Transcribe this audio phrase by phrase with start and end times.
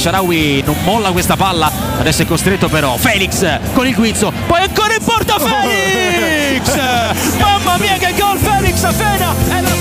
[0.00, 2.96] Sharawi non molla questa palla, adesso è costretto però.
[2.96, 6.74] Felix con il guizzo, poi ancora in porta Felix!
[7.38, 9.34] Mamma mia che gol Felix Fena!
[9.48, 9.79] È la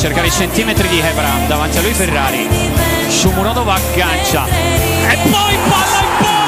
[0.00, 2.48] cercare i centimetri di Hebram, davanti a lui Ferrari.
[3.06, 6.39] Shumurodov aggancia e poi palla in porta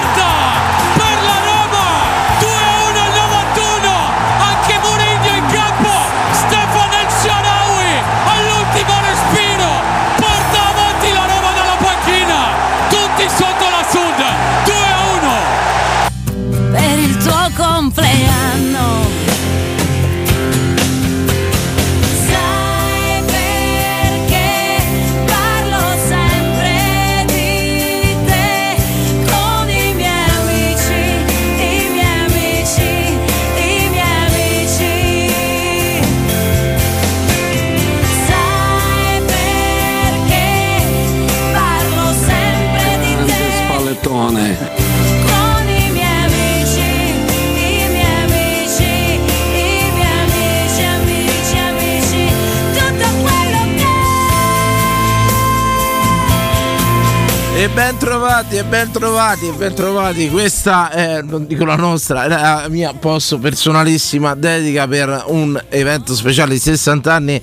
[57.62, 60.28] E ben trovati, e ben trovati, e ben trovati.
[60.28, 66.12] Questa è, non dico la nostra, è la mia posso personalissima dedica per un evento
[66.16, 67.40] speciale di 60 anni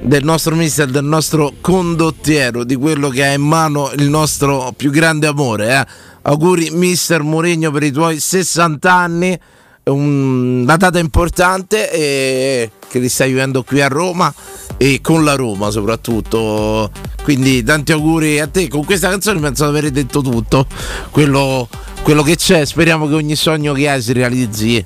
[0.00, 4.90] del nostro mister, del nostro condottiero, di quello che ha in mano il nostro più
[4.90, 5.78] grande amore.
[5.78, 5.86] eh.
[6.22, 9.38] Auguri mister Mourinho per i tuoi 60 anni,
[9.84, 14.32] un- una data importante e che li stai vivendo qui a Roma
[14.76, 16.90] e con la Roma soprattutto.
[17.22, 18.68] Quindi tanti auguri a te.
[18.68, 20.66] Con questa canzone penso di aver detto tutto
[21.10, 21.68] quello,
[22.02, 22.64] quello che c'è.
[22.64, 24.84] Speriamo che ogni sogno che hai si realizzi.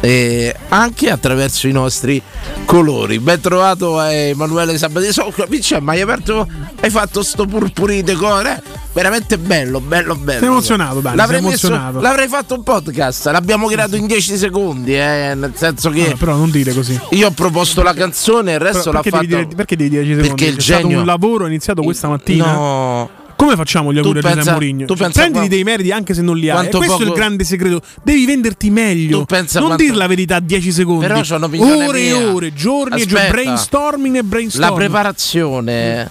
[0.00, 2.22] E anche attraverso i nostri
[2.64, 3.18] colori.
[3.18, 5.12] Ben trovato a Emanuele Sabatini.
[5.12, 6.46] So, cioè, ma hai aperto.
[6.80, 8.62] Hai fatto sto purpurite core.
[8.92, 10.38] Veramente bello, bello, bello.
[10.40, 12.00] Sei emozionato, Dani, L'avrei, sei messo- emozionato.
[12.00, 13.26] l'avrei fatto un podcast.
[13.26, 14.94] L'abbiamo creato in 10 secondi.
[14.96, 16.02] Eh, nel senso che.
[16.04, 16.98] Vabbè, però non dire così.
[17.10, 19.26] Io ho proposto la canzone, il resto Però l'ha perché, fatto.
[19.26, 20.36] devi dire, perché devi dire 10 secondi?
[20.44, 22.52] Perché il C'è stato genio- un lavoro iniziato questa mattina?
[22.52, 23.10] No.
[23.38, 24.86] Come facciamo gli auguri a Giuseppe Mourinho?
[24.86, 26.66] Cioè, prenditi qua- dei meriti anche se non li hai.
[26.66, 27.80] E questo è il poco- grande segreto.
[28.02, 29.18] Devi venderti meglio.
[29.18, 31.06] Non quanto- dire la verità a 10 secondi.
[31.06, 32.10] Però un'opinione ore mia.
[32.10, 33.14] e ore, giorni e giorni.
[33.26, 33.30] Aspetta.
[33.30, 34.74] Brainstorming e La brainstorming.
[34.76, 36.10] preparazione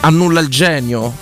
[0.00, 1.14] annulla il genio.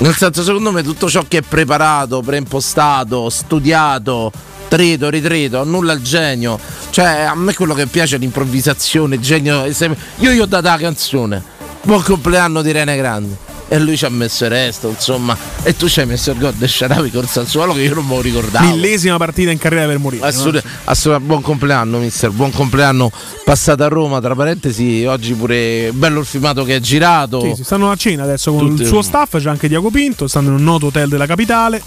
[0.00, 4.30] Nel senso, secondo me, tutto ciò che è preparato, preimpostato, studiato,
[4.68, 6.60] trito, ritrito, annulla il genio.
[6.90, 9.64] Cioè, a me quello che piace è l'improvvisazione, il genio.
[9.64, 11.42] Io gli ho dato la canzone.
[11.82, 13.46] Buon compleanno di Rene Grande.
[13.70, 15.36] E lui ci ha messo il resto, insomma.
[15.62, 18.14] E tu ci hai messo il gol del Sharawi col Sassuolo che io non me
[18.14, 18.66] lo ricordavo.
[18.66, 20.24] Millesima partita in carriera per Mourinho.
[20.24, 22.30] Assolut- assolut- buon compleanno, mister.
[22.30, 23.10] Buon compleanno
[23.44, 24.20] passato a Roma.
[24.20, 27.40] Tra parentesi, oggi pure bello il filmato che è girato.
[27.42, 30.26] Sì, sì, stanno a cena adesso con Tutti- il suo staff, c'è anche Diaco Pinto,
[30.28, 31.82] stanno in un noto hotel della capitale.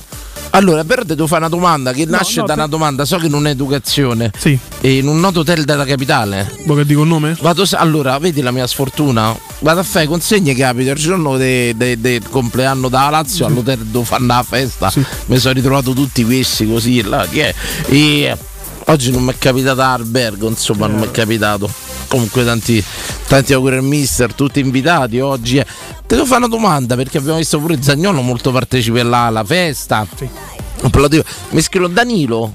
[0.51, 3.05] Allora, però devo fare una domanda che No, nasce no, da una domanda.
[3.05, 4.31] So che non è educazione.
[4.37, 6.51] Sì, E in un noto hotel della capitale.
[6.65, 7.37] vuoi che dico il nome?
[7.41, 9.35] Vado, allora, vedi la mia sfortuna?
[9.59, 14.05] Vado a fare consegne capito il giorno del de, de compleanno da Lazio all'hotel dove
[14.05, 14.89] fanno la festa.
[14.89, 15.03] Sì.
[15.27, 17.01] Mi sono ritrovato tutti questi così.
[17.01, 17.53] Là, chi è?
[17.87, 18.37] E
[18.91, 21.69] oggi non mi è capitato albergo, insomma, non mi è capitato.
[22.07, 22.83] Comunque tanti,
[23.27, 25.57] tanti auguri al mister, tutti invitati oggi.
[25.57, 25.65] eh.
[26.05, 30.05] Te devo fare una domanda perché abbiamo visto pure Zagnolo molto partecipe là alla festa.
[30.15, 30.27] Sì.
[31.51, 32.51] Mi scrivo Danilo.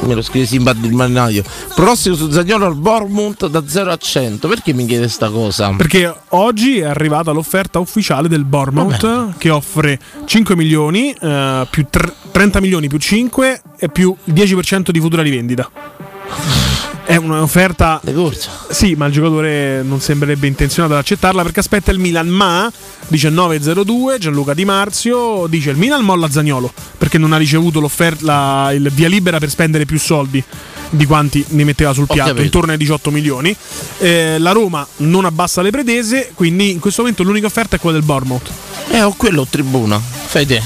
[0.00, 1.42] Me lo scrive Simba del Marinaio.
[1.74, 4.48] Pronostico su Zagnolo al Bournemouth da 0 a 100.
[4.48, 5.72] Perché mi chiede sta cosa?
[5.76, 12.12] Perché oggi è arrivata l'offerta ufficiale del Bournemouth che offre 5 milioni eh, più tre-
[12.30, 16.65] 30 milioni più 5 e più il 10% di futura rivendita.
[17.06, 18.50] È un'offerta Le corse.
[18.68, 22.26] Sì, ma il giocatore non sembrerebbe intenzionato ad accettarla perché aspetta il Milan.
[22.26, 22.70] Ma
[23.08, 28.90] 19.02 Gianluca Di Marzio dice il Milan molla Zagnolo perché non ha ricevuto l'offerta, il
[28.92, 30.42] via libera per spendere più soldi
[30.90, 32.44] di quanti ne metteva sul piatto, capito.
[32.44, 33.56] intorno ai 18 milioni.
[33.98, 37.98] Eh, la Roma non abbassa le pretese, quindi in questo momento l'unica offerta è quella
[37.98, 38.50] del Bournemouth.
[38.90, 40.00] Eh, ho quello tribuna.
[40.00, 40.60] Fai te.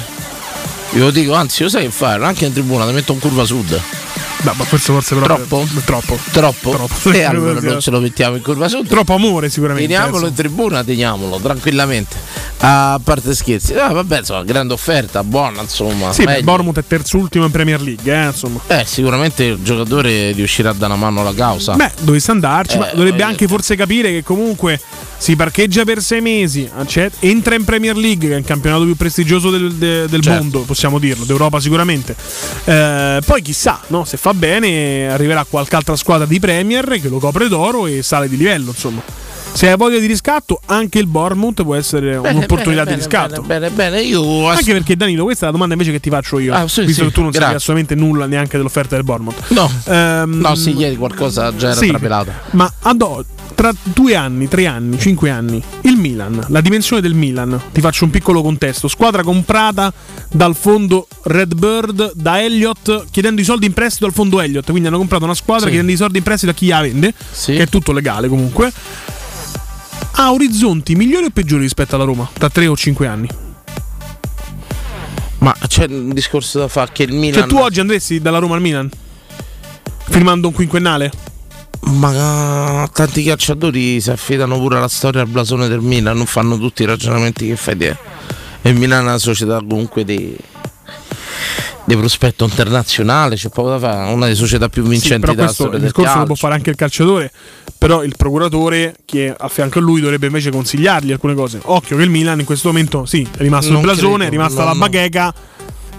[0.93, 2.25] Io lo dico, anzi, lo sai che fare?
[2.25, 3.81] Anche in tribuna ti metto in curva sud.
[4.43, 5.67] Beh, ma questo forse però Troppo?
[5.85, 6.19] troppo.
[6.33, 6.71] Troppo?
[6.71, 7.11] Troppo.
[7.13, 8.87] E allora non ce lo mettiamo in curva sud.
[8.89, 9.89] Troppo amore sicuramente.
[9.89, 10.41] Teniamolo in adesso.
[10.43, 12.17] tribuna, teniamolo tranquillamente.
[12.63, 16.13] A parte scherzi, ah, vabbè, insomma, grande offerta, buona, insomma.
[16.13, 16.43] Sì, meglio.
[16.43, 18.61] Bournemouth è terzultimo in Premier League, eh, insomma.
[18.67, 21.75] Eh, sicuramente il giocatore riuscirà a dare una mano alla causa.
[21.75, 24.79] Beh, dovesse andarci, ma Eh, dovrebbe eh, anche forse capire che comunque
[25.17, 28.97] si parcheggia per sei mesi, accet- entra in Premier League, che è il campionato più
[28.97, 30.39] prestigioso del, de- del Certo.
[30.43, 32.15] mondo, possiamo dirlo, d'Europa sicuramente.
[32.65, 34.05] Eh, poi chissà, no?
[34.05, 38.29] se fa bene arriverà qualche altra squadra di Premier che lo copre d'oro e sale
[38.29, 39.03] di livello, insomma.
[39.53, 43.43] Se hai voglia di riscatto, anche il Bournemouth può essere Bene, un'opportunità bene, di riscatto.
[43.43, 44.03] Bene, bene, bene.
[44.03, 46.69] io ass- Anche perché Danilo, questa è la domanda invece che ti faccio io, Ah,
[46.69, 47.57] sì, visto sì, che tu non sai grazie.
[47.57, 49.49] assolutamente nulla neanche dell'offerta del Bournemouth.
[49.49, 52.31] No, Ehm, no, sì, ieri qualcosa già era sì, trapelato.
[52.53, 53.25] Ma ad o-
[53.57, 58.05] tra due anni, tre anni, cinque anni, il Milan, la dimensione del Milan, ti faccio
[58.05, 58.87] un piccolo contesto.
[58.87, 59.93] Squadra comprata
[60.33, 64.71] dal fondo Redbird da Elliott chiedendo i soldi in prestito al fondo Elliott.
[64.71, 65.71] Quindi hanno comprato una squadra Sì.
[65.73, 67.55] chiedendo i soldi in prestito a chi la vende, Sì.
[67.55, 68.73] che è tutto legale comunque.
[70.13, 73.29] Ha orizzonti migliori o peggiori rispetto alla Roma tra tre o cinque anni?
[75.39, 77.41] Ma c'è un discorso da fare che il Milan.
[77.41, 78.91] Cioè, tu oggi andresti dalla Roma al Milan?
[80.11, 81.11] Firmando un quinquennale?
[81.93, 86.83] Ma tanti calciatori si affidano pure alla storia al blasone del Milan, non fanno tutti
[86.83, 87.97] i ragionamenti che fai te.
[88.62, 90.37] E il Milan è una società comunque di,
[91.85, 95.64] di prospetto internazionale, c'è poco da fare, una delle società più Sì, vincenti della questo
[95.64, 97.33] il del discorso lo può fare anche il calciatore.
[97.79, 101.61] Però il procuratore che è a fianco a lui dovrebbe invece consigliargli alcune cose.
[101.62, 104.29] Occhio che il Milan in questo momento sì, è rimasto Non il blasone, credo, è
[104.29, 104.79] rimasta no, la no.
[104.79, 105.35] bacheca.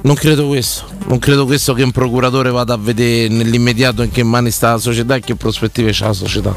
[0.03, 4.23] Non credo questo, non credo questo che un procuratore vada a vedere nell'immediato in che
[4.23, 6.55] mani sta la società e che prospettive c'ha la società.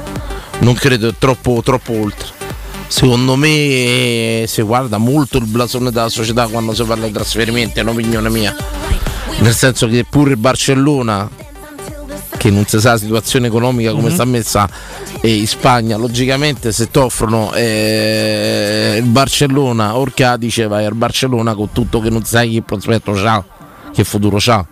[0.61, 2.43] Non credo, è troppo, troppo oltre.
[2.87, 7.81] Secondo me eh, si guarda molto il blasone della società quando si parla di trasferimenti,
[7.81, 8.55] è un'opinione mia.
[9.41, 11.29] Nel senso che pure il Barcellona,
[12.37, 14.69] che non si sa la situazione economica come sta messa
[15.21, 21.55] eh, in Spagna, logicamente se ti offrono eh, il Barcellona, Orca dice vai al Barcellona
[21.55, 23.45] con tutto che non sai che prospetto c'ha,
[23.93, 24.64] che futuro c'ha.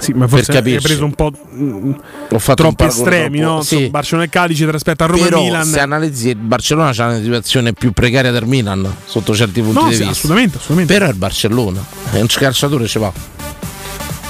[0.00, 3.62] Sì, ma forse hai preso un po' Ho fatto un troppi estremi, troppo- no?
[3.62, 3.88] Sì.
[3.90, 5.64] Barcellona e Cadice tra aspetta a Roma e Però Milan.
[5.64, 9.88] se analizzi il Barcellona c'ha una situazione più precaria del Milan sotto certi punti No,
[9.88, 10.10] di sì, vista.
[10.12, 10.92] assolutamente, assolutamente.
[10.94, 13.12] Però è il Barcellona, è un calciatore ce va.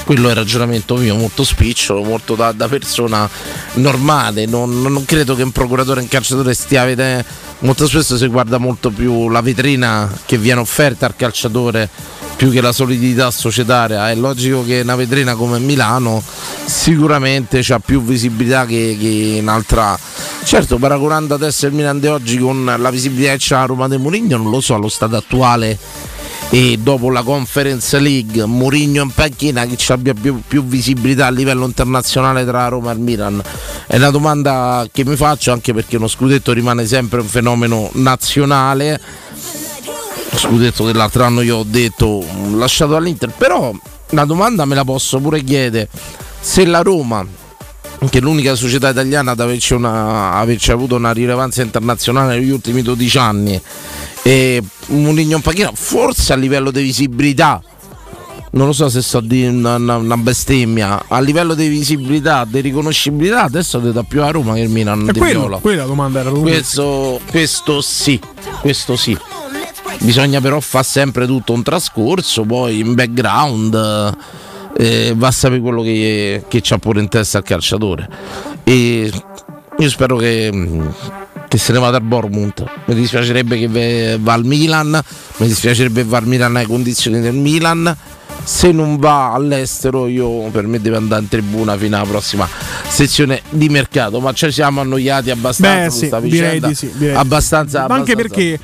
[0.04, 3.28] Quello è il ragionamento mio, molto spicciolo, molto da, da persona
[3.75, 4.47] normale.
[4.47, 7.25] Non, non credo che un procuratore un calciatore stia a vedere.
[7.61, 11.88] Molto spesso si guarda molto più la vetrina che viene offerta al calciatore
[12.37, 14.11] più che la solidità societaria.
[14.11, 16.23] È logico che una vetrina come Milano
[16.64, 19.99] sicuramente ha più visibilità che, che in, altra,
[20.42, 24.37] Certo, paragonando adesso il Milan di oggi con la visibilità che la Roma di Mourinho,
[24.38, 25.78] non lo so allo stato attuale
[26.52, 31.30] e dopo la Conference League, Mourinho in panchina chi ci abbia più, più visibilità a
[31.30, 33.40] livello internazionale tra Roma e il Milan?
[33.87, 39.00] È una domanda che mi faccio anche perché uno scudetto rimane sempre un fenomeno nazionale.
[40.35, 43.73] Scudetto dell'altro anno io ho detto mh, lasciato all'Inter, però
[44.11, 45.88] una domanda me la posso pure chiedere.
[46.40, 47.25] Se la Roma
[48.09, 52.83] che è l'unica società italiana ad averci, una- averci avuto una rilevanza internazionale negli ultimi
[52.83, 53.61] 12 anni.
[54.23, 57.62] E Mourinho in panchina, forse a livello di visibilità,
[58.52, 63.42] non lo so se sto di una, una- bestemmia, a livello di visibilità, di riconoscibilità,
[63.42, 65.57] adesso ti dà più a Roma che il Milan E di quello, Viola.
[65.59, 68.19] quella la domanda era Questo, questo sì,
[68.61, 69.16] questo sì.
[70.00, 74.16] Bisogna però fare sempre tutto un trascorso, poi in background
[74.76, 78.08] eh, va a sapere quello che, che c'ha pure in testa il calciatore.
[78.64, 79.10] E
[79.78, 80.50] io spero che,
[81.48, 82.64] che se ne vada al Bournemouth.
[82.86, 85.00] Mi dispiacerebbe che va al Milan,
[85.36, 87.96] mi dispiacerebbe che va al Milan alle condizioni del Milan.
[88.42, 92.48] Se non va all'estero, io per me deve andare in tribuna fino alla prossima
[92.88, 94.18] sezione di mercato.
[94.20, 96.68] Ma ci siamo annoiati abbastanza Beh, su sì, sta direi vicenda.
[96.68, 96.90] di sì.
[96.98, 97.08] sì.
[97.08, 98.34] abbastanza, Ma anche abbastanza.
[98.34, 98.60] perché,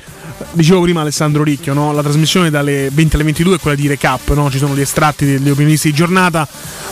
[0.51, 1.91] dicevo prima Alessandro Ricchio, no?
[1.93, 4.49] la trasmissione dalle 20 alle 22 è quella di recap, no?
[4.51, 6.47] ci sono gli estratti degli opinionisti di giornata,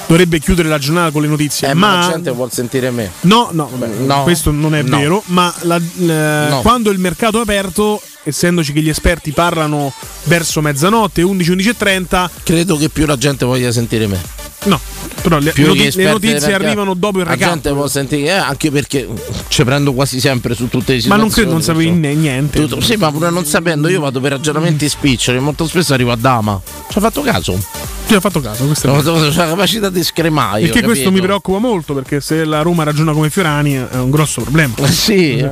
[0.08, 1.70] dovrebbe chiudere la giornata con le notizie.
[1.70, 3.12] Eh, ma, ma la gente vuol sentire me.
[3.22, 4.98] No, no, vabbè, No, questo non è no.
[4.98, 6.62] vero, ma la- No.
[6.62, 9.94] quando il mercato è aperto, essendoci che gli esperti parlano
[10.26, 14.20] verso mezzanotte, 11, 11 e 30, Credo che più la gente voglia sentire me.
[14.66, 14.80] no,
[15.22, 17.50] però le, noti- le notizie arrivano dopo il La recap.
[17.50, 19.08] gente può sentire, eh, anche perché
[19.48, 21.22] ci prendo quasi sempre su tutte le Ma situazioni.
[21.22, 22.20] non credo non sapevi so.
[22.20, 22.60] niente.
[22.62, 26.16] Tutto- sì, ma pure non sapendo, io vado per ragionamenti spiccioli, molto spesso arrivo a
[26.16, 26.60] Dama.
[26.90, 27.58] Ci ha fatto caso?
[28.08, 29.16] Ti ho fatto caso, questo è Ho vero.
[29.16, 30.64] avuto la capacità di scremaio.
[30.68, 34.42] Perché questo mi preoccupa molto, perché se la Roma ragiona come Fiorani è un grosso
[34.42, 34.76] problema.
[34.88, 35.44] Sì,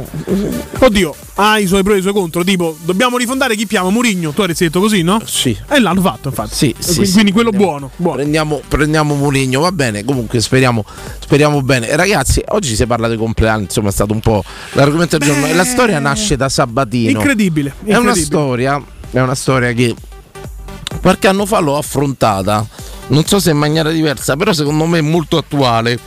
[0.80, 4.32] Oddio, ha i suoi pro e i suoi contro, tipo dobbiamo rifondare chi chiama Murigno,
[4.34, 5.20] tu avresti detto così, no?
[5.26, 5.58] sì.
[5.68, 6.54] E l'hanno fatto, infatti.
[6.54, 8.18] Sì, E sì, quindi, sì, quindi quello buono, buono.
[8.18, 10.04] Prendiamo, prendiamo Mourinho, va bene.
[10.04, 10.86] Comunque speriamo,
[11.20, 11.96] speriamo bene.
[11.96, 14.44] Ragazzi, oggi si parla dei compleanni, insomma, è stato un po'
[14.74, 15.52] l'argomento del giorno.
[15.56, 17.10] La storia nasce da Sabatino.
[17.10, 18.26] Incredibile, È una incredibile.
[18.26, 19.96] storia, è una storia che
[21.04, 22.66] qualche anno fa l'ho affrontata.
[23.08, 26.00] Non so se in maniera diversa, però secondo me è molto attuale.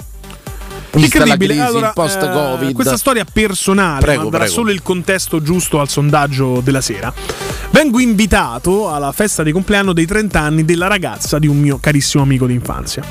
[0.95, 1.53] Incredibile.
[1.53, 2.71] crisi, Allora, post-Covid.
[2.71, 4.53] eh, questa storia personale, Prego, ma darà prego.
[4.55, 7.13] solo il contesto giusto al sondaggio della sera.
[7.69, 12.23] Vengo invitato alla festa di compleanno dei 30 anni della ragazza di un mio carissimo
[12.23, 13.03] amico d'infanzia.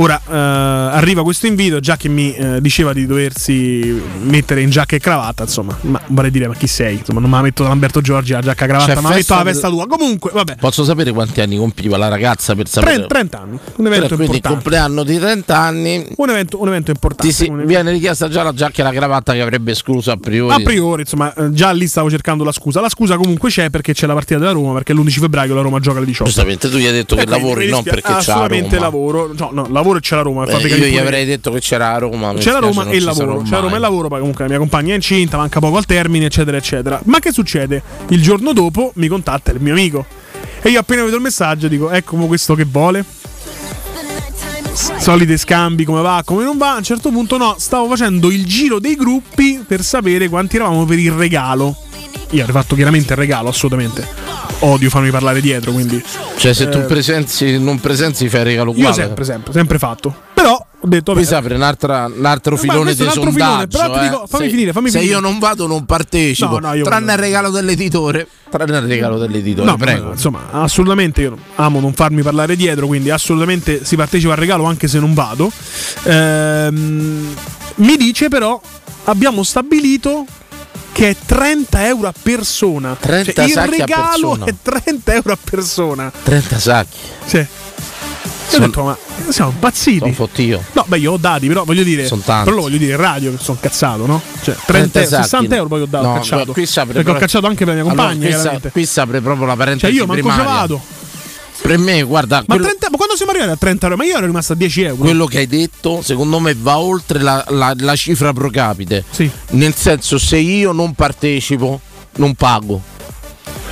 [0.00, 4.94] Ora eh, arriva questo invito, già che mi eh, diceva di doversi mettere in giacca
[4.94, 6.98] e cravatta, insomma, ma vorrei dire, ma chi sei?
[6.98, 9.14] Insomma, non me la metto da Lamberto Giorgi la giacca e cravatta, C'è ma la
[9.16, 9.86] metto del- festa tua.
[9.88, 13.06] Comunque, vabbè, Posso sapere quanti anni compiva la ragazza per sapere?
[13.06, 14.48] 30, 30 anni, un evento il importante.
[14.48, 16.06] compleanno di 30 anni.
[16.16, 17.26] Un evento, un evento importante.
[17.26, 20.16] Ti si- evento- viene richiesta già la giacca e la cravatta che avrebbe escluso a
[20.16, 20.54] priori.
[20.54, 22.80] A priori, insomma, eh, già lì stavo cercando la scusa.
[22.80, 25.80] La scusa comunque c'è perché c'è la partita della Roma, perché l'11 febbraio la Roma
[25.80, 26.30] gioca alle 18.
[26.30, 29.32] Giustamente, tu gli hai detto che E quindi lavori non perché c'è la Assolutamente lavoro.
[29.36, 30.44] No, no, lavoro e c'è la Roma.
[30.44, 32.34] Eh, fate io gli avrei detto che c'era la Roma.
[32.34, 33.40] C'è la Roma e il lavoro.
[33.42, 35.76] C'è la Roma e il lavoro, poi comunque la mia compagna è incinta, manca poco
[35.78, 37.00] al termine, eccetera, eccetera.
[37.04, 37.82] Ma che succede?
[38.08, 40.04] Il giorno dopo mi contatta il mio amico.
[40.60, 43.04] E io appena vedo il messaggio dico, ecco mo questo che vuole.
[44.98, 46.74] Solite scambi, come va, come non va.
[46.74, 50.84] A un certo punto no, stavo facendo il giro dei gruppi per sapere quanti eravamo
[50.84, 51.76] per il regalo.
[52.30, 54.47] Io avrei fatto chiaramente il regalo, assolutamente.
[54.60, 56.02] Odio farmi parlare dietro, quindi
[56.36, 58.94] Cioè, se tu Eh, presenzi, non presenzi, fai il regalo io uguale.
[58.94, 60.14] sempre, sempre, sempre fatto.
[60.34, 63.78] Però ho detto, vabbè, si apre un altro filone di altro filone, sondaggio.
[63.78, 64.00] però eh.
[64.08, 65.14] dico- fammi se, finire, fammi se finire.
[65.16, 66.58] io non vado, non partecipo.
[66.58, 68.26] No, no, io tranne il regalo dell'editore.
[68.50, 70.06] Tranne il regalo dell'editore, No, prego.
[70.06, 74.64] ma, insomma, assolutamente io amo non farmi parlare dietro, quindi assolutamente si partecipa al regalo
[74.64, 75.50] anche se non vado.
[76.04, 77.34] Ehm,
[77.76, 78.60] mi dice però,
[79.04, 80.24] abbiamo stabilito
[80.98, 82.96] che è 30 euro a persona.
[82.98, 86.10] 30 Cioè, il regalo è 30 euro a persona.
[86.24, 86.96] 30 sacchi.
[87.24, 87.36] Sì.
[87.36, 87.46] Io
[88.48, 89.98] Son- ho detto, ma siamo impazziti.
[90.00, 90.60] Sono fottio.
[90.72, 92.04] No, beh, io ho dati, però voglio dire.
[92.08, 92.44] Son tanti.
[92.46, 94.20] Però lo voglio dire in radio che sono cazzato, no?
[94.42, 95.54] Cioè, 30, 30 60 sacchi.
[95.54, 96.52] euro poi ho dato No, ho cacciato.
[96.52, 98.98] qui perché ho però- cacciato anche per la mia Allora, compagna, qui, sa- qui si
[99.00, 100.52] apre proprio la Cioè, parentesi io manco ci primaria.
[100.52, 100.80] vado.
[101.68, 103.98] Per me, guarda, Ma, quello, 30 ma quando siamo arrivati a 30 euro?
[103.98, 104.96] Ma io ero rimasto a 10 euro.
[104.96, 109.04] quello che hai detto, secondo me, va oltre la, la- la cifra pro capite.
[109.10, 109.30] Sì.
[109.50, 111.78] Nel senso, se io non partecipo,
[112.16, 112.80] non pago.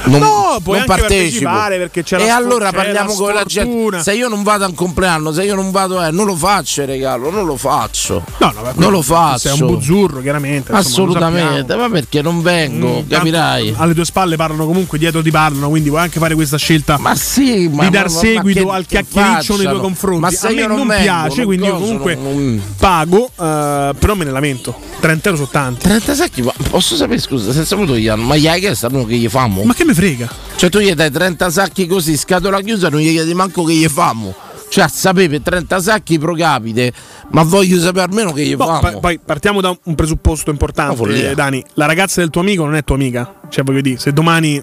[0.07, 1.45] Non, No, puoi non partecipo.
[1.45, 4.03] partecipare perché c'è e allora c'è parliamo con la gente.
[4.03, 6.83] Se io non vado a un compleanno, se io non vado, eh, non lo faccio
[6.83, 8.25] il regalo, non lo faccio.
[8.39, 9.39] No, no, non lo faccio.
[9.49, 10.73] Sei un buzzurro, chiaramente.
[10.73, 11.83] insomma, Assolutamente, sappiamo.
[11.83, 13.75] ma perché non vengo, Mm, capirai.
[13.77, 17.15] Alle tue spalle parlano comunque, dietro ti parlano, quindi vuoi anche fare questa scelta Ma
[17.15, 20.21] sì, ma di dar ma- ma seguito che- al chiacchiericcio nei tuoi confronti.
[20.21, 23.95] Ma se a me non, non vengo, piace, non quindi io comunque non- pago, eh,
[23.99, 24.75] però me ne lamento.
[25.01, 25.81] 30 euro sono tanti.
[25.87, 29.17] 30 sacchi, ma posso sapere scusa, se siamo tu Ian, ma gli hai chiesto che
[29.17, 29.63] gli famo?
[29.65, 30.29] Ma che me frega?
[30.57, 33.89] Cioè tu gli dai 30 sacchi così, scatola chiusa, non gli chiedi manco che gli
[33.89, 34.35] famo.
[34.69, 36.93] Cioè, sapete, 30 sacchi pro capite,
[37.31, 38.81] ma voglio sapere almeno che gli No, famo.
[38.81, 41.65] pa- poi partiamo da un presupposto importante, eh, Dani.
[41.75, 43.37] La ragazza del tuo amico non è tua amica.
[43.49, 44.63] Cioè, voglio dire, se domani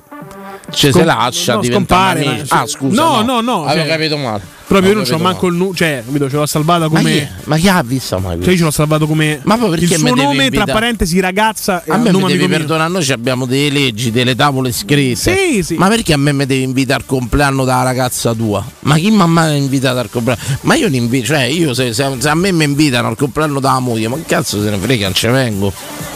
[0.69, 2.56] Cioè, scom- se lascia, no, diventa scompare, amica.
[2.60, 3.02] Ah, scusa.
[3.02, 4.41] No, no, no, Avevo cioè- capito male.
[4.67, 7.02] Proprio io non c'ho manco il nu- cioè, capito, ce l'ho salvata male.
[7.04, 9.58] Ma chi, come ma chi ha visto mai cioè io ce l'ho salvato come Ma
[9.58, 12.89] poi perché il suo nome tra parentesi ragazza e A me nome mi devi perdonare,
[12.91, 15.36] noi ci abbiamo delle leggi, delle tavole scritte.
[15.36, 15.76] Sì, sì.
[15.76, 18.63] Ma perché a me mi devi invitare al compleanno della ragazza tua?
[18.82, 20.41] Ma chi mi ha invitato al compleanno?
[20.62, 23.80] Ma io li invito, cioè io se, se- a me mi invitano al compleanno della
[23.80, 25.73] moglie, ma che cazzo se ne frega, non ci vengo.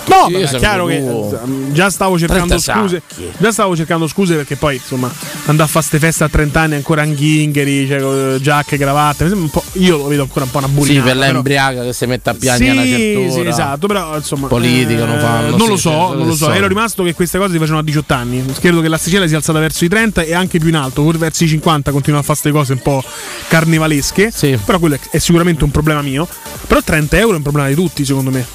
[0.08, 3.02] No, Io è chiaro che eh, già stavo cercando 30 scuse.
[3.06, 3.30] sacchi.
[3.38, 5.12] Già stavo cercando scuse perché poi, insomma,
[5.48, 9.32] andare a fare ste feste a 30 anni ancora anghingheri, cioè, con giacche, cravatte.
[9.73, 11.06] io lo vedo ancora un po' una Sì, bulinata.
[11.08, 14.47] per però- l'embriaca che si mette a piangere sì, una certa sì, esatto, però insomma
[14.47, 16.45] Politica non fanno, non sì, lo so, certo, non lo so.
[16.45, 16.52] so.
[16.52, 18.45] Ero rimasto che queste cose si facevano a 18 anni.
[18.60, 21.43] Credo che l'asticella sia alzata verso i 30 e anche più in alto, pure verso
[21.43, 23.04] i 50 continua a fare queste cose un po'
[23.47, 24.32] carnevalesche.
[24.34, 24.58] Sì.
[24.63, 26.28] Però quello è, è sicuramente un problema mio.
[26.67, 28.45] Però 30 euro è un problema di tutti, secondo me.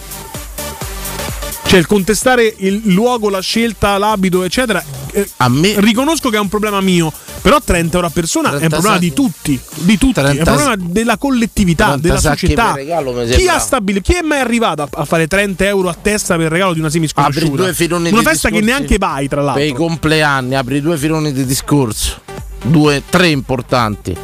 [1.73, 4.85] Cioè, il contestare il luogo, la scelta, l'abito, eccetera.
[5.11, 8.53] eh, A me riconosco che è un problema mio, però 30 euro a persona è
[8.53, 9.23] un 30 problema di sacchi.
[9.23, 12.73] tutti, di tutti, è un 30 problema della collettività, 30 della società.
[12.75, 16.35] regalo Chi ha stabilito, chi è mai arrivato a, a fare 30 euro a testa
[16.35, 17.63] per il regalo di una semi apri sconosciuta?
[17.63, 19.87] due filoni Una di festa che neanche vai, tra Per i l'altro.
[19.87, 22.21] compleanni apri due filoni di discorso,
[22.65, 24.15] due, tre importanti.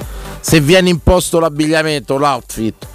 [0.41, 2.87] Se viene imposto l'abbigliamento, l'outfit,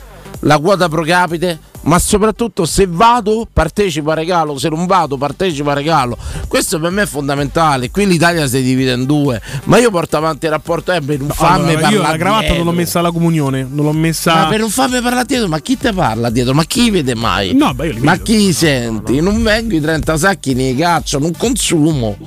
[0.44, 5.72] la quota pro capite, ma soprattutto se vado partecipa al regalo, se non vado partecipa
[5.72, 6.18] al regalo.
[6.48, 7.90] Questo per me è fondamentale.
[7.92, 11.30] Qui l'Italia si divide in due, ma io porto avanti il rapporto eh, per non
[11.30, 12.72] farmi Allora, parlare io la cravatta non l'ho dietro.
[12.74, 14.34] messa alla comunione, non l'ho messa.
[14.36, 16.54] Ma per non farmi parlare dietro, ma chi te parla dietro?
[16.54, 17.54] Ma chi vede mai?
[17.54, 18.24] No, beh, io li ma vedo.
[18.24, 19.20] chi senti?
[19.22, 22.18] Non vengo i 30 sacchi ne caccio, non consumo.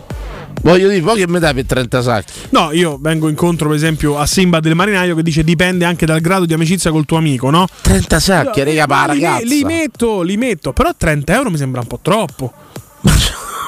[0.70, 2.32] Voglio dire, poi che mi dai per 30 sacchi?
[2.50, 6.20] No, io vengo incontro, per esempio, a Simba del Marinaio che dice dipende anche dal
[6.20, 7.66] grado di amicizia col tuo amico, no?
[7.82, 11.80] 30 sacchi, raga, Ma pa' li, li metto, li metto, però 30 euro mi sembra
[11.80, 12.52] un po' troppo.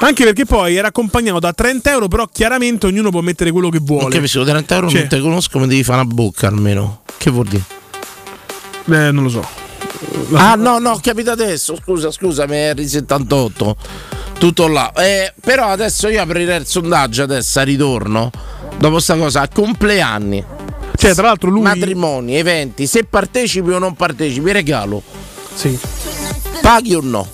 [0.01, 3.79] Anche perché poi era accompagnato da 30 euro, però chiaramente ognuno può mettere quello che
[3.79, 4.15] Non vuole.
[4.15, 7.03] capisco, 30 euro Cioè- non te conosco, mi devi fare una bocca almeno.
[7.17, 7.65] Che vuol dire?
[8.91, 9.47] Eh, non lo so.
[10.35, 13.77] Ah no, no, capito adesso, scusa, scusa, mi eri 78.
[14.39, 14.93] Tutto là.
[14.93, 18.31] Eh, però adesso io aprirei il sondaggio adesso a ritorno.
[18.79, 20.45] Dopo sta cosa, a compleanni,
[20.95, 21.63] Cioè, tra l'altro lui...
[21.63, 25.03] matrimoni, eventi, se partecipi o non partecipi, regalo.
[25.55, 25.77] Sì.
[26.61, 27.29] Paghi o no?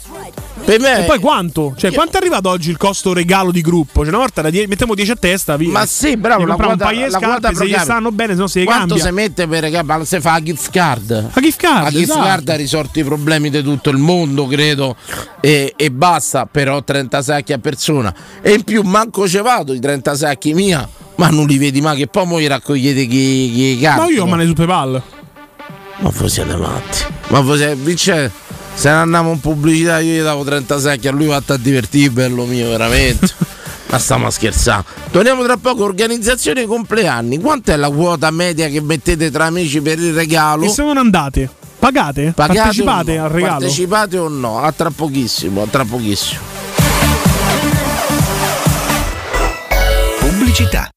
[0.64, 1.74] Per me E poi quanto?
[1.76, 4.00] Cioè, quanto è arrivato oggi il costo regalo di gruppo?
[4.00, 5.70] Cioè, una volta die- mettiamo 10 a testa, via.
[5.70, 8.46] Ma sì, bravo, la quota, un paio di scarpe, se gli stanno bene, se no
[8.46, 9.04] se le Quanto cambia.
[9.04, 10.04] si mette per regalo?
[10.04, 11.30] Se fa la gift card.
[11.34, 12.20] La gift card, La gift esatto.
[12.24, 14.96] card ha risolto i problemi di tutto il mondo, credo.
[15.40, 18.14] E, e basta, però 30 sacchi a persona.
[18.40, 20.88] E in più manco ce vado i 30 sacchi mia.
[21.16, 24.10] Ma non li vedi mai che poi voi raccogliete chi, chi Ma cazzo.
[24.10, 25.02] io mane su PayPal.
[25.98, 26.98] Ma voi siete matti.
[27.28, 27.74] Ma voi siete.
[27.76, 28.32] Vince,
[28.74, 32.10] se ne andiamo in pubblicità io gli davo 30 sacchi, a lui va a divertire,
[32.10, 33.28] bello mio, veramente.
[33.90, 34.84] Ma stiamo a scherzare.
[35.10, 37.38] Torniamo tra poco, organizzazione dei compleanni.
[37.38, 40.64] Quant'è la quota media che mettete tra amici per il regalo?
[40.64, 41.48] E se non andate?
[41.78, 42.32] Pagate?
[42.34, 43.24] Pagate Partecipate no?
[43.24, 43.58] al regalo?
[43.58, 44.58] Partecipate o no?
[44.58, 46.40] A tra pochissimo, a tra pochissimo.
[50.18, 50.88] Pubblicità.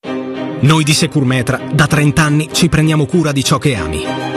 [0.62, 4.37] Noi di Securmetra da 30 anni ci prendiamo cura di ciò che ami.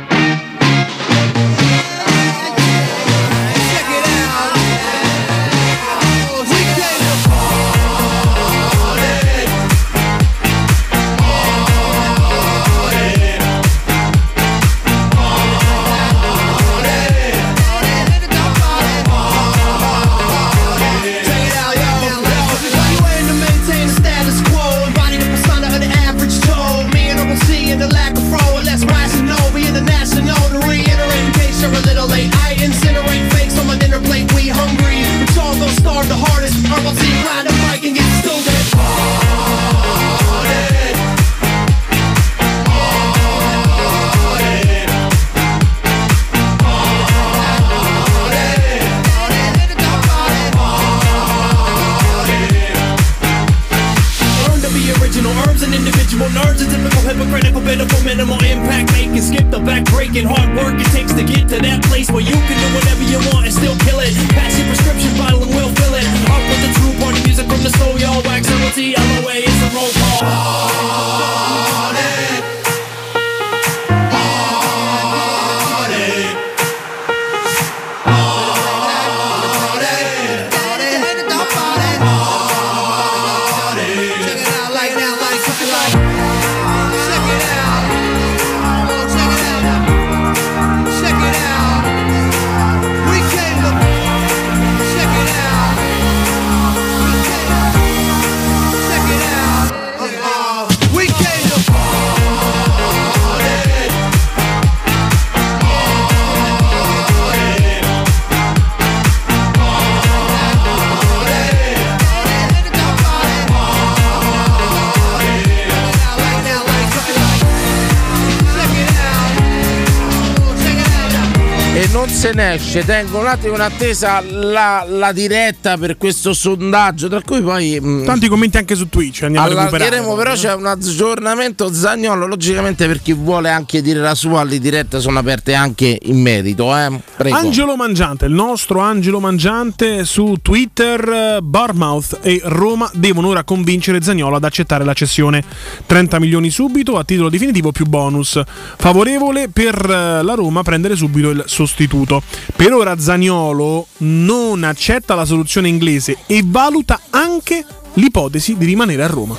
[122.71, 127.77] esce, tengo un attimo in attesa la, la diretta per questo sondaggio, tra cui poi...
[127.79, 129.23] mh, Tanti commenti anche su Twitch.
[129.23, 129.83] Andiamo a recuperare.
[129.95, 132.25] Allargheremo, però c'è un aggiornamento Zagnolo.
[132.27, 136.73] Logicamente, per chi vuole anche dire la sua, le dirette sono aperte anche in merito.
[136.75, 136.99] Eh?
[137.31, 144.37] Angelo Mangiante, il nostro Angelo Mangiante su Twitter, Bournemouth e Roma devono ora convincere Zagnolo
[144.37, 145.43] ad accettare la cessione.
[145.85, 148.41] 30 milioni subito a titolo definitivo più bonus.
[148.77, 152.23] Favorevole per eh, la Roma prendere subito il sostituto.
[152.61, 159.07] Per ora Zagnolo non accetta la soluzione inglese e valuta anche l'ipotesi di rimanere a
[159.07, 159.35] Roma.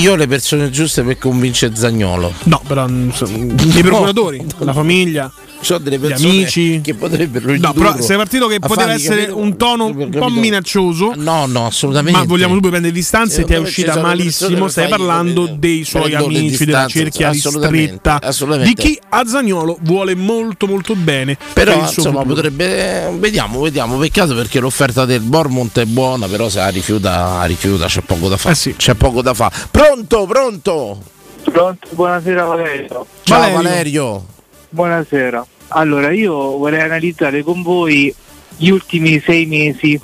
[0.00, 2.32] Io ho le persone giuste per convincere Zagnolo.
[2.44, 5.30] No, però mm, so- i procuratori, la famiglia.
[5.62, 6.80] C'ho delle Gli persone amici.
[6.82, 10.40] che potrebbero No, però sei partito che poteva essere capire- un tono un po' capito?
[10.40, 11.12] minaccioso.
[11.16, 12.18] No, no, assolutamente.
[12.18, 14.68] Ma vogliamo subito prendere distanze, ti è uscita malissimo.
[14.68, 20.14] Stai parlando dei suoi le amici, della cerchia assolutamente, ristretta, di chi a Zagnolo vuole
[20.14, 21.36] molto molto bene.
[21.52, 22.34] Però per insomma futuro.
[22.36, 23.10] potrebbe.
[23.18, 23.98] Vediamo, vediamo.
[23.98, 28.36] Peccato perché l'offerta del Bournemouth è buona, però se la rifiuta, rifiuta c'è poco da
[28.36, 28.74] Eh fare.
[28.78, 29.54] C'è poco da fare.
[29.90, 31.02] Pronto, pronto!
[31.42, 33.06] Pronto, buonasera Valerio.
[33.22, 34.24] Ciao Valerio.
[34.68, 35.44] Buonasera.
[35.66, 38.14] Allora, io vorrei analizzare con voi
[38.56, 40.00] gli ultimi sei mesi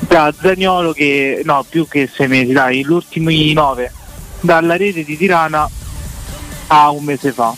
[0.00, 3.90] da Zagnolo che, no, più che sei mesi, dai, gli ultimi nove,
[4.40, 5.66] dalla rete di Tirana
[6.66, 7.56] a un mese fa.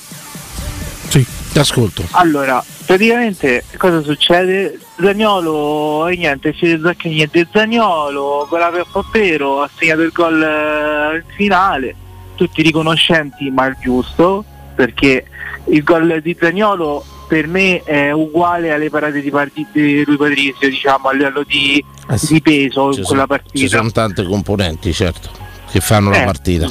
[1.55, 2.05] Ascolto.
[2.13, 4.79] Allora, praticamente cosa succede?
[4.99, 11.17] Zagnolo e niente, scende Zacchini e Zagnolo, con la Pappero ha segnato il gol eh,
[11.17, 11.95] in finale,
[12.37, 15.27] tutti riconoscenti ma il giusto, perché
[15.67, 20.69] il gol di Zagnolo per me è uguale alle parate di, parti- di Rui Patrizio,
[20.69, 22.35] diciamo, a livello di, Eh sì.
[22.35, 23.77] di peso Ci in sono, quella ci partita.
[23.77, 25.31] sono tante componenti, certo,
[25.71, 26.25] che fanno la Eh.
[26.25, 26.69] partita.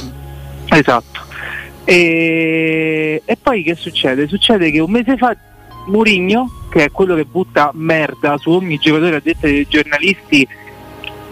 [0.66, 1.20] Esatto.
[1.84, 4.28] E, e poi che succede?
[4.28, 5.36] Succede che un mese fa
[5.86, 10.46] Murigno, che è quello che butta merda su ogni giocatore a detta dei giornalisti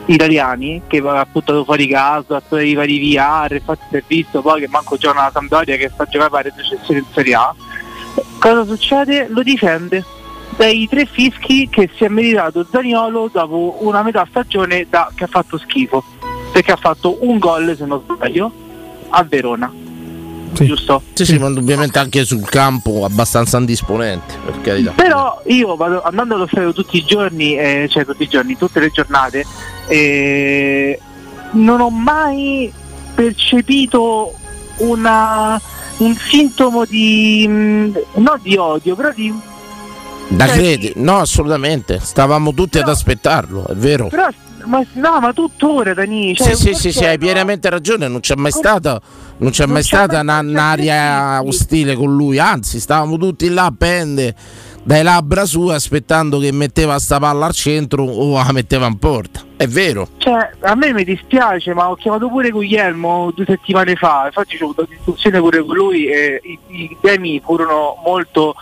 [0.07, 4.43] italiani, che ha buttato fuori caso, ha fatto i vari VR, infatti si è visto
[4.43, 7.55] poi che manco gioca la Sampdoria che sta a giocare pare successione in Serie A.
[8.39, 9.29] Cosa succede?
[9.29, 10.05] Lo difende
[10.57, 15.29] dai tre fischi che si è meritato Zaniolo dopo una metà stagione da- che ha
[15.29, 16.03] fatto schifo.
[16.53, 18.51] perché ha fatto un gol, se non sbaglio,
[19.11, 19.73] a Verona.
[20.53, 21.03] Giusto?
[21.13, 24.91] Sì, sì, ma indubbiamente anche sul campo abbastanza indisponente, per carità.
[24.93, 28.81] Però io vado andando allo stadio tutti i giorni, eh, cioè tutti i giorni, tutte
[28.81, 29.45] le giornate,
[29.87, 30.99] eh,
[31.53, 32.73] non ho mai
[33.15, 34.35] percepito
[34.79, 35.61] una-
[35.99, 39.33] un sintomo di mh, non di odio, però di
[40.29, 40.93] Da cioè, credi?
[40.97, 41.99] No, assolutamente.
[42.01, 44.07] Stavamo tutti ad aspettarlo, è vero.
[44.09, 44.29] però
[44.65, 48.35] ma no, ma tuttora Dani, cioè, Sì, sì, sì, sì, hai pienamente ragione, non c'è
[48.37, 49.01] mai stata,
[49.39, 53.49] non c'è Non mai c'è stata mai- una- un'aria ostile con lui, anzi stavamo tutti
[53.49, 54.35] là a pende
[54.83, 59.43] dai labbra sue aspettando che metteva sta palla al centro o la metteva in porta.
[59.57, 60.09] È vero.
[60.17, 64.65] Cioè, a me mi dispiace, ma ho chiamato pure Guglielmo due settimane fa, infatti ho
[64.65, 68.55] avuto una discussione pure con lui e i, i temi furono molto,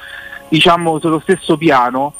[0.48, 2.12] diciamo, sullo stesso piano,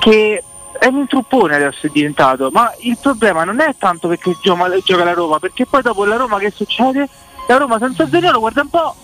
[0.00, 0.42] che
[0.82, 5.12] è un truppone adesso è diventato, ma il problema non è tanto perché gioca, la
[5.12, 7.08] Roma, perché poi dopo la Roma che succede?
[7.46, 8.94] La Roma senza Zaniolo, guarda un po',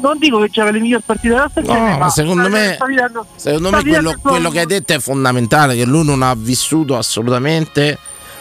[0.00, 3.26] non dico che gioca le migliori partite della stagione, No, ma secondo me- sta vivendo-
[3.36, 6.96] Secondo sta me quello, quello che hai detto è fondamentale, che lui non ha vissuto
[6.96, 7.98] assolutamente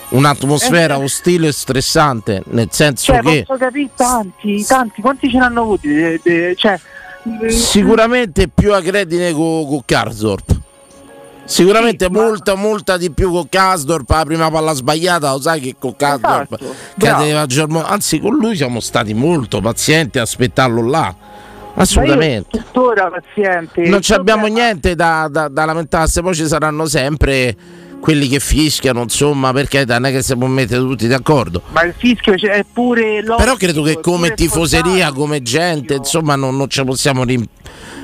[0.10, 5.38] un'atmosfera Eh, ostile e stressante, nel senso Cioè, che posso capire tanti, tanti, quanti ce
[5.38, 5.90] l'hanno avuti?
[6.56, 6.80] Cioè,
[7.50, 10.64] sicuramente più agredine con co Karsdorp.
[11.46, 15.96] Sicuramente molta, molta di più con Kasdorp, la prima palla sbagliata, lo sai che con
[15.96, 17.46] Kasdorp Esatto, cadeva
[17.86, 21.16] Anzi, con lui siamo stati molto pazienti a aspettarlo là.
[21.74, 22.58] ma Assolutamente.
[22.58, 23.88] tuttora paziente.
[23.88, 27.56] Non abbiamo niente da, da, da lamentarsi, poi ci saranno sempre
[28.06, 31.64] quelli che fischiano, insomma, perché non è che si può mettere tutti d'accordo.
[31.72, 36.56] Ma il fischio è pure logico, Però credo che come tifoseria, come gente, insomma, non,
[36.56, 37.48] non ci possiamo rim-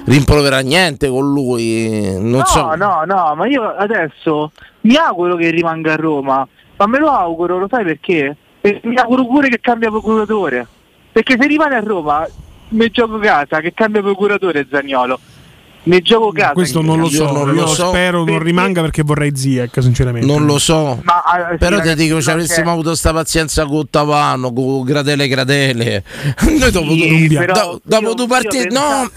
[0.06, 2.16] rimproverare niente con lui.
[2.20, 2.74] Non No, so.
[2.74, 7.60] no, no, ma io adesso mi auguro che rimanga a Roma, ma me lo auguro,
[7.60, 8.36] lo sai perché?
[8.62, 10.66] E mi auguro pure che cambia procuratore.
[11.12, 12.28] Perché se rimane a Roma,
[12.70, 15.20] mi gioco casa, che cambia procuratore Zagnolo.
[15.84, 16.54] Mi gioco casa.
[16.54, 17.88] Questo non lo so, non lo so.
[17.90, 20.28] spero non rimanga perché vorrei Ziek, sinceramente.
[20.28, 21.00] Non lo so.
[21.04, 23.90] Ma, ah, sì, Però ti ragazzi, dico, no, se avessimo cioè- avuto sta pazienza con
[23.90, 26.04] Tavano, con Gradele Gradele,
[26.60, 29.10] noi dopo, Sì, do- però do- dopo io- due partite, no,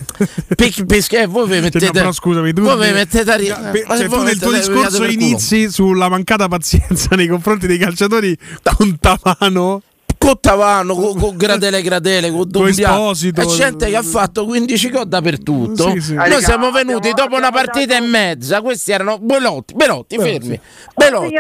[0.57, 3.57] perché, voi vi Cioè, mettete, no, però scusami, tu, voi vi mettete a ri- ma
[3.73, 8.37] cioè, se tu voi nel tuo discorso inizi sulla mancata pazienza nei confronti dei calciatori
[8.77, 9.83] con Tavano.
[10.25, 12.49] Con Tavano, con, con Gradele Gradele, con.
[12.67, 13.41] Esposito.
[13.43, 15.91] È gente che ha fatto 15 gol dappertutto.
[15.91, 16.15] Sì, sì.
[16.15, 18.63] Noi siamo venuti dopo una partita e mezza.
[18.63, 20.55] Questi erano Belotti, Belotti, fermi.
[20.55, 20.61] Sì,
[20.97, 21.37] Belotti.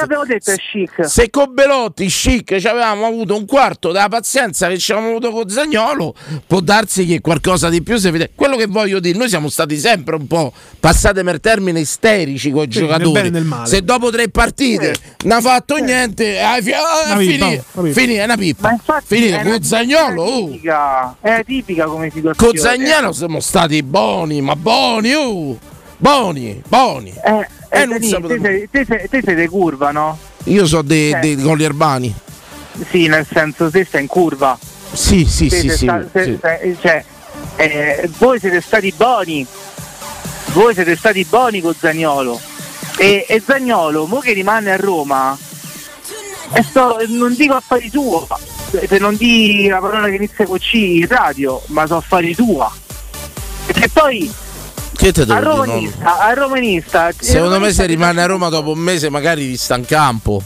[1.07, 5.31] Se con Belotti, chic, ci avevamo avuto un quarto della pazienza che ci avevamo avuto
[5.31, 6.15] con Zagnolo,
[6.47, 8.33] può darsi che qualcosa di più si vede.
[8.35, 12.65] Quello che voglio dire, noi siamo stati sempre un po' passate per termine isterici con
[12.69, 13.13] i Sì, nel giocatori.
[13.13, 13.67] bene e nel male.
[13.67, 14.95] Se dopo tre partite
[15.25, 18.01] non ha fatto niente, ah, fi- ah, Una pippa, finì, una pippa.
[18.01, 18.74] finì, è una pippa.
[18.75, 20.45] Infatti Finito è con una- Zagnolo, è oh.
[20.47, 22.53] tipica, è tipica come situazione.
[22.53, 25.59] Con Zagnolo siamo stati buoni, ma buoni, oh.
[25.97, 27.15] Buoni, buoni.
[27.25, 28.07] Eh, Eh, eh, non te,
[28.41, 30.19] sei, te, sei, te sei di curva, no?
[30.45, 31.19] Io so dei Eh.
[31.21, 32.15] dei gol urbani.
[32.91, 34.59] Sì, nel senso te stai in curva.
[34.93, 35.85] Sì, sì, Te sì, sei sì.
[35.87, 36.39] sta- te- sì.
[36.41, 37.05] te- cioè,
[37.57, 39.47] eh, voi siete stati buoni.
[40.53, 42.39] Voi siete stati buoni con Zagnolo.
[42.97, 45.37] E, e Zagnolo, mo che rimane a Roma,
[46.53, 48.25] e sto- non dico affari tua,
[48.89, 52.71] per non dire la parola che inizia con C radio, ma sono affari tua.
[53.67, 54.33] Perché poi
[54.95, 58.71] Che te a devo romanista, a romanista Secondo me se romanista- rimane a Roma dopo
[58.73, 60.43] un mese magari vi sta in campo.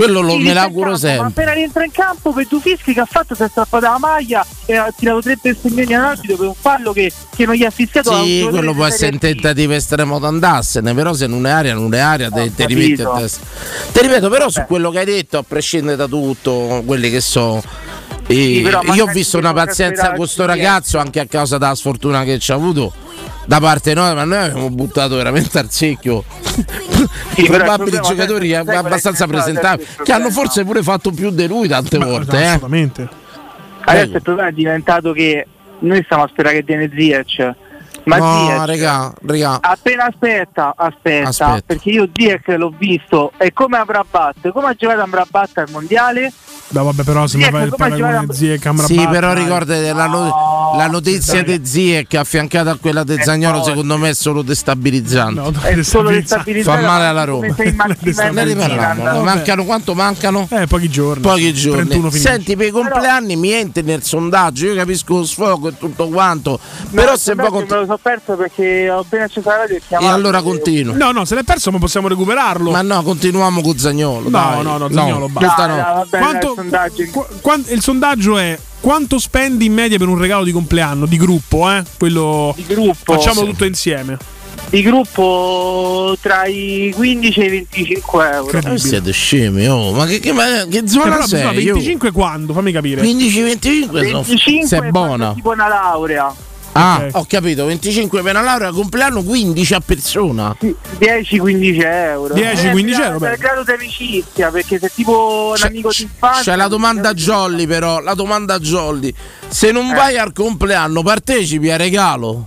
[0.00, 1.26] Quello lo, me l'auguro campo, Ma sempre.
[1.26, 4.46] appena rientra in campo per due fischi che ha fatto si è strappata la maglia
[4.64, 8.10] e ha tirato tre bestemmioni all'arbitro per un fallo che, che non gli ha fischiato
[8.10, 11.50] a un Sì, quello può essere un tentativo estremo di andarsene, però se non è
[11.50, 12.78] aria, non è aria, te, te capito.
[12.80, 13.44] rimetti testa.
[13.92, 14.66] Ti ripeto, però su Vabbè.
[14.68, 17.62] quello che hai detto, a prescindere da tutto, quelli che so.
[18.26, 18.60] eh, Sì,
[18.94, 22.38] io ho visto una pazienza con sto il ragazzo anche a causa della sfortuna che
[22.38, 22.90] ci ha avuto
[23.46, 26.24] da parte nostra, ma noi abbiamo buttato veramente al secchio
[27.34, 31.98] Sì, probabili giocatori è abbastanza presentabili che hanno forse pure fatto più di lui tante
[31.98, 32.36] Ma- volte.
[32.38, 32.44] eh.
[32.46, 33.08] Assolutamente.
[33.82, 35.46] Adesso il problema è diventato che
[35.80, 37.54] noi stiamo a sperare che viene Ziyech.
[38.04, 39.58] Ma no, Ziyech, regà, regà.
[39.60, 41.62] appena aspetta, aspetta, Aspetta.
[41.66, 46.32] perché io Ziyech l'ho visto e come Amrabat, come ha giocato Amrabat al mondiale?
[46.72, 49.42] No, vabbè, però se mi Ziek, fai il paragone gioca- Ziek Amrabat, Sì, però dai.
[49.42, 51.58] ricordate la, no- No, la notizia dai.
[51.60, 53.64] di Ziek affiancata a quella di Zagnolo, no.
[53.64, 55.40] secondo me è solo destabilizzante.
[55.40, 57.46] No, È solo destabilizza- destabilizzare Fa male alla Roma.
[58.30, 59.22] Ne riparliamo.
[59.22, 60.46] Mancano quanto mancano?
[60.50, 61.22] Eh, pochi giorni.
[61.22, 61.78] Pochi giorni.
[61.88, 62.30] 31 finisce.
[62.30, 64.66] Senti, per i compleanni mi entri nel sondaggio.
[64.66, 66.58] Io capisco lo sfogo e tutto quanto.
[66.92, 69.76] però No, se vabbè, va me lo so perso perché ho appena acceso la radio
[69.76, 70.94] e E allora continuo.
[70.96, 72.70] No, no, se l'è perso, ma possiamo recuperarlo.
[72.70, 74.28] Ma no, continuiamo con Zagnolo.
[74.28, 74.62] No, dai.
[74.62, 76.06] no, no, Zaniolo, basta.
[76.10, 77.04] Quanto, sondaggio.
[77.40, 81.70] Quan- il sondaggio è quanto spendi in media per un regalo di compleanno di gruppo,
[81.70, 81.82] eh?
[81.98, 83.12] Quello Di gruppo.
[83.14, 83.46] facciamo Sì.
[83.46, 84.16] tutto insieme.
[84.68, 88.58] Di gruppo tra i 15 e i 25 euro.
[88.72, 91.42] Eh, siete scemi, oh, ma che, che, ma che Cioè, zona però, sei?
[91.42, 92.52] no, 25 quando?
[92.52, 93.02] Fammi capire.
[93.02, 95.32] 15-25 25 sei è buona.
[95.34, 96.32] tipo una laurea.
[96.72, 97.10] Ah, Ok.
[97.16, 100.56] ho capito, 25 per una laurea, compleanno 15 a persona.
[100.98, 102.34] 10-15 euro.
[102.34, 106.52] 10-15 Eh, euro, per grado di amicizia, perché se tipo un C'è- amico di infanzia.
[106.52, 109.12] C'è la domanda Jolly però, la domanda Jolly.
[109.48, 109.72] Se Eh.
[109.72, 112.46] non vai al compleanno partecipi a regalo?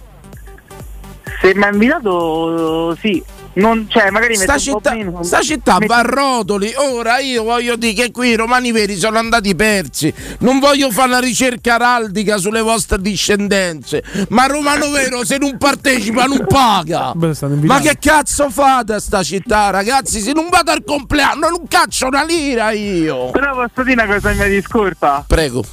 [1.41, 3.21] Se mi ha invitato, sì.
[3.55, 5.23] Non, cioè, magari Sta metto un po' città, meno.
[5.23, 6.73] sta città Metto- va a rotoli.
[6.75, 10.11] Ora io voglio dire che qui i romani veri sono andati persi.
[10.39, 14.03] Non voglio fare una ricerca araldica sulle vostre discendenze.
[14.29, 17.11] Ma romano vero, se non partecipa, non paga.
[17.15, 20.19] Beh, Ma che cazzo fate a sta città, ragazzi?
[20.19, 23.29] Se non vado al compleanno, non caccio una lira io.
[23.31, 25.23] Però posso dire una cosa mia discolpa.
[25.27, 25.63] Prego.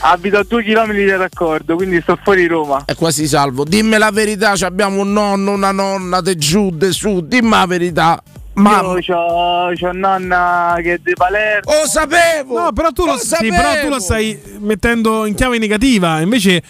[0.00, 2.82] Abito a due chilometri da raccordo, quindi sto fuori Roma.
[2.84, 3.64] È quasi salvo.
[3.64, 7.20] Dimmi la verità, ci abbiamo un nonno, una nonna, de giù, de su.
[7.26, 8.22] Dimmi la verità.
[8.54, 8.92] Mamma.
[8.92, 11.72] Io c'ho, c'ho nonna che è di Palermo.
[11.72, 12.60] Oh, sapevo!
[12.60, 16.20] No, però tu, lo, Lo sì, però tu lo stai mettendo in chiave negativa.
[16.20, 16.62] Invece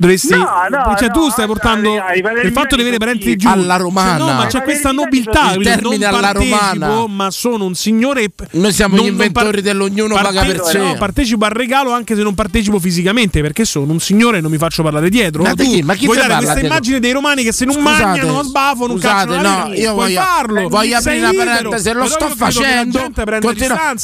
[0.00, 0.34] dovresti.
[0.34, 1.94] No, no, cioè, tu stai no, portando
[2.42, 4.18] il fatto di avere parenti giù Alla romana.
[4.18, 5.52] Cioè, no, ma c'è questa nobiltà.
[5.54, 7.06] Il termine non alla partecipo, romana.
[7.06, 8.30] ma sono un signore.
[8.52, 10.78] Noi siamo non- gli non inventori dell'ognuno paga per sé.
[10.78, 14.50] No, partecipo al regalo anche se non partecipo fisicamente perché sono un signore e non
[14.50, 15.42] mi faccio parlare dietro.
[15.42, 15.78] Ma tu?
[15.82, 16.68] Ma chi vuoi dare questa dietro?
[16.68, 19.82] immagine dei romani che se non Scusate, mangiano, non sbafano, non scusate, cacciano no, lira.
[19.82, 20.68] io voglio, farlo.
[20.68, 23.10] voglio aprire una parentesi, lo sto facendo.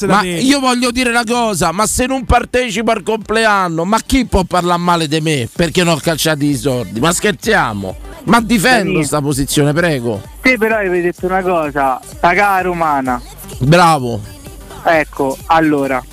[0.07, 4.45] ma io voglio dire una cosa, ma se non partecipo al compleanno, ma chi può
[4.45, 7.01] parlare male di me perché non ho calciato i soldi?
[7.01, 7.97] Ma scherziamo?
[8.25, 10.21] Ma difendo sta posizione, prego.
[10.43, 13.23] Te però avevi detto una cosa, pagare romana.
[13.61, 14.21] Bravo.
[14.85, 16.05] Ecco, allora.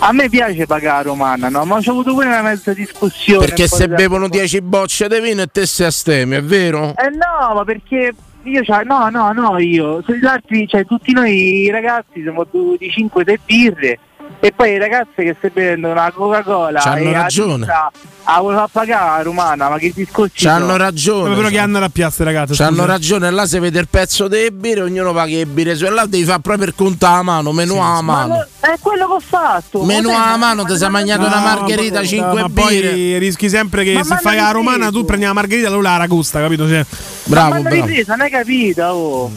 [0.00, 1.64] A me piace pagare romana, no?
[1.64, 3.44] Ma ho avuto pure una mezza discussione.
[3.44, 4.40] Perché se di bevono tempo fa.
[4.42, 6.94] 10 bocce di vino e te sei astemi, è vero?
[6.96, 8.14] Eh no, ma perché
[8.44, 13.38] io c'ho- no, no, no, io, gli altri, cioè tutti noi ragazzi siamo bevuti 5-6
[13.44, 13.98] birre
[14.40, 17.64] e poi le ragazze che si prendono una Coca-Cola C'hanno e la ragione.
[17.66, 17.90] pizza,
[18.26, 20.76] la vuoi far pagare la romana, ma che discorsi C'hanno sono?
[20.76, 21.34] ragione.
[21.34, 22.54] però che hanno la piazza, ragazzi.
[22.54, 25.90] C'hanno ragione, là si vede il pezzo delle birre, ognuno paga le birre su e
[25.90, 28.34] là devi fare proprio per contare la mano, meno a Ma mano.
[28.36, 29.82] lo- è quello che ho fatto.
[29.82, 32.62] Meno ma a mano ma- ti sei ma- mangiato una margherita, ma- 5 ma birre.
[32.90, 35.96] poi rischi sempre che Ma se fai la romana tu prendi la margherita allora la
[35.96, 36.68] ragusta, capito?
[36.68, 36.84] Cioè,
[37.24, 37.86] Bravo, ma hanno bravo.
[37.86, 38.82] ripreso, non hai capito?
[38.84, 39.30] Oh.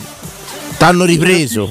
[0.77, 1.69] T'hanno ripreso.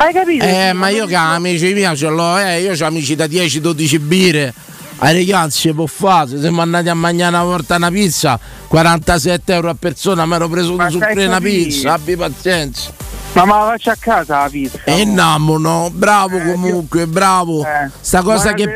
[0.00, 0.44] Hai capito?
[0.44, 4.54] Eh, ma io che amici miei ce l'ho, eh, io ho amici da 10-12 birre.
[5.00, 8.38] Ai ragazzi, può fare, siamo andati a mangiare una volta una pizza,
[8.68, 12.92] 47 euro a persona, mi ero preso un sucre una pizza, abbi pazienza.
[13.38, 14.80] Ma me la faccio a casa la pizza.
[14.84, 15.12] E oh.
[15.12, 15.90] namo, no?
[15.92, 17.64] Bravo comunque, bravo.
[17.64, 17.90] Eh.
[18.00, 18.72] Sta cosa che.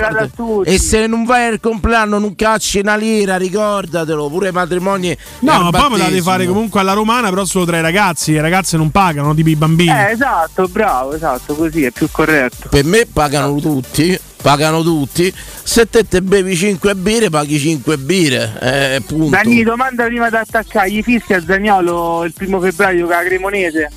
[0.64, 5.16] E se non vai al compleanno non cacci una lira, ricordatelo, pure i matrimoni.
[5.40, 8.32] no, ma poi me la devi fare comunque alla romana, però solo tra i ragazzi.
[8.32, 9.90] Le ragazze non pagano, tipo i bambini.
[9.90, 12.68] Eh, esatto, bravo, esatto, così è più corretto.
[12.68, 15.32] Per me pagano tutti, pagano tutti.
[15.64, 18.58] Se te te bevi 5 birre, paghi 5 birre.
[18.60, 19.30] Eh, punto.
[19.30, 23.90] Dani, domanda prima di attaccare, gli fischi a Zagnolo il primo febbraio con la Cremonese?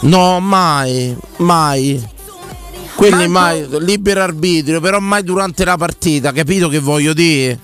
[0.00, 2.16] No, mai, mai.
[2.94, 7.58] Quelli mai, libero arbitrio, però mai durante la partita, capito che voglio dire?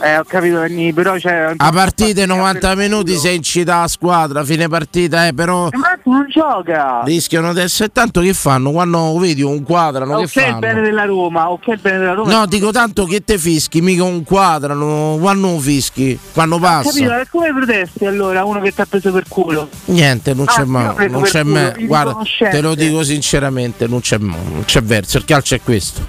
[0.00, 1.54] Eh, ho capito Dani, però c'è...
[1.56, 7.02] A partita 90 minuti sei incita la squadra, fine partita, eh, però Ma non gioca!
[7.04, 10.86] rischiano di essere tanto che fanno quando vedi un quadrano, che Ok il bene fanno?
[10.86, 12.32] della Roma, ok il bene della Roma.
[12.32, 17.20] No, dico tanto che te fischi, mica un quadrano, quando fischi, quando Ho capito, passa.
[17.20, 19.68] e come protesti allora uno che ti ha preso per culo?
[19.86, 21.86] Niente, non Ah, c'è mai, non c'è mai.
[21.86, 26.06] Guarda, te lo dico sinceramente, non c'è, non c'è verso, il calcio è questo.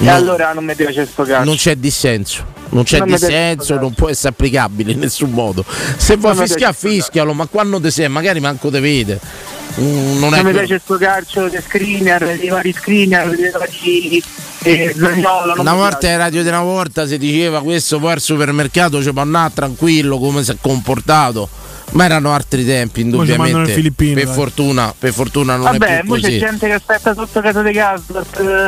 [0.00, 0.14] E No.
[0.14, 1.44] allora non mi piace sto calcio.
[1.44, 2.44] non c'è dissenso.
[2.70, 5.64] Non c'è Non dissenso, non può essere applicabile in nessun modo.
[5.96, 9.18] Se vuoi Non mi fischiare, fischialo, ma quando te sei, magari manco te vede.
[9.80, 14.22] Mm, non Non mi piace sto calcio di screener, di vari screener, di vari
[14.62, 18.20] eh, Zaniolo, non Una volta in radio di una volta si diceva questo poi al
[18.20, 21.48] supermercato ci può andare tranquillo come si è comportato.
[21.92, 23.70] Ma erano altri tempi, indubbiamente.
[23.70, 24.34] in Filippine, per dai.
[24.34, 26.38] fortuna, per fortuna non Vabbè, è più mo c'è così.
[26.38, 27.72] gente che aspetta sotto casa di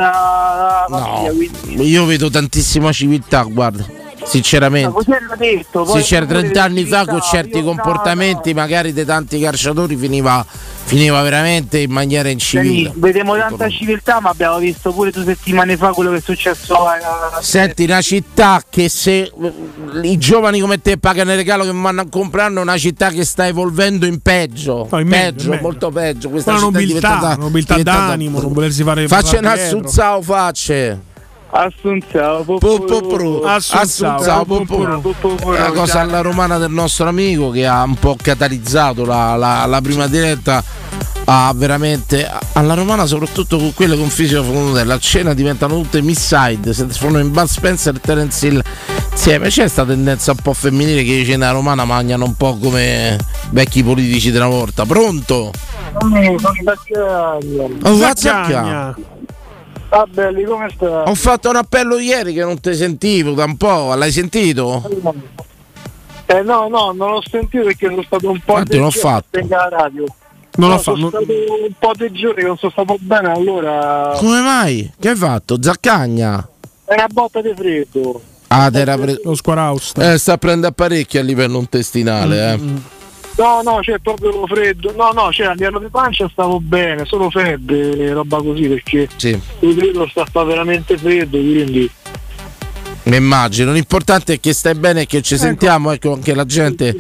[0.01, 4.01] la famiglia, No, io vedo tantissima civiltà, guarda.
[4.25, 4.91] Sinceramente.
[5.37, 9.97] Detto, poi Sì, c'era pure 30 anni fa con certi comportamenti magari di tanti calciatori
[9.97, 10.45] finiva,
[10.85, 12.91] finiva veramente in maniera incivile.
[12.93, 16.75] Sì, Vediamo tanta civiltà, ma abbiamo visto pure due settimane fa quello che è successo
[16.87, 19.31] a, Senti, una città che se eh,
[20.03, 23.25] i giovani come te pagano il regalo che vanno a comprare, è una città che
[23.25, 24.87] sta evolvendo in peggio.
[24.91, 25.63] No, in meglio, peggio, meglio.
[25.63, 26.29] molto peggio.
[26.31, 29.57] Questa Una città è nobiltà, diventata- nobiltà diventata- d'animo, non volersi fare Faccia un parlare
[29.61, 29.79] dietro.
[29.79, 31.01] assunzao facce.
[31.55, 35.53] Assunzao, Popopru, Assunzao, Popopru.
[35.53, 39.67] È una cosa alla romana del nostro amico che ha un po' catalizzato la, la-
[39.67, 40.65] la prima diretta.
[41.25, 46.73] Ha veramente alla romana, soprattutto con quelle con fisico Fonudella, a cena diventano tutte miss-side.
[46.75, 48.63] Si trasformano in Bud Spencer e Terence Hill
[49.13, 49.49] insieme.
[49.49, 53.17] C'è questa tendenza un po' femminile che dice la romana mangiano un po' come
[53.51, 54.85] vecchi politici della volta.
[54.85, 55.53] Pronto?
[57.85, 58.97] Oh, Zaccagna.
[59.95, 61.03] Ah belli, come stai?
[61.07, 64.83] Ho fatto un appello ieri che non ti sentivo da un po', l'hai sentito?
[66.27, 69.01] Eh no, no, non l'ho sentito perché sono stato un po' Infatti l'ho di giorni
[69.11, 69.39] fatto.
[69.39, 70.05] in la radio.
[70.55, 70.97] Non No, l'ho fatto.
[70.97, 74.91] sono stato un po' di giorni che non sono stato bene, allora Come mai?
[74.99, 75.59] Che hai fatto?
[75.61, 76.49] Zaccagna?
[76.87, 78.21] è una botta di freddo.
[78.49, 79.93] Ah, te era pre- Lo squaraus.
[79.97, 82.61] eh, sta a prendere parecchio a livello intestinale, eh.
[83.37, 84.93] No, no, c'è proprio freddo.
[84.97, 89.41] No, no, cioè a livello di pancia stavo bene, solo febbre, roba così, perché Sì,
[89.61, 91.91] il sta, sta veramente freddo, quindi
[93.05, 93.73] mi immagino.
[93.73, 96.97] L'importante è che stai bene e che ci sentiamo, ecco, anche la gente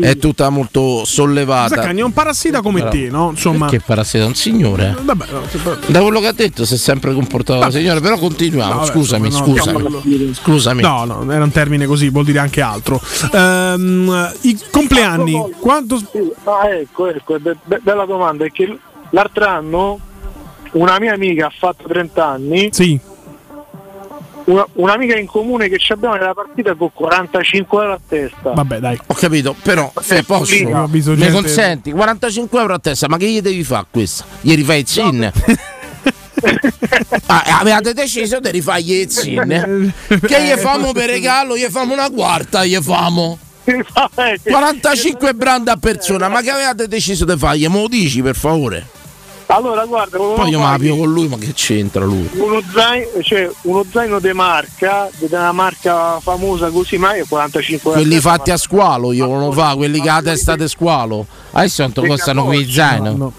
[0.00, 1.76] è tutta molto sollevata.
[1.76, 2.96] Zaccagni è un parassita come Bravo.
[2.96, 3.30] te, no?
[3.30, 3.68] Insomma.
[3.68, 4.96] Che parassita, un signore.
[5.00, 5.58] Vabbè, no, se-
[5.92, 8.90] Da quello che ha detto si è sempre comportato da signore, però continuiamo, No, vabbè,
[8.92, 10.34] scusami, no, scusami.
[10.34, 10.82] Scusami.
[10.82, 13.00] No, no, era un termine così, vuol dire anche altro.
[13.32, 16.00] Ehm, I compleanni, quanto.
[16.44, 18.76] Ah, ecco, ecco, è be- be- bella domanda, è che
[19.10, 19.98] l'altro anno
[20.72, 22.68] una mia amica ha fatto 30 anni.
[22.72, 22.98] Sì.
[24.44, 28.50] Una, un'amica in comune che ci abbiamo nella partita con 45 euro a testa.
[28.50, 28.98] Vabbè, dai.
[29.06, 30.54] Ho capito, però se posso,
[30.88, 34.24] visto mi gente- consenti 45 euro a testa, ma che gli devi fare questo?
[34.42, 35.32] Gli rifai il zin?
[37.26, 39.92] Ah, avevate deciso di rifargli il zin?
[40.06, 41.56] Che gli famo per regalo?
[41.56, 43.38] Gli famo una quarta, gli famo.
[44.42, 47.66] 45 brand a persona, ma che avevate deciso di fargli?
[47.66, 48.86] Me lo dici per favore?
[49.46, 52.28] Allora, guarda, Poi io la pio con lui, ma che c'entra lui?
[52.34, 57.90] uno zaino, cioè, uno zaino di marca, di una marca famosa così, ma è 45
[57.90, 58.00] euro.
[58.00, 60.66] a Quelli fatti a squalo, io non lo fa, quelli che ha la testa di
[60.66, 61.26] squalo.
[61.52, 63.04] Adesso quanto costano qui i zaino?
[63.04, 63.30] Cioè, ma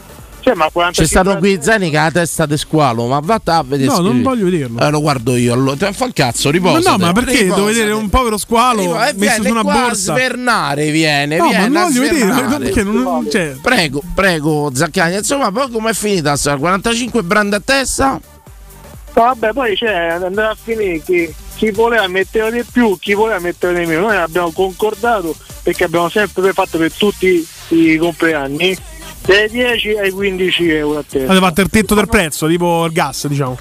[0.53, 3.63] 45 Ci stanno qui i zaini che ha la testa di squalo, ma vatta a
[3.63, 3.89] vedere.
[3.91, 4.79] No, non voglio vederlo.
[4.79, 5.53] Eh, lo guardo io.
[5.53, 6.91] Allora, Te fa un cazzo, Ma riposa.
[6.91, 9.89] no, ma perché devo vedere un povero squalo Eh, messo viene su una borsa?
[10.13, 12.63] a svernare, viene, No, ma viene non a voglio vedere, svernare.
[12.65, 15.15] perché non, cioè, Prego, prego, Zaccagni.
[15.17, 16.35] Insomma, poi com'è finita?
[16.35, 18.11] sta 45 brand a testa?
[18.11, 23.39] No, vabbè, poi c'è andrà a finire che chi voleva mettere di più, chi voleva
[23.39, 24.01] mettere di meno.
[24.07, 25.33] Noi abbiamo concordato
[25.63, 28.77] perché abbiamo sempre fatto per tutti i compleanni
[29.25, 31.31] dai 10 ai 15 euro a testa.
[31.31, 33.57] aveva fatto il tetto del prezzo, tipo il gas, diciamo.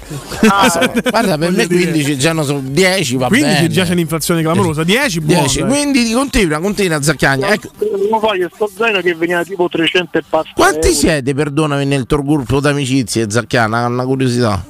[0.47, 0.67] Ah,
[1.09, 3.67] Guarda, per me 15 già non sono 10, va 15 bene.
[3.69, 5.39] già c'è un'inflazione clamorosa, 10 buono.
[5.41, 5.69] 10, dai.
[5.69, 7.43] quindi continua, continua Zaccagni.
[7.43, 7.69] Ecco,
[8.09, 10.49] Non voglio sto zaino che veniva tipo 300 e passa.
[10.53, 10.99] quanti euro.
[10.99, 13.85] siete, perdonami, nel tuo gruppo d'amicizie, Zaccana?
[13.87, 14.63] Una curiosità.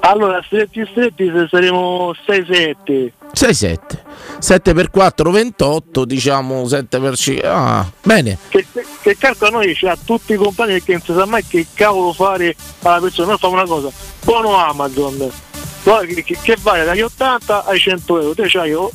[0.00, 3.10] Allora, stretti stretti se saremo 6-7.
[3.32, 3.54] 6,
[4.38, 4.58] 7.
[4.58, 7.48] 7 per 4, 28, diciamo 7 per 5.
[7.48, 8.38] Ah, bene.
[8.48, 8.66] Che,
[9.02, 12.54] che calcola noi c'ha tutti i compagni perché non si sa mai che cavolo fare
[12.82, 13.28] alla persona.
[13.28, 13.88] Noi facciamo una cosa,
[14.22, 15.30] buono Amazon.
[15.84, 18.34] Che, che, che vale dagli 80 ai 100 euro.
[18.34, 18.90] Te c'hai o-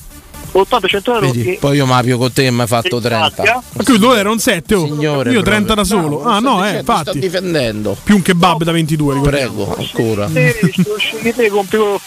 [0.54, 1.20] 80-100 euro.
[1.32, 3.44] Vedi, e- poi io Mapio con te mi hai fatto 30.
[3.74, 4.76] Ma qui dove era un 7?
[4.76, 4.86] Oh.
[4.86, 6.02] Signore, Io 30 da proprio.
[6.02, 6.24] solo.
[6.24, 7.20] No, ah, sto no, eh, dicendo, Sto infatti.
[7.20, 7.98] difendendo.
[8.04, 9.66] Più un kebab da 22, ricordiamo.
[9.66, 10.28] Prego, ancora.
[10.28, 10.56] te,
[10.98, 12.00] scegli te quello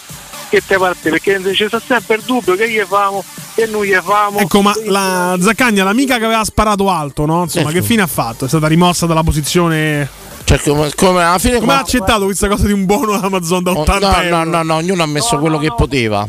[0.49, 3.23] che te parte perché ci sta sempre il dubbio che gli famo
[3.55, 4.37] che non gli famo.
[4.39, 7.43] Ecco, ma la Zaccagna, l'amica che aveva sparato alto, no?
[7.43, 7.79] Insomma, Ecco.
[7.79, 8.45] che fine ha fatto?
[8.45, 10.07] È stata rimossa dalla posizione.
[10.43, 13.71] Cioè, come, come alla fine Come ha accettato questa cosa di un buono Amazon da
[13.71, 14.43] Oh, 80 no, euro?
[14.43, 16.25] no, no, no, ognuno ha messo quello che poteva.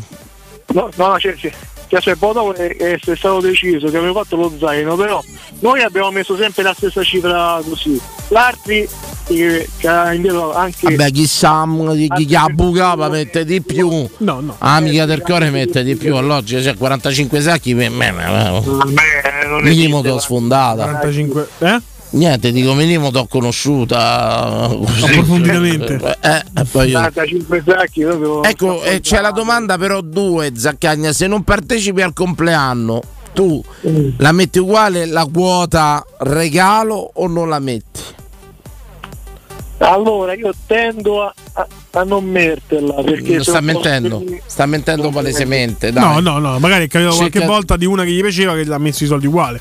[0.73, 1.51] No, no, c'è, c'è.
[1.87, 5.23] Cioè, cioè, poi dopo è, è stato deciso che abbiamo fatto lo zaino, però
[5.59, 7.99] noi abbiamo messo sempre la stessa cifra così.
[8.27, 8.87] L'altri
[9.35, 11.65] che, che ha indietro anche Vabbè, chissà
[12.15, 14.07] chi, ha bucava mette di più.
[14.17, 14.55] No, no.
[14.57, 16.15] Amica del cuore mette di più.
[16.15, 18.11] All'oggi c'è 45 sacchi per me.
[19.61, 20.83] Minimo esiste, t'ho sfondata.
[20.83, 21.47] 45.
[21.59, 21.81] Eh?
[22.11, 24.65] Niente, dico minimo t'ho conosciuta.
[24.65, 26.17] Approfonditamente.
[26.21, 28.43] Eh, e poi io- 45 sacchi proprio.
[28.43, 33.01] Ecco, eh, c'è la domanda però due, Zaccagna, se non partecipi al compleanno,
[33.33, 33.63] tu
[34.17, 38.17] la metti uguale la quota regalo o non la metti?
[39.81, 44.23] Allora io tendo a, a- a non metterla perché Non se sta non posso- mentendo,
[44.45, 45.91] sta mentendo palesemente.
[45.91, 46.03] Dai.
[46.03, 48.65] No, no, no, magari è capitato Cerca- qualche volta di una che gli piaceva che
[48.65, 49.59] gli ha messo i soldi uguali.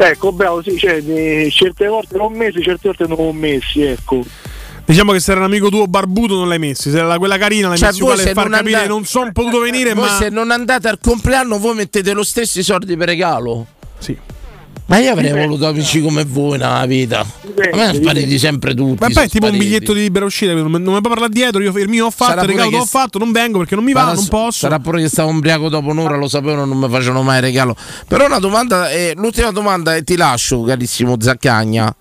[0.00, 1.02] Ecco, bravo, sì, cioè,
[1.50, 4.22] certe volte l'ho messi, certe volte non l'ho messi, ecco.
[4.84, 7.68] Diciamo che se era un amico tuo barbuto non l'hai messi, se era quella carina
[7.68, 10.16] l'hai Cioè, messi uguale per far non capire andate- non sono potuto venire, Voi ma
[10.16, 13.66] se non andate al compleanno voi mettete lo stesso i soldi per regalo?
[13.98, 14.16] Sì.
[14.88, 15.46] Ma io avrei Dipende.
[15.46, 17.22] voluto amici come voi nella vita.
[17.42, 18.02] Dipende, A me dipende.
[18.02, 18.96] spariti sempre tutti.
[19.00, 19.58] Ma poi è tipo un spariti.
[19.58, 22.10] biglietto di libera uscita, non mi non mi puoi parlare dietro, io il mio ho
[22.10, 24.12] fatto, Sarà il regalo che l'ho s- fatto, non vengo perché non mi va, Sarà-
[24.14, 24.58] non posso.
[24.60, 27.76] Sarà pure che stavo ubriaco dopo un'ora, lo sapevano, non mi facevano mai regalo.
[28.06, 31.94] Però una domanda, eh, l'ultima domanda e ti lascio, carissimo Zaccagna.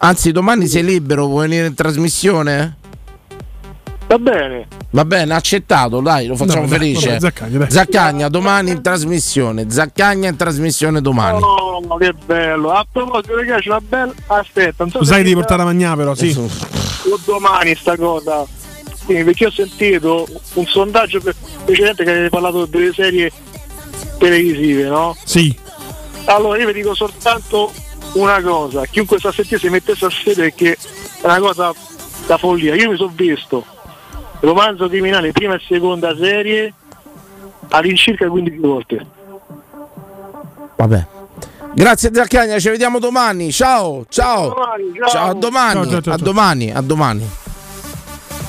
[0.00, 2.76] Anzi, domani sei libero, vuoi venire in trasmissione?
[4.08, 4.66] Va bene.
[4.90, 7.08] Va bene, accettato, dai, lo facciamo No, felice.
[7.08, 7.70] vabbè, Zaccagna, dai.
[7.70, 9.70] Zaccagna, domani in trasmissione.
[9.70, 11.42] Zaccagna in trasmissione domani.
[11.42, 12.70] Oh, che bello.
[12.72, 14.12] A proposito, ragazzi, una bella.
[14.28, 16.34] Aspetta, non so sai di portare a mangiare però, sì.
[16.38, 18.46] o domani sta cosa.
[19.06, 21.34] Sì, perché ho sentito un sondaggio pre-
[21.66, 23.30] precedente che avete parlato delle serie
[24.18, 25.14] televisive, no?
[25.22, 25.54] Sì.
[26.24, 27.72] Allora io vi dico soltanto
[28.14, 30.72] una cosa, chiunque sta a sentire si mettesse a sedere perché
[31.20, 31.72] è una cosa
[32.26, 32.74] da follia.
[32.74, 33.64] Io mi sono visto
[34.40, 36.72] romanzo criminale prima e seconda serie
[37.70, 39.06] all'incirca 15 volte.
[40.76, 41.06] Vabbè.
[41.74, 43.52] Grazie Zaccagna, ci vediamo domani.
[43.52, 44.54] Ciao, ciao.
[45.10, 45.72] Ciao, a domani.
[45.82, 47.28] Ciao, ciao, ciao, a domani, a domani.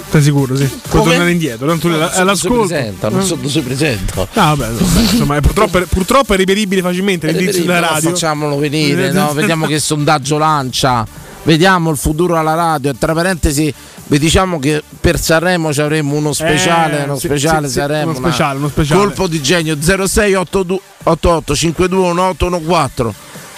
[0.09, 0.65] Sei sicuro, sì.
[0.65, 1.03] Puoi Come?
[1.11, 2.65] tornare indietro, tanto Non è so dove si l'ascolto.
[2.67, 4.21] presenta, non so dove si presenta.
[4.33, 8.09] Ah, vabbè, vabbè, insomma, è purtroppo, è, purtroppo è reperibile facilmente l'indizio della No, radio.
[8.09, 9.33] Facciamolo venire, no?
[9.33, 11.05] vediamo che sondaggio lancia.
[11.43, 12.89] Vediamo il futuro alla radio.
[12.89, 13.71] E tra parentesi,
[14.09, 17.01] vi diciamo che per Sanremo ci avremo uno speciale.
[17.01, 18.09] Eh, uno speciale sì, Sanremo.
[18.09, 19.01] uno speciale, uno speciale.
[19.01, 23.15] Colpo di genio 0688 521814.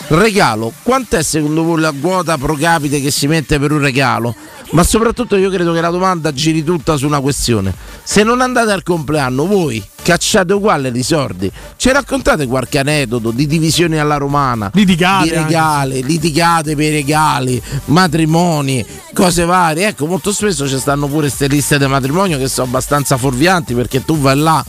[0.09, 4.35] Regalo, quant'è secondo voi la quota pro capite che si mette per un regalo?
[4.71, 7.73] Ma soprattutto io credo che la domanda giri tutta su una questione.
[8.03, 11.51] Se non andate al compleanno, voi cacciate uguale i soldi.
[11.75, 14.69] Ci raccontate qualche aneddoto di divisioni alla romana?
[14.73, 19.87] Litigate Di regali, litigate per i regali, matrimoni, cose varie.
[19.87, 24.03] Ecco, molto spesso ci stanno pure queste liste di matrimonio che sono abbastanza fuorvianti perché
[24.03, 24.63] tu vai là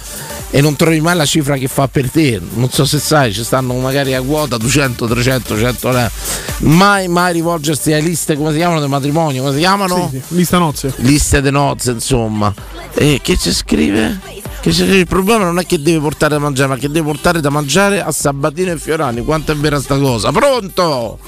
[0.50, 2.40] e non trovi mai la cifra che fa per te.
[2.54, 6.10] Non so se sai, ci stanno magari a quota 200, 300, 100 euro.
[6.58, 9.42] Mai, mai rivolgersi alle liste, come si chiamano, del matrimonio?
[9.42, 10.08] Come si chiamano?
[10.10, 10.92] Sì, sì, Lista nozze.
[10.96, 12.52] Liste di nozze, insomma.
[12.94, 14.41] E che ci scrive?
[14.64, 18.00] Il problema non è che deve portare da mangiare, ma che deve portare da mangiare
[18.02, 19.24] a Sabatino e Fiorani.
[19.24, 20.30] Quanto è vera sta cosa?
[20.30, 21.18] Pronto?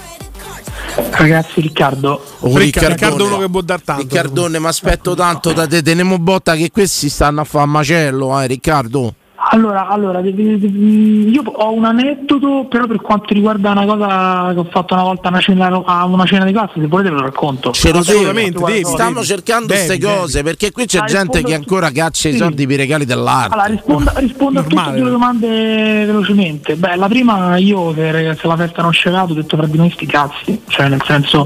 [1.11, 2.22] Ragazzi, Riccardo.
[2.41, 2.93] Oh, Ricca- Riccardone.
[2.93, 4.03] Riccardo uno che può dar tanto.
[4.03, 5.82] Riccardone, mi aspetto tanto da te.
[5.82, 9.14] Teniamo botta che questi stanno a fare macello, eh, Riccardo.
[9.37, 14.59] Allora, allora devi- devi- io ho un aneddoto, però per quanto riguarda una cosa che
[14.61, 17.16] ho fatto una volta a una cena, a una cena di classe, se volete ve
[17.16, 17.72] lo racconto.
[17.72, 19.26] Ce lo Assolutamente, devi, Stiamo devi.
[19.26, 20.16] cercando Devi, queste devi.
[20.18, 22.39] cose perché qui c'è Ah, gente che ancora caccia i Sì.
[22.39, 23.55] soldi per i regali dell'arte.
[23.55, 24.97] Allora, rispondo, rispondo a tutte e Normale.
[24.99, 26.76] due le domande velocemente.
[26.76, 29.91] Beh, la prima io se, se la festa non c'è ho detto fra di noi
[29.91, 31.43] sti cazzi, cioè nel senso...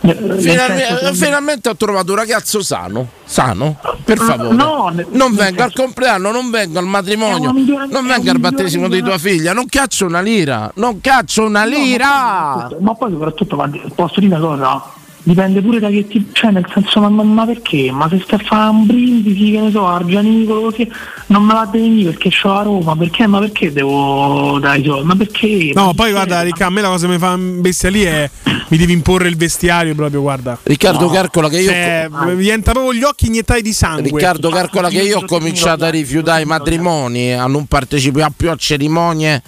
[0.00, 4.54] nel- nel Finalmente, senso che- finalmente ho trovato un ragazzo sano, sano, per Ah, favore.
[4.54, 7.22] no, ne- non vengo al compleanno, non vengo al matrimonio,
[7.52, 11.64] Migliore- non una al battesimo di tua figlia, non caccio una lira, non caccio una
[11.64, 12.68] lira.
[12.80, 14.82] Ma poi soprattutto ma posso dire una cosa,
[15.24, 17.90] dipende pure da che tipo, cioè nel senso ma, ma- ma perché?
[17.90, 20.88] Ma se stai a fare un brindisi, che ne so, Argianicolo così,
[21.26, 23.26] non me la devi perché c'ho la Roma, perché?
[23.26, 25.06] Ma perché devo dare i soldi?
[25.06, 25.70] Ma perché?
[25.74, 28.30] No, poi guarda, Ricca, a me la cosa che mi fa bestia lì è
[28.68, 30.58] mi devi imporre il vestiario proprio, guarda.
[30.62, 31.10] Riccardo No.
[31.10, 34.10] Carcola che io Cioè, mi diventa proprio gli occhi iniettati di sangue.
[34.10, 38.56] Riccardo Carcola che io ho cominciato a rifiutare i matrimoni, a non partecipare più a
[38.56, 39.42] cerimonie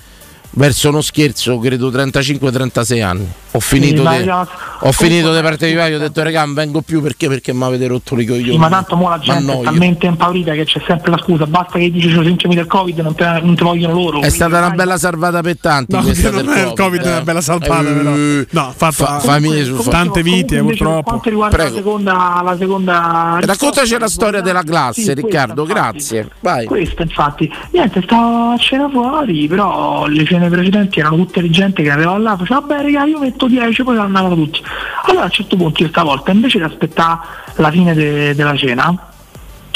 [0.56, 3.26] verso uno scherzo, credo 35-36 anni.
[3.52, 4.50] Ho finito, di, ragazzi,
[4.80, 8.18] ho finito di partecipare, ho detto regà non vengo più perché perché mi avete rotto
[8.20, 8.50] i coglioni.
[8.52, 11.78] Sì, ma tanto mo la gente è talmente impaurita che c'è sempre la scusa, basta
[11.78, 14.20] che dici i sintomi del Covid, non te, non te vogliono loro.
[14.20, 15.94] È stata una bella salvata per tanti.
[15.94, 18.10] No, questa non del è il Covid, è una bella salvata, però.
[18.50, 20.94] No, fatta- fa- famiglie su tante invece purtroppo.
[20.94, 21.76] Per quanto riguarda la Prego.
[21.78, 25.98] seconda, la seconda Raccontaci la storia della classe, Sì, Riccardo, questa, infatti.
[25.98, 26.30] grazie.
[26.40, 26.64] Vai.
[26.66, 31.82] Questo infatti, niente, stavo a cena fuori, però le cene precedenti erano tutte di gente
[31.82, 34.62] che arrivava là, faceva vabbè raga io metto 10, poi andavano tutti.
[35.04, 37.18] Allora a un certo punto io stavolta invece di aspettare
[37.56, 39.12] la fine de- della cena,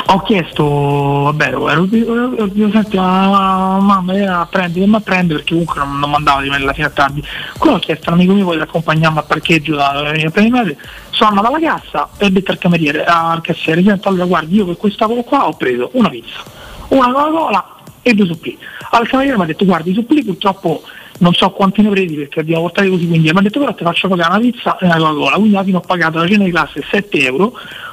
[0.07, 6.01] ho chiesto, vabbè, ero, ero, ero, senti, ma, mamma prendere, ma prende perché comunque non,
[6.01, 7.23] non mandava di me la fine a tardi.
[7.57, 10.77] Quello ho chiesto amico mio poi accompagniamo al parcheggio da prendere,
[11.11, 14.67] sono andato alla cassa e ho detto al cameriere, al cassiere, senti allora guardi io
[14.67, 16.43] per questa qua ho preso una pizza,
[16.89, 18.57] una Coca-Cola e due supplì.
[18.91, 20.83] Al cameriere mi ha detto guardi i supplì purtroppo
[21.19, 23.85] non so quanti ne presi perché abbiamo portato così quindi mi ha detto però ti
[23.85, 26.51] faccio pagare una pizza e una Coca-Cola quindi alla fine ho pagato la cena di
[26.51, 27.53] classe 7 euro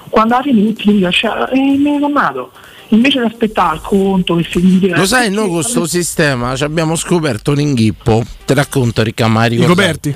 [0.09, 2.51] quando alla fine tutti mi dicono e mi hai calmato.
[2.89, 6.63] Invece di aspettare il conto che si dice Lo sai, noi con questo sistema ci
[6.63, 8.23] abbiamo scoperto un inghippo.
[8.45, 9.61] Ti racconto, Riccamari.
[9.61, 10.15] I coperti.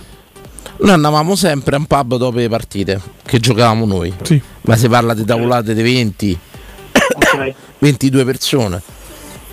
[0.78, 4.14] Noi andavamo sempre a un pub dopo le partite che giocavamo noi.
[4.62, 6.40] Ma si parla di tavolate di 20,
[7.80, 8.82] 22 persone.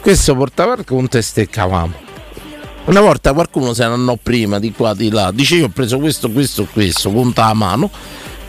[0.08, 1.92] Questo portava il conto e steccavamo.
[2.86, 5.98] Una volta qualcuno se ne andò prima di qua di là, dice io ho preso
[5.98, 7.90] questo, questo, questo, conta a mano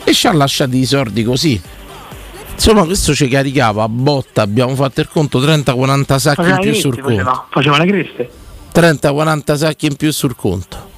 [0.06, 1.62] e ci ha lasciati i soldi così.
[2.54, 6.72] Insomma, questo ci caricava a botta, abbiamo fatto il conto 30-40 sacchi Faceva in più
[6.72, 7.24] le sul creste, conto.
[7.26, 8.32] faceva, faceva le creste.
[8.74, 10.90] 30-40 sacchi in più sul conto.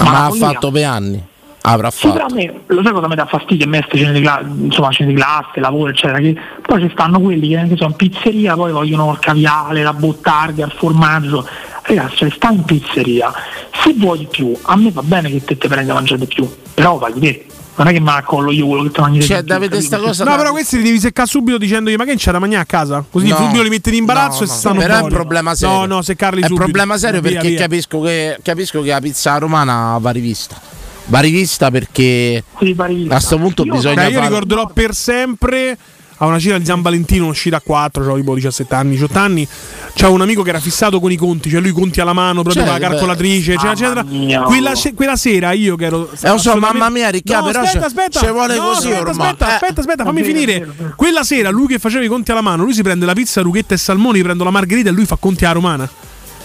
[0.00, 0.48] Ma ha follia.
[0.48, 1.26] fatto per anni.
[1.62, 2.32] Avrà Sì, però fatto.
[2.32, 3.66] a me, lo sai cosa mi dà fastidio?
[3.66, 6.88] A me queste cene di, cla- insomma, cene di classe, lavoro, eccetera, che poi ci
[6.92, 11.46] stanno quelli che anche sono in pizzeria, poi vogliono il caviale, la bottarga, il formaggio.
[11.82, 13.32] Ragazzi, cioè, stai in pizzeria,
[13.82, 16.26] se vuoi di più, a me va bene che te te prendi a mangiare di
[16.26, 17.46] più, però paghi te.
[17.78, 19.78] Non è che mi accollo io quello che ti mangi di Cioè, più, capito?
[20.24, 23.04] No, però questi li devi seccare subito dicendogli ma che c'è da mangiare a casa?
[23.08, 23.36] Così No.
[23.36, 24.52] subito li metti in imbarazzo No, e no.
[24.52, 25.14] stanno Però è un fuori.
[25.14, 25.76] problema serio.
[25.76, 26.64] No, no, seccarli È un subito.
[26.64, 27.58] problema serio Via, perché via.
[27.60, 30.60] Capisco, che, capisco che la pizza romana va rivista.
[31.10, 32.64] Va rivista perché a
[33.06, 35.76] questo punto bisogna Dai, io ricorderò per sempre
[36.20, 39.48] a una cena di Gian Valentino uscita a 4, cioè tipo 17 anni, 18 anni.
[39.94, 42.64] C'avevo un amico che era fissato con i conti, cioè lui conti alla mano, proprio
[42.64, 44.02] Cioè, con la calcolatrice, eccetera, eccetera.
[44.02, 46.10] mia, Quella, se- quella sera io che ero.
[46.20, 48.88] Eh, lo so, mamma mia, Ricca, No, però aspetta, c'è- aspetta, ci vuole no, così
[48.90, 49.26] aspetta, ormai.
[49.28, 49.54] Aspetta, Eh.
[49.54, 50.58] aspetta, aspetta, fammi vero, finire.
[50.76, 50.92] vero.
[50.96, 53.74] Quella sera lui che faceva i conti alla mano, lui si prende la pizza, rughetta
[53.74, 55.88] e salmoni, prendo la margherita e lui fa conti alla romana.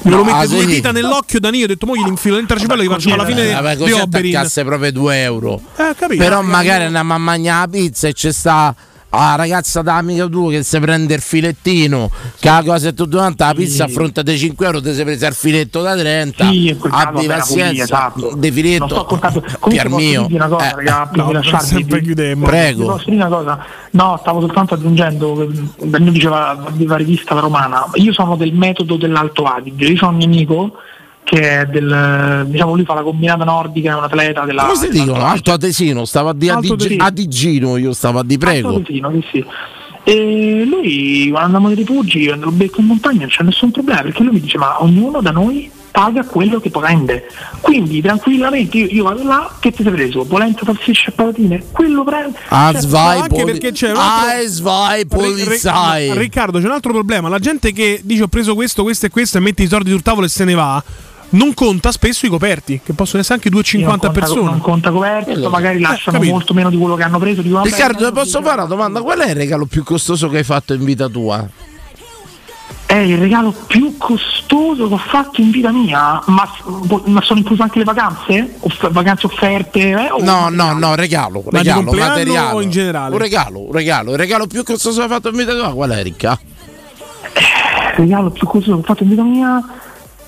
[0.04, 2.56] Me lo mette ah, due dita nell'occhio da Io ho detto, mo gli infilo dentro
[2.56, 4.36] il cervello e gli faccio alla fine vabbè, di così Oberyn.
[4.36, 5.62] attaccasse proprio 2 euro.
[5.78, 6.24] Eh, capito.
[6.24, 8.76] Però magari andiamo a mangiare la pizza e c'è sta
[9.18, 12.10] la ragazza d'amica tua che si prende il filettino,
[12.40, 15.04] che la cosa è tutto quanto, la pizza a fronte dei 5 euro ti sei
[15.06, 18.34] presa il filetto da 30, Sì, abbi pazienza, esatto.
[18.36, 19.44] di filetto, Non contando.
[19.68, 20.28] Pier mio.
[20.30, 22.36] una cosa, Eh, di.
[22.42, 23.00] Prego.
[23.06, 23.66] Una cosa?
[23.92, 25.48] No, stavo soltanto aggiungendo,
[25.78, 27.86] che Daniel diceva di la rivista La Romana.
[27.96, 29.86] Io sono del metodo dell'Alto Adige.
[29.86, 30.74] Io ho un mio amico
[31.24, 34.90] che è del diciamo lui fa la combinata nordica, è un atleta della Come si
[34.90, 35.24] dicono?
[35.26, 37.04] Alto Atesino, stavo a di Atesino.
[37.04, 38.68] Adigino, io stavo a di prego.
[38.70, 39.46] Alto Adigino, sì, sì.
[40.06, 44.02] E lui quando andiamo nei rifugi, quando lo becco in montagna non c'è nessun problema
[44.02, 47.26] perché lui mi dice ma ognuno da noi paga quello che prende.
[47.62, 50.26] Quindi tranquillamente io, io vado là, che ti sei preso?
[50.26, 51.64] Polenta, salsicce e patatine?
[51.72, 52.38] Quello prende.
[52.50, 56.12] Ah, Cioè, svai, anche poli- perché c'è Ah, svai, Ri- polizai.
[56.12, 57.30] Ri- Riccardo, c'è un altro problema.
[57.30, 60.02] La gente che dice ho preso questo, questo e questo e mette i soldi sul
[60.02, 60.84] tavolo e se ne va.
[61.34, 64.50] Non conta spesso i coperti, che possono essere anche 2,50 a non conta- persona.
[64.52, 66.34] Non conta coperto, magari lasciano capito.
[66.34, 67.42] molto meno di quello che hanno preso.
[67.42, 69.02] Dico, Riccardo, posso fare una domanda?
[69.02, 71.48] Qual è il regalo più costoso che hai fatto in vita tua?
[72.86, 76.48] È il regalo più costoso che ho fatto in vita mia, ma,
[77.06, 78.56] ma sono incluse anche le vacanze?
[78.60, 79.80] Off- vacanze offerte?
[79.90, 80.12] eh?
[80.12, 82.54] O- No, no, no, regalo, Ma regalo, compleanno materiale.
[82.56, 83.14] o in generale?
[83.16, 84.12] Un regalo, un regalo.
[84.12, 85.74] Il regalo più costoso che hai fatto in vita tua?
[85.74, 86.40] Qual è, Ricca?
[87.34, 89.64] Il regalo più costoso che ho fatto in vita mia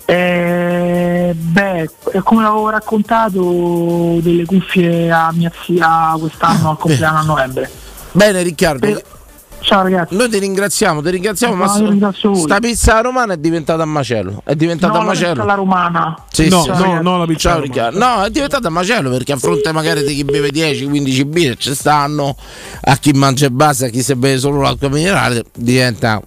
[0.05, 1.89] eh, beh,
[2.23, 7.69] come avevo raccontato delle cuffie a mia zia quest'anno al compleanno a novembre.
[8.11, 9.01] Bene, Riccardo.
[9.61, 10.15] Ciao ragazzi.
[10.15, 12.41] Noi ti ringraziamo, ti ringraziamo, ma No, ringrazio voi.
[12.41, 14.43] sta pizza romana è diventata a macello.
[14.45, 15.41] È diventata No, a la pizza macello.
[15.41, 16.23] alla romana.
[16.31, 16.69] Sì, No, sì.
[16.69, 17.65] no, Ciao, no, la pizza romana.
[17.65, 17.97] Riccardo.
[17.97, 21.73] No, è diventata a macello perché a fronte magari di chi beve 10-15 birre ci
[21.73, 22.35] stanno,
[22.81, 26.21] a chi mangia e basta, a chi si beve solo l'acqua minerale, diventa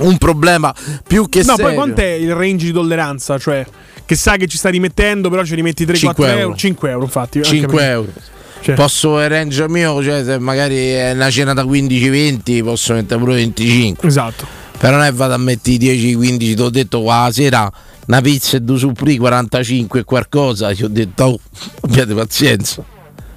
[0.00, 0.74] un problema
[1.06, 1.64] più che No, serio.
[1.66, 3.38] poi quant'è il range di tolleranza?
[3.38, 3.66] Cioè,
[4.04, 6.38] che sai che ci stai rimettendo, però ci rimetti 3-4 5 euro.
[6.40, 6.56] euro.
[6.56, 7.38] 5 euro, infatti.
[7.38, 8.12] anche 5 perché- euro.
[8.60, 8.74] Cioè.
[8.76, 13.34] Posso il range mio, cioè se magari è una cena da 15-20, posso mettere pure
[13.34, 14.08] 25.
[14.08, 14.46] Esatto.
[14.78, 17.72] Però non è vado a mettere i 10-15, ti ho detto qua la sera
[18.06, 21.40] una pizza e due supplì 45 e qualcosa, ti ho detto oh,
[21.82, 22.82] abbiate pazienza.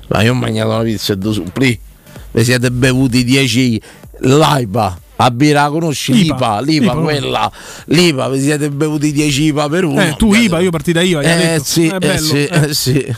[0.07, 1.77] Ma io ho mangiato una pizza e due supplì.
[2.31, 3.81] Vi siete bevuti 10
[4.19, 4.99] l'AIPA.
[5.17, 6.25] A birra conosci?
[6.25, 6.61] IPA.
[6.61, 7.51] L'IPA, l'IPA, IPA, quella.
[7.85, 10.01] L'IPA, vi siete bevuti 10 IPA per uno.
[10.01, 11.21] Eh, tu IVA, io partita IVA.
[11.21, 11.63] Eh detto.
[11.63, 12.69] sì, eh bello, sì, eh.
[12.69, 13.15] eh sì.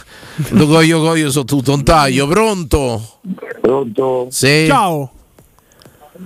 [0.49, 3.19] Lo coglio coglio su tutto un taglio, pronto?
[3.61, 4.27] Pronto?
[4.29, 4.65] Sì.
[4.67, 5.11] Ciao.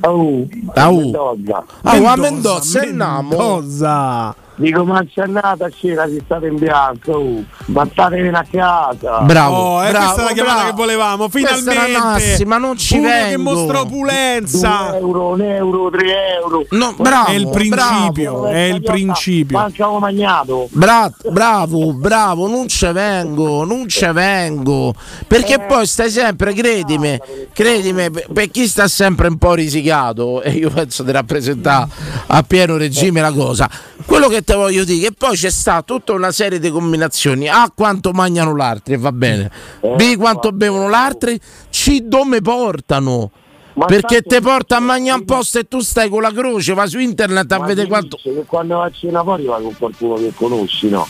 [0.02, 1.00] Oh, Au.
[1.00, 1.66] Mendoza.
[1.82, 3.30] Ah, a Mendoza, andiamo.
[3.30, 4.36] Mendoza.
[4.64, 7.44] Dico, ma c'è andata a cena si state in bianco, oh.
[7.66, 9.20] ma statevene a casa.
[9.20, 10.70] Bravo, Oh, eh, bravo, questa è la chiamata bravo.
[10.70, 11.28] che volevamo.
[11.30, 11.92] Finalmente.
[11.92, 13.42] Nassi, ma non ci Uno che vengo.
[13.52, 14.96] mostra Due opulenza.
[14.98, 16.66] euro, un euro, tre euro.
[16.70, 18.32] No, bravo, È il principio.
[18.32, 18.46] bravo.
[18.48, 19.58] È il principio.
[19.58, 20.68] Manca ho mangiato.
[20.72, 24.94] Bra- bravo, bravo, non ci vengo, non ci vengo.
[25.28, 27.20] Perché poi stai sempre, credimi,
[27.52, 31.88] credimi, per- chi sta sempre un po' risicato, e io penso di rappresentare
[32.28, 33.70] a pieno regime la cosa,
[34.06, 37.48] quello che te voglio dire che poi c'è sta tutta una serie di combinazioni.
[37.50, 39.50] A quanto mangiano l'altro, va bene.
[39.82, 41.32] B quanto bevono l'altro,
[41.70, 43.32] C dove portano.
[43.74, 46.86] Ma perché te porta a mangiare un posto e tu stai con la croce, va
[46.86, 48.20] su internet a vedere quanto.
[48.46, 51.08] quando vai a cena fuori vai con qualcuno che conosci, no?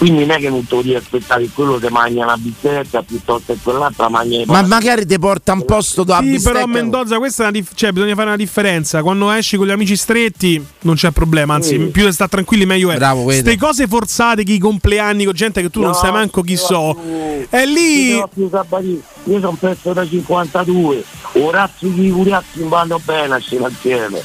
[0.00, 3.02] Quindi non è che non te lo devi aspettare che quello ti mangia una bicicletta
[3.02, 6.64] piuttosto che quell'altra mangia i Ma magari ti porta un posto dove Sì, bistecca- però
[6.64, 9.02] a Mendoza questa è una dif- cioè, bisogna fare una differenza.
[9.02, 11.78] Quando esci con gli amici stretti non c'è problema, anzi, Sì.
[11.88, 12.96] più sta tranquilli meglio è.
[12.96, 13.40] Bravo, vedi.
[13.40, 16.54] Ste cose forzate, che i compleanni con gente che tu non No, sai manco chi
[16.54, 16.94] non so.
[16.98, 18.16] più- È lì.
[18.16, 19.02] non.
[19.24, 24.22] Io sono pezzo da 52, orazzi di curiazzi vanno bene a cena insieme.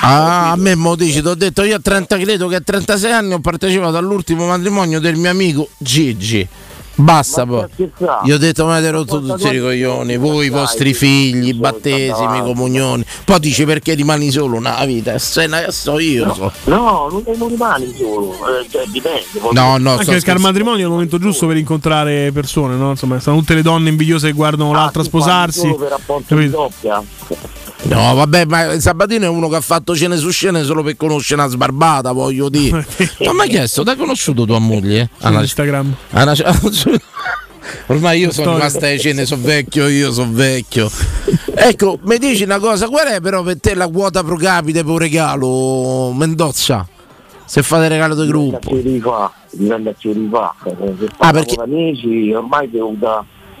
[0.00, 3.12] Ah, a me mo dici, ti ho detto io a 30, credo che a 36
[3.12, 6.46] anni ho partecipato all'ultimo matrimonio del mio amico Gigi.
[7.00, 7.92] Basta Ma poi.
[8.24, 12.38] Io ho detto mi avete rotto tutti i coglioni, voi, i vostri figli, i battesimi,
[12.38, 13.04] i comunioni.
[13.24, 16.34] Poi dici perché rimani solo una vita, scena che so io.
[16.34, 16.50] so.
[16.64, 19.22] No, non, non rimani solo, eh, cioè, dipende.
[19.52, 20.40] No, no, Anche perché al scherzando.
[20.42, 22.90] matrimonio è il momento giusto per incontrare persone, no?
[22.90, 25.58] Insomma, stanno tutte le donne invidiose che guardano l'altra Ah, parli sposarsi.
[25.60, 27.00] solo per rapporto di doppia.
[27.84, 31.40] No, vabbè, ma Sabatino è uno che ha fatto cene su scene solo per conoscere
[31.40, 32.84] una sbarbata, voglio dire.
[33.24, 35.08] Ma mi hai chiesto, ti hai conosciuto tua moglie?
[35.18, 35.94] Su Instagram.
[36.10, 36.34] Anna-
[37.86, 40.90] Ormai io sono rimasta ai cene, sono vecchio, io sono vecchio.
[41.54, 44.90] Ecco, mi dici una cosa, qual è però per te la quota pro capite per
[44.92, 46.86] un regalo, Mendozza?
[47.44, 48.74] Se fate regalo di gruppo.
[48.74, 50.54] Dipende a chi rifà, dipende a chi rifà.
[50.64, 52.94] Eh, Se Ah, perché- amici, ormai devo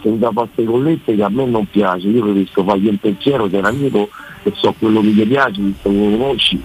[0.02, 3.58] da da parte collette che a me non piace, io preferisco fargli un pensiero sei
[3.58, 4.08] un amico
[4.42, 6.62] e so quello che gli piace, visto che lo conosci.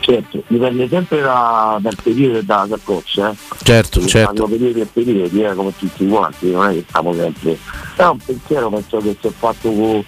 [0.00, 3.34] Certo, dipende sempre da- dal periodo e dalla saccoccia, eh.
[3.62, 4.32] Certo, Ci certo.
[4.34, 7.58] stanno periodi e periodi, eh, come tutti quanti, non è che stiamo sempre.
[7.96, 10.04] È un pensiero penso che si è fatto con,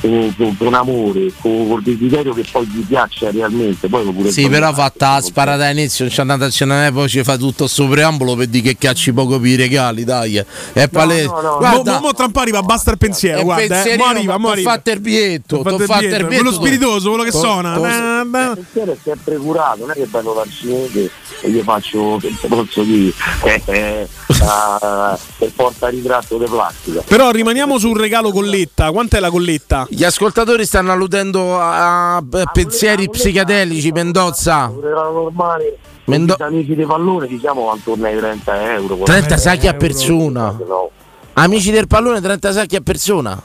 [0.00, 3.88] con- con- con amore, con, col desiderio che poi gli piaccia realmente.
[3.88, 7.22] Poi pure Sì, però fatta la sparata all'inizio, non c'è andata a cenare, poi ci
[7.22, 10.42] fa tutto sto preambolo per dire che cacci poco per i regali, dai.
[10.72, 11.26] È palese.
[11.28, 13.82] Mo, Guarda, mo, mo tra un po' arriva, basta il pensiero, è guarda.
[13.84, 13.96] Eh.
[13.96, 14.72] Mo arriva, mo arriva.
[14.72, 17.74] fatto il bietto, T'ho fatto il bietto, quello spiritoso, quello che t'ho- suona.
[17.74, 18.50] t'ho- Na, na.
[18.50, 22.82] Il pensiero è sempre curato, non è che vengo dal cinese e gli faccio, posso
[22.82, 23.12] dire,
[23.44, 24.08] eh, eh,
[24.42, 27.02] ah, per porta ritratto di plastica.
[27.06, 28.90] Però rimaniamo sul regalo colletta.
[28.92, 29.86] Quant'è la colletta?
[29.90, 32.22] Gli ascoltatori stanno alludendo a, a
[32.52, 34.70] pensieri psichedelici, Mendozza.
[34.72, 38.98] Un regalo normale, Mendo- amici di pallone diciamo attorno ai 30 euro.
[39.04, 40.54] 30 sacchi a persona.
[40.66, 40.90] No.
[41.34, 43.40] Amici del pallone, 30 sacchi a persona.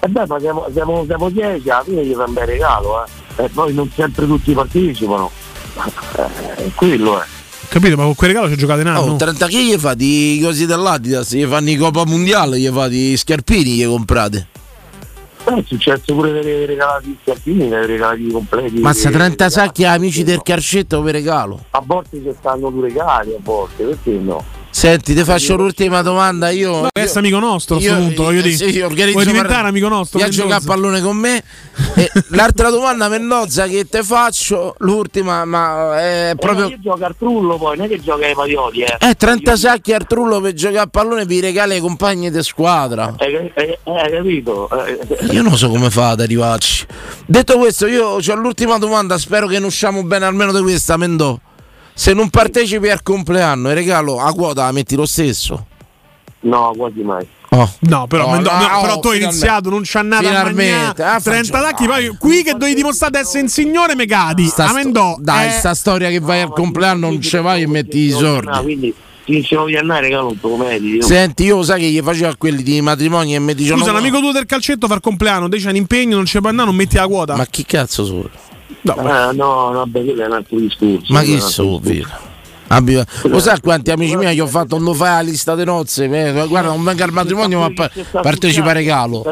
[0.00, 3.44] E beh, ma siamo, siamo, siamo 10, alla fine gli fa un bel regalo, eh.
[3.44, 5.30] E poi non sempre tutti partecipano.
[6.16, 7.24] Eh, quello è.
[7.68, 9.00] Capito, ma con quel regalo ci giocate in anno.
[9.00, 12.88] Oh, 30 che gli fa di cosi dell'Adidas, gli fanno i Coppa Mondiale, gli fa
[12.88, 14.48] di scarpini, gli comprate.
[15.48, 18.80] Eh, è successo pure dei regalati di scarpini, dei regalati completi.
[18.80, 21.66] Mazza Eh, 30 sacchi a amici del calcetto per regalo.
[21.70, 24.42] A volte ci stanno due regali, a volte, perché no?
[24.76, 26.50] Senti, ti faccio l'ultima domanda.
[26.50, 28.56] Io, No, è amico nostro a sto io- punto, voglio dire.
[28.70, 30.18] sì, organizzo Vuoi diventare per- amico nostro?
[30.18, 30.74] Vieni a giocare a Mendoza?
[30.74, 31.42] pallone con me.
[31.94, 36.66] E l'altra domanda, Mendozza, che te faccio, l'ultima, ma è proprio.
[36.66, 38.96] Eh, io gioco al trullo poi, non è che gioca ai paioli, eh.
[39.00, 42.42] Eh, 30 sacchi al trullo per giocare a pallone per i regali ai compagni di
[42.42, 43.14] squadra.
[43.18, 44.68] Eh, eh, eh, hai capito?
[44.86, 44.98] Eh,
[45.32, 46.84] Io non so come fate ad arrivarci.
[47.24, 49.16] Detto questo, io ho l'ultima domanda.
[49.16, 51.38] Spero che ne usciamo bene almeno di questa, Mendò.
[51.98, 55.66] Se non partecipi al compleanno, il regalo a quota la metti lo stesso.
[56.40, 57.26] No, quasi mai.
[57.50, 57.72] Oh.
[57.80, 60.84] No, però, Oh, no, no, oh, però tu hai iniziato, non c'ha nada a Finalmente,
[61.02, 61.02] mangiare.
[61.16, 64.46] ah, 30 faccio- tacchi, poi qui che dovevi dimostrare di essere un signore megadi.
[64.46, 65.16] Sta sto- Mendò.
[65.18, 68.18] dai, eh, sta storia che vai al compleanno non ce vai e metti i No,
[68.18, 68.58] soldi.
[68.62, 68.94] quindi
[69.24, 70.96] finisce di andare lo meriti.
[70.96, 71.02] io.
[71.02, 73.80] Senti, io sai che gli facevo a quelli di matrimoni e mi dicevano.
[73.84, 76.36] Scusa, un amico tuo del calcetto fa il compleanno, te c'è un impegno, non ci
[76.38, 77.36] puoi andare, non metti la quota.
[77.36, 78.28] Ma chi cazzo sono?
[78.94, 81.12] No, no, beh, quello è un altro discorso.
[81.12, 81.40] Ma quello è
[81.80, 82.06] chi
[82.68, 83.14] un altro sono, discorso.
[83.20, 83.22] figlio?
[83.22, 86.04] Abbi- Lo sai quanti amici miei gli ho fatto non fai la lista di nozze?
[86.04, 87.90] Eh, Guarda, non venga al matrimonio, ma pa-
[88.22, 89.22] partecipa al regalo.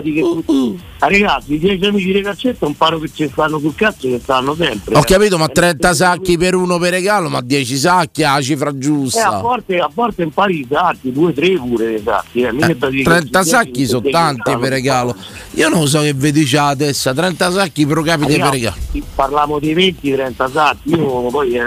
[0.45, 4.09] Tu- Ah, ragazzi, i 10 amici di calcetto un paro che ci stanno sul cazzo
[4.09, 4.95] che stanno sempre.
[4.97, 5.05] Ho eh.
[5.05, 8.73] capito, ma 30 sacchi per uno per regalo, ma 10 sacchi è la cifra Eh,
[8.73, 9.39] a giusta.
[9.41, 12.41] volte, a volte impari i sacchi, due, tre pure esatti.
[12.41, 12.53] Eh.
[12.53, 15.15] mica da dire che 30 ci sacchi sono tanti per regalo.
[15.57, 18.75] Io non so che vi dice la testa, 30 sacchi pro capite per regalo.
[19.15, 21.61] Parliamo di 20-30 sacchi, io poi eh,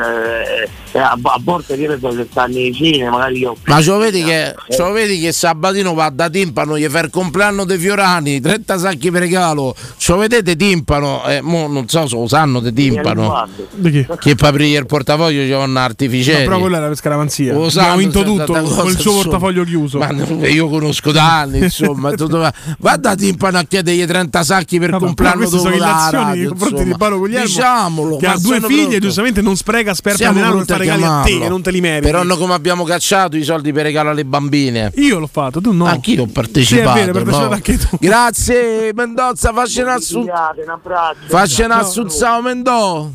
[0.94, 3.56] eh, a, a volte che ne so che nei cine, magari io.
[3.66, 7.00] Ma ce lo vedi che, ce lo vedi che Sabatino va da timpano, gli fa
[7.00, 9.76] il compleanno dei Fiorani, 30 sacchi per regalo.
[9.98, 11.24] Ce lo vedete timpano?
[11.26, 13.48] Eh, mo non so se lo sanno di timpano.
[13.74, 14.08] Di chi?
[14.20, 16.44] Che per aprire il portafoglio c'è un No, artificiere.
[16.46, 17.54] però quello era per scaramanzia.
[17.54, 19.22] Lo Abbiamo sanno, vinto c'è tutto con il suo insomma.
[19.22, 19.98] portafoglio chiuso.
[20.00, 22.12] Ma no, io conosco da anni, insomma.
[22.12, 22.54] tutto va.
[22.80, 26.94] Va da timpano a chiedergli 30 sacchi per Vabbè, compleanno dopo la nei confronti di
[26.98, 29.00] Paolo Guglielmo Diciamolo, che ha due sono figli e pronto.
[29.00, 31.47] giustamente non spreca sperta Siamo denaro per fare a regali a te.
[31.48, 32.06] Che non te li meriti.
[32.06, 34.92] Però no, come abbiamo cacciato i soldi per regalo alle bambine.
[34.96, 35.86] Io l'ho fatto, tu no.
[35.86, 36.98] Anch'io ho partecipato.
[36.98, 37.50] Sì, è vero, no?
[37.50, 37.98] anche tu.
[38.00, 40.30] Grazie Mendozza, facciene assu- un
[40.70, 41.18] abbraccio.
[41.28, 41.82] facene Ciao.
[41.82, 43.10] assunzao Mendò.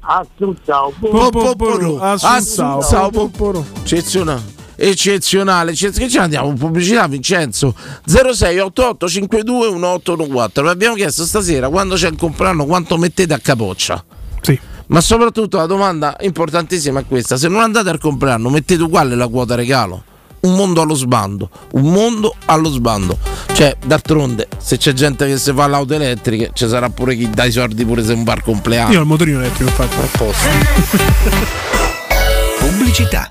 [0.00, 0.92] Assunzao.
[1.98, 3.64] Assunzao.
[3.82, 4.54] Eccezionale.
[4.78, 6.52] Eccezionale, Eccez- che ci andiamo?
[6.52, 7.74] Pubblicità Vincenzo
[8.04, 10.62] 0688 52 1814.
[10.62, 14.04] Vi abbiamo chiesto stasera quando c'è il compleanno quanto mettete a capoccia.
[14.42, 14.58] Sì.
[14.88, 19.28] Ma soprattutto la domanda importantissima è questa: se non andate al compleanno, mettete uguale la
[19.28, 20.02] quota regalo.
[20.38, 23.18] Un mondo allo sbando, un mondo allo sbando.
[23.52, 27.44] Cioè, d'altronde, se c'è gente che si fa l'auto elettrica, ci sarà pure chi dà
[27.44, 28.92] i soldi pure se un bar compleanno.
[28.92, 29.96] Io ho il motorino elettrico, infatti.
[32.60, 33.30] Pubblicità.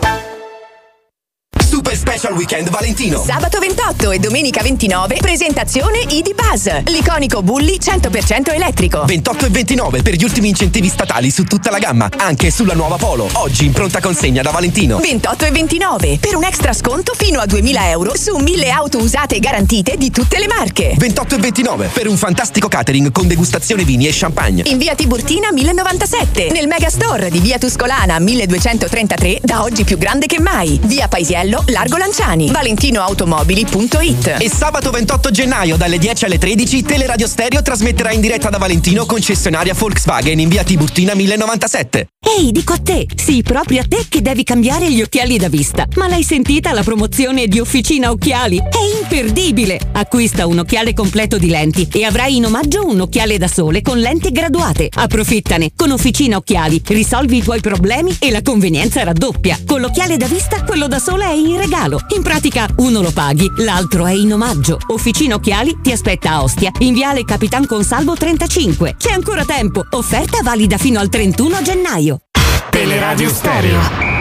[2.21, 3.23] Special Weekend Valentino.
[3.25, 9.05] Sabato 28 e domenica 29 presentazione ID Buzz, l'iconico Bulli 100% elettrico.
[9.05, 12.97] 28 e 29 per gli ultimi incentivi statali su tutta la gamma, anche sulla nuova
[12.97, 13.27] Polo.
[13.33, 14.99] Oggi in pronta consegna da Valentino.
[14.99, 19.37] 28 e 29 per un extra sconto fino a 2000 euro su 1000 auto usate
[19.37, 20.93] e garantite di tutte le marche.
[20.95, 24.61] 28 e 29 per un fantastico catering con degustazione vini e champagne.
[24.67, 30.39] In via Tiburtina 1097, nel Megastore di via Tuscolana 1233, da oggi più grande che
[30.39, 30.79] mai.
[30.83, 32.51] Via Paisiello, Largo Lanciani.
[32.51, 34.35] ValentinoAutomobili.it.
[34.39, 39.05] E sabato 28 gennaio dalle 10 alle 13 Teleradio Stereo trasmetterà in diretta da Valentino
[39.05, 42.07] concessionaria Volkswagen in via Tiburtina 1097.
[42.37, 45.87] Ehi, dico a te, sì, proprio a te che devi cambiare gli occhiali da vista.
[45.95, 48.57] Ma l'hai sentita la promozione di Officina Occhiali?
[48.57, 49.79] È imperdibile!
[49.93, 53.97] Acquista un occhiale completo di lenti e avrai in omaggio un occhiale da sole con
[53.97, 54.89] lenti graduate.
[54.93, 55.71] Approfittane!
[55.75, 59.59] Con Officina Occhiali risolvi i tuoi problemi e la convenienza raddoppia.
[59.65, 62.00] Con l'occhiale da vista, quello da sole è in regalo.
[62.09, 64.79] In pratica, uno lo paghi, l'altro è in omaggio.
[64.87, 68.95] Officina Occhiali ti aspetta a Ostia, in viale Capitan Consalvo 35.
[68.97, 69.85] C'è ancora tempo.
[69.91, 72.21] Offerta valida fino al 31 gennaio.
[72.69, 73.79] Teleradio Stereo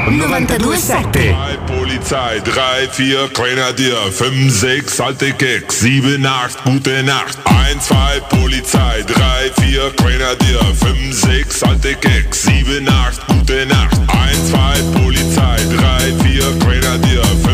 [0.09, 8.23] 927 Polizei 3, 4, Grenadier 5, 6, alte Keks 7, 8, gute Nacht 1, 2,
[8.29, 15.69] Polizei 3, 4, Grenadier 5, 6, alte Keks 7, 8, gute Nacht 1, 2, Polizei
[15.69, 17.50] 3, 4, Grenadier 5,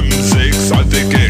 [0.89, 1.26] 6,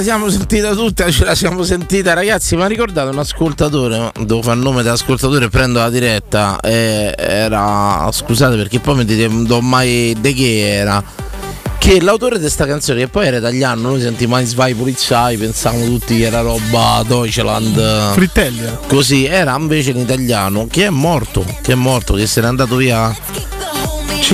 [0.00, 4.56] la siamo sentita tutta, ce la siamo sentita ragazzi, ma ricordate un ascoltatore, devo fare
[4.56, 9.44] il nome dell'ascoltatore e prendo la diretta, eh, era, scusate perché poi mi dite, non
[9.44, 11.04] do mai de che era,
[11.76, 15.84] che l'autore di questa canzone, che poi era italiano, noi sentivamo mai Svai Polizai, pensavamo
[15.84, 18.70] tutti che era roba Deutschland, Frittelli.
[18.86, 22.76] così, era invece in italiano, che è morto, che è morto, che se n'è andato
[22.76, 23.14] via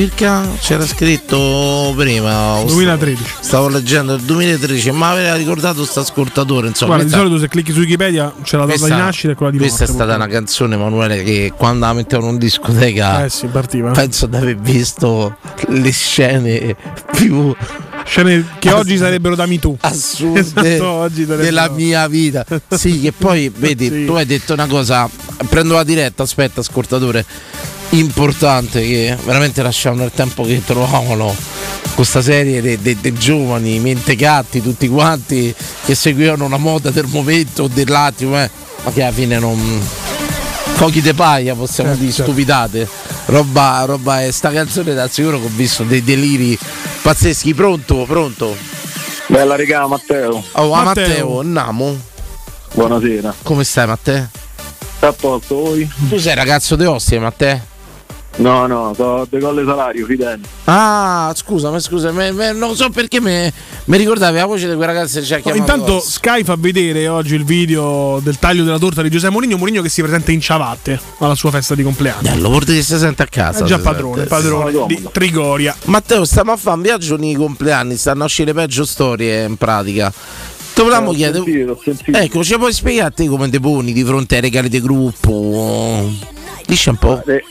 [0.00, 3.22] circa, c'era scritto prima, 2013.
[3.40, 6.68] Stavo leggendo il 2013, ma aveva ricordato sto ascoltatore.
[6.68, 9.34] Insomma, Guarda, di solito se clicchi su Wikipedia c'è la data di questa- nascita e
[9.34, 10.02] quella di Questa è morte.
[10.02, 13.24] stata una canzone, Emanuele, che quando la mettevano in discoteca.
[13.24, 13.90] Eh sì, partiva.
[13.92, 15.36] Penso di aver visto
[15.68, 16.76] le scene
[17.12, 17.54] più
[18.04, 19.78] Scene che oggi sarebbero da Me Too.
[19.80, 20.38] assurde
[20.76, 22.44] Esatto, della mia vita.
[22.68, 24.04] Sì, che poi vedi, Sì.
[24.04, 25.10] tu hai detto una cosa.
[25.48, 27.24] Prendo la diretta, aspetta, ascoltatore.
[27.96, 31.34] Importante che veramente lasciamo nel tempo che trovavano
[31.94, 38.50] questa serie dei giovani mentecatti tutti quanti che seguivano una moda del momento dell'attimo eh,
[38.82, 39.80] ma che alla fine non
[40.76, 42.30] pochi de paia possiamo Certo, dire certo.
[42.32, 42.88] stupidate
[43.26, 46.58] roba roba è sta canzone da sicuro che ho visto dei deliri
[47.00, 48.54] pazzeschi pronto pronto
[49.28, 50.44] Bella regà Matteo.
[50.52, 51.06] oh a Matteo.
[51.08, 51.98] Matteo Namo
[52.74, 53.34] Buonasera.
[53.42, 54.28] come stai Matteo?
[55.00, 55.90] A posto voi?
[56.10, 57.74] tu sei ragazzo di Ostia Matteo?
[58.38, 60.38] No, no, so decolle salario, fidel.
[60.64, 63.50] ah scusa ma scusa me- me- non so perché mi
[63.86, 67.08] ricordavi la voce di quel ragazzo che ci ha No, chiamato intanto Sky fa vedere
[67.08, 70.40] oggi il video del taglio della torta di Giuseppe Mourinho, Mourinho che si presenta in
[70.42, 72.20] ciabatte alla sua festa di compleanno.
[72.20, 73.64] Bello, vuol dire che si sente a casa.
[73.64, 74.28] È già si padrone, sente.
[74.28, 75.74] padrone di Trigoria.
[75.84, 80.12] Matteo, stiamo a fare un viaggio nei compleanni, stanno a uscire peggio storie in pratica.
[80.74, 81.44] Ti volevamo Eh, chiedere.
[82.12, 86.10] Ecco, ci puoi spiegare a te come ti poni di fronte ai regali di gruppo?
[86.66, 87.22] Dici un po'.
[87.24, 87.42] Eh,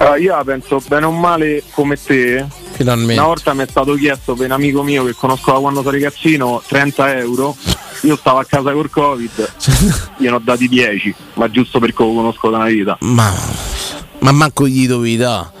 [0.00, 2.44] allora, io la penso bene o male come te.
[2.72, 3.14] Finalmente.
[3.20, 5.92] Una volta mi è stato chiesto per un amico mio che conosco da quando sono
[5.92, 7.54] ragazzino 30 euro.
[8.02, 9.52] Io stavo a casa col Covid,
[10.16, 12.96] gliene ho dati 10, ma giusto perché lo conosco da una vita.
[13.00, 13.30] Ma,
[14.20, 15.58] ma manco gli dovevi dare.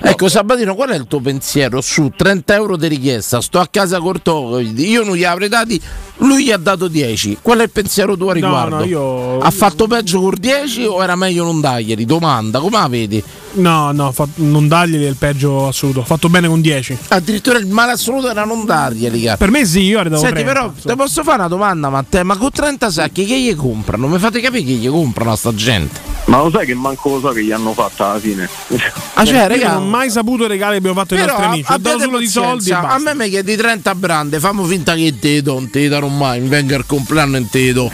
[0.00, 3.40] Ecco Sabatino, qual è il tuo pensiero su 30 euro di richiesta?
[3.40, 5.80] Sto a casa col Covid, io non gli avrei dati,
[6.18, 7.38] lui gli ha dato 10.
[7.42, 8.76] Qual è il pensiero tuo a riguardo?
[8.76, 12.04] no, io- Ha fatto peggio col 10 o era meglio non darglieli?
[12.04, 13.22] Domanda, come la vedi?
[13.52, 16.00] No, no, fa- non darglieli è il peggio assoluto.
[16.00, 16.96] Ho fatto bene con 10.
[17.08, 19.22] Addirittura il male assoluto era non darglieli.
[19.22, 19.36] cara.
[19.36, 20.52] Per me sì, io avrei dato Senti, 30.
[20.60, 22.24] però, ti posso fare una domanda, Matteo?
[22.24, 24.06] Ma con 30 sacchi che gli comprano?
[24.06, 25.98] Mi fate capire che gli comprano a sta gente?
[26.26, 28.48] Ma lo sai che manco lo so che gli hanno fatto alla fine.
[29.14, 31.32] Ah, cioè, Io raga, non ho mai saputo i regali che abbiamo fatto ai Però
[31.32, 31.72] nostri amici.
[31.72, 32.70] Ho dato solo di soldi.
[32.72, 36.40] A me mi chiedi 30 brande, fammo finta che te do, non te darò mai,
[36.40, 37.90] mi venga il compleanno e te do.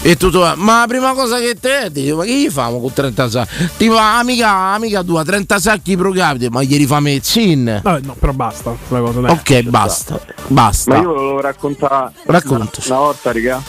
[0.00, 3.28] E tutto, ma la prima cosa che te dico, ma che gli famo con 30
[3.30, 3.68] sacchi?
[3.76, 7.80] Tipo, amica, amica tua, 30 sacchi pro capite, ma gli rifà mezzine.
[7.82, 8.76] Vabbè, no, però basta.
[8.88, 9.30] La cosa, dai.
[9.32, 10.94] Ok, basta, basta.
[10.94, 12.88] Ma io volevo raccontare Raccontaci.
[12.88, 13.62] una, una volta, raga.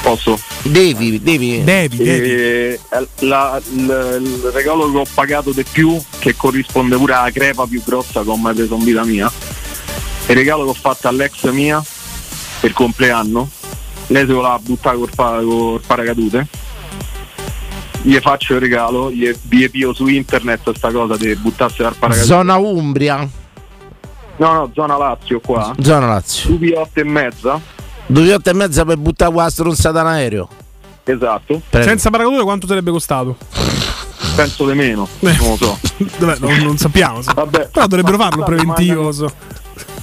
[0.00, 0.38] Posso?
[0.62, 1.62] Devi, devi.
[1.62, 7.12] Devi, E, eh, la- il, il regalo che ho pagato di più, che corrisponde pure
[7.12, 9.30] alla crepa più grossa che ho mai preso in vita mia,
[10.26, 11.82] è il regalo che ho fatto all'ex mia
[12.60, 13.50] per compleanno.
[14.08, 16.46] Lei se voleva buttare col, pa- col paracadute.
[18.02, 22.26] Gli faccio il regalo, gli vi pio su internet sta cosa di buttarsi dal paracadute.
[22.32, 23.28] Zona Umbria,
[24.36, 25.74] No, no, zona Lazio qua.
[25.80, 26.50] zona Lazio.
[26.50, 27.60] Su via 8 e mezza.
[28.06, 30.48] Due ore e mezza per buttare qua la stronzata in aereo.
[31.04, 31.60] Esatto.
[31.68, 31.86] Prego.
[31.86, 33.36] Senza paracadute quanto sarebbe costato?
[34.36, 35.78] Penso di meno, non lo so.
[36.24, 37.20] Vabbè, non, non sappiamo.
[37.20, 37.30] sì.
[37.34, 37.68] Vabbè.
[37.72, 39.10] Però dovrebbero farlo preventivo.
[39.10, 39.30] so.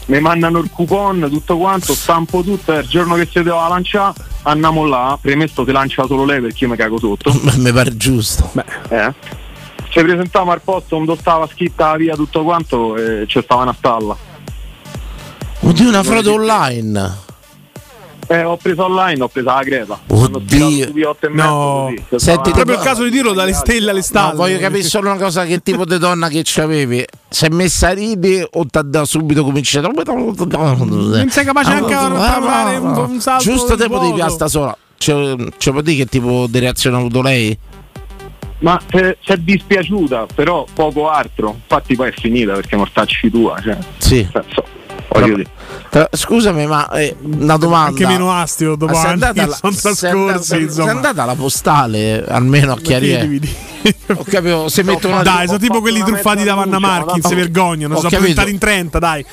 [0.06, 4.14] Mi mandano il coupon, tutto quanto, stampo tutto, e il giorno che si deve lanciare,
[4.44, 7.34] andiamo là, premesso si lancia solo lei perché io mi cago sotto.
[7.58, 8.52] Mi pare giusto.
[8.90, 9.14] Eh.
[9.90, 14.18] Ci presentiamo al posto dove stava scritta via tutto quanto e c'è stava una stalla.
[15.62, 17.24] Oddio, una frode online.
[18.28, 20.00] Eh, ho preso online, ho preso la creta.
[20.08, 20.92] Oddio.
[21.32, 24.32] No, Senti, proprio il caso di dirlo dalle stelle alle stalle.
[24.32, 27.06] No, voglio capire solo una cosa: che tipo di donna che c'avevi?
[27.30, 29.92] Si è messa a ridere o ti ha subito cominciato?
[29.92, 34.76] Non sei capace anche a parlare un- un salto Giusto tempo di piasta sola.
[34.98, 35.14] Ci
[35.58, 37.58] ci può dire che tipo di reazione ha avuto lei?
[38.60, 41.56] Ma eh, si è dispiaciuta, però poco altro.
[41.62, 43.60] Infatti poi è finita perché mortacci tua.
[43.62, 44.28] Cioè, Sì.
[44.32, 44.64] so,
[45.20, 45.50] voglio dire.
[45.90, 47.90] Tra- Scusami, ma eh, una domanda.
[47.90, 50.70] Anche meno astio dopo Ma sei anni andata alla- sei trascorsi.
[50.70, 53.40] sei andata alla postale almeno a chiarire.
[54.16, 57.96] Ho capito, se mettono una Dai, sono tipo quelli truffati da Vanna Marchi, si vergognano.
[57.98, 59.26] Sono presentati in 30, dai.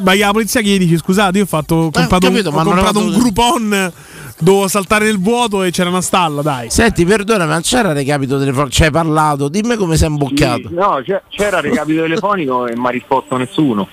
[0.00, 2.60] Vai alla polizia che gli dici scusate, io ho fatto ho comprato, capito, un, ma
[2.62, 3.92] ho non comprato è un Groupon
[4.38, 6.68] dovevo saltare nel vuoto e c'era una stalla, dai.
[6.68, 8.70] Senti, perdona, ma non c'era recapito telefonico?
[8.72, 9.48] Ci hai parlato?
[9.48, 10.68] Dimmi come sei imboccato.
[10.68, 13.86] Sì, no, c'era recapito telefonico e mi ha risposto nessuno.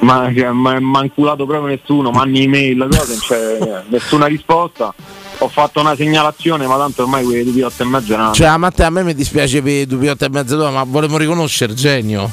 [0.00, 4.92] Ma cioè, mi ha manculato proprio nessuno, manni email, cose, non c'è nessuna risposta.
[5.38, 8.32] Ho fatto una segnalazione, ma tanto ormai quei due otto e mezza erano.
[8.32, 11.74] Cioè, a Matteo, a me mi dispiace per i due e mezza ma volevo riconoscere
[11.74, 12.30] genio.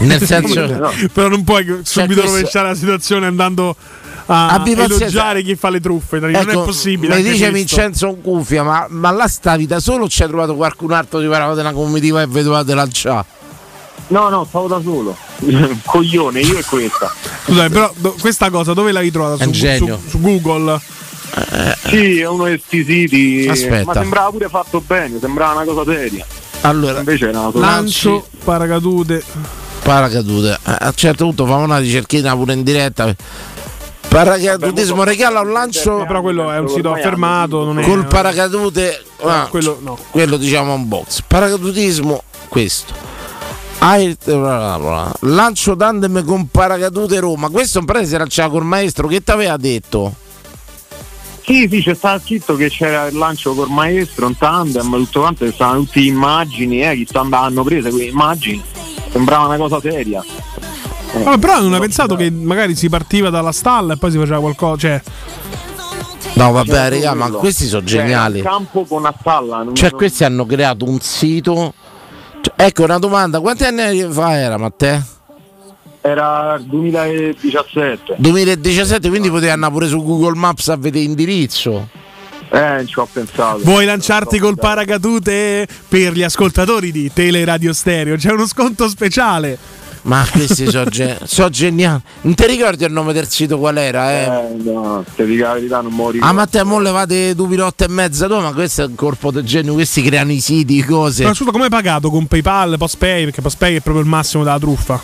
[0.00, 3.76] Nel senso, Però non puoi subito Cioè, questo- rovesciare la situazione andando
[4.26, 4.84] a pazienza.
[4.94, 6.18] elogiare chi fa le truffe.
[6.20, 7.16] Non è Ecco, possibile.
[7.16, 7.52] Mi dice questo.
[7.52, 11.20] Vincenzo un cuffia, ma, ma là stavi da solo o ci hai trovato qualcun altro
[11.20, 13.24] di parlava della comitiva e vedevate lanciare?
[14.12, 15.16] No, no, stavo da solo.
[15.86, 17.12] Coglione, io e questa.
[17.44, 19.36] Scusate, però do- questa cosa dove l'hai trovata?
[19.36, 19.98] È Su, un genio.
[20.02, 20.80] su- su Google?
[21.86, 23.46] Sì, è uno di questi siti.
[23.48, 23.84] Aspetta.
[23.84, 26.24] Ma sembrava pure fatto bene, sembrava una cosa seria.
[26.60, 29.24] Allora, invece era una cosa Lancio, paracadute.
[29.82, 30.58] Paracadute.
[30.62, 33.14] A un certo punto famo una ricerchina pure in diretta.
[34.08, 36.04] Paracadutismo regala un lancio.
[36.06, 37.64] Però quello è un sito affermato.
[37.64, 39.02] Non è, Col paracadute.
[39.22, 39.98] ah, quello no.
[40.10, 41.22] quello diciamo un box.
[41.26, 42.92] Paracadutismo, questo.
[45.20, 47.48] Lancio tandem con paracadute Roma.
[47.48, 50.14] Questo un prese era c'era col maestro che ti aveva detto.
[51.44, 55.50] Sì, sì, c'è stato scritto che c'era il lancio col maestro, un tandem, tutto quanto,
[55.50, 58.62] stavano tutte immagini, eh, chissà hanno prese quelle immagini.
[59.10, 60.22] Sembrava una cosa seria.
[61.14, 64.18] Eh, Vabbè, però non hai pensato che magari si partiva dalla stalla e poi si
[64.18, 64.76] faceva qualcosa.
[64.78, 65.02] Cioè,
[66.34, 68.40] No, vabbè, raga, ma questi sono Cioè, geniali.
[68.42, 69.62] campo con una stalla.
[69.64, 71.74] non- Cioè, non- questi hanno creato un sito.
[72.56, 75.04] Ecco una domanda: quanti anni fa era Matteo?
[76.00, 78.16] Era 2017.
[78.18, 81.88] 2017, quindi poteva andare pure su Google Maps a vedere indirizzo.
[82.50, 83.60] Eh, non ci ho pensato.
[83.62, 88.16] vuoi lanciarti col paracadute per gli ascoltatori di Teleradio Stereo?
[88.16, 89.56] C'è uno sconto speciale.
[90.02, 90.86] Ma questi sono
[91.24, 92.00] so geniali.
[92.22, 94.10] Non ti ricordi il nome del sito qual era?
[94.10, 94.24] Eh?
[94.24, 96.18] Eh, no, te dico la verità, non muori.
[96.20, 99.44] Ah, Matteo, mo levate due pilotte e mezza tu, ma questo è un corpo del
[99.44, 101.24] genio, questi creano i siti, cose.
[101.24, 102.10] Ma scusa, come hai pagato?
[102.10, 103.24] Con PayPal, PostPay?
[103.24, 105.00] Perché PostPay è proprio il massimo della truffa.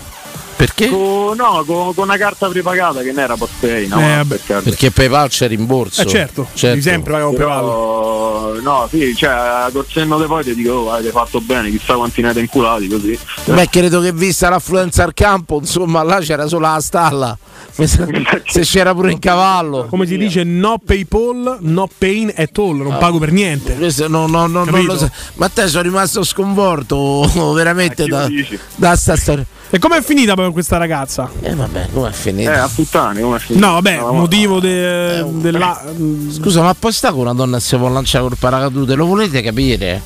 [0.59, 0.89] Perché?
[0.89, 4.01] Co- no, con, con una carta prepagata che non era postpay, no?
[4.01, 4.25] Eh.
[4.45, 6.03] Perché PayPal c'è rimborso.
[6.03, 8.61] Eh, certo, di sempre pagavo PayPal.
[8.61, 12.23] No, sì, cioè, col senno di poi ti dico, oh, avete fatto bene, chissà quanti
[12.23, 13.17] ne avete inculati così.
[13.45, 17.39] Beh, credo che vista l'affluenza al campo, insomma, là c'era solo la stalla.
[17.79, 19.87] Se c'era pure il cavallo.
[19.89, 22.79] Come si dice, no PayPal, no pain at all.
[22.79, 23.77] Non pago per niente.
[23.77, 25.09] Questo no, no, no, non lo so.
[25.35, 28.29] Ma te sono rimasto sconvolto veramente da,
[28.75, 29.47] da sta storia.
[29.71, 31.31] E com'è finita poi questa ragazza?
[31.43, 32.55] Eh vabbè, com'è finita?
[32.55, 33.67] Eh, a puttane, come è finita?
[33.67, 35.83] No, vabbè, No, motivo de- della.
[36.31, 38.95] Scusa, ma poi sta con una donna si può lanciare col paracadute?
[38.95, 40.01] Lo volete capire?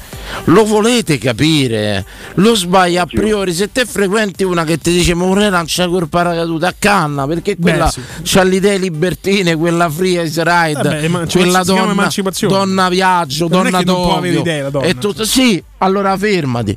[0.44, 2.04] Lo volete capire?
[2.34, 3.52] Lo sbaglia a priori.
[3.54, 7.56] Se te frequenti una che ti dice ma vorrei lanciare col paracadute a canna, perché
[7.56, 8.00] quella sì.
[8.24, 12.52] c'ha le idee libertine, quella free as ride, Vabbè, emancipazio- quella si chiama donna, emancipazione.
[12.54, 14.18] donna viaggio, Non è donna che non può Tokyo.
[14.18, 14.86] avere idee la donna.
[14.86, 16.76] E tutto, sì, allora fermati.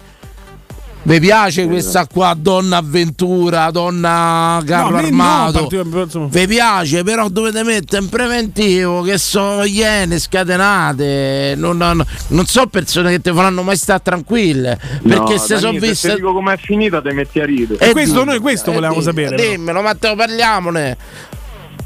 [1.08, 5.70] Vi piace questa qua, donna avventura, donna carro No, no, armato?
[5.72, 6.28] insomma.
[6.32, 11.54] Vi piace, però dovete mettere in preventivo che sono iene scatenate.
[11.58, 14.80] Non, non, non so persone che ti faranno mai stare tranquille.
[15.04, 16.10] Perché No, se sono Se viste.
[16.10, 17.88] ti dico com'è finita, te metti a ridere.
[17.88, 19.36] Eh, questo, dimmi, noi questo volevamo dimmi, sapere.
[19.36, 20.98] Dimmelo, Matteo, parliamone.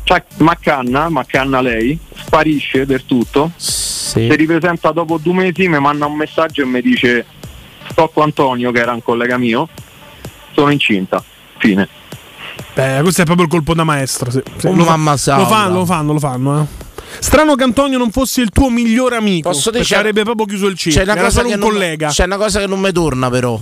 [0.05, 3.51] C'ha Maccanna, Maccanna lei, sparisce del tutto.
[3.57, 7.25] Si ripresenta dopo due mesi, mi manda un messaggio e mi dice:
[8.07, 9.67] Con Antonio, che era un collega mio,
[10.53, 11.21] sono incinta.
[11.57, 11.87] Fine.
[12.73, 14.31] Beh, questo è proprio il colpo da maestro.
[14.31, 14.41] sì.
[14.57, 16.61] Sì, lo, fa- lo fanno, lo fanno, lo fanno.
[16.61, 16.87] eh.
[17.19, 19.49] Strano che Antonio non fosse il tuo migliore amico.
[19.49, 21.11] Posso dire, perché c'è- avrebbe proprio chiuso il C'è circo.
[21.11, 22.07] una, cosa che un non, collega.
[22.09, 23.59] c'è una cosa che non mi torna, però.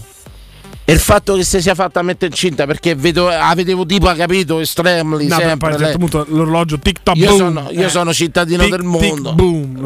[0.88, 4.62] È il fatto che si sia fatta mettere incinta perché vedo, vedevo tipo, ha capito,
[4.62, 5.72] Extremely No, sempre.
[5.72, 7.38] a un certo punto l'orologio TikTok Io, boom.
[7.38, 7.90] sono, io Eh.
[7.90, 9.36] sono cittadino Tic, del tic, mondo.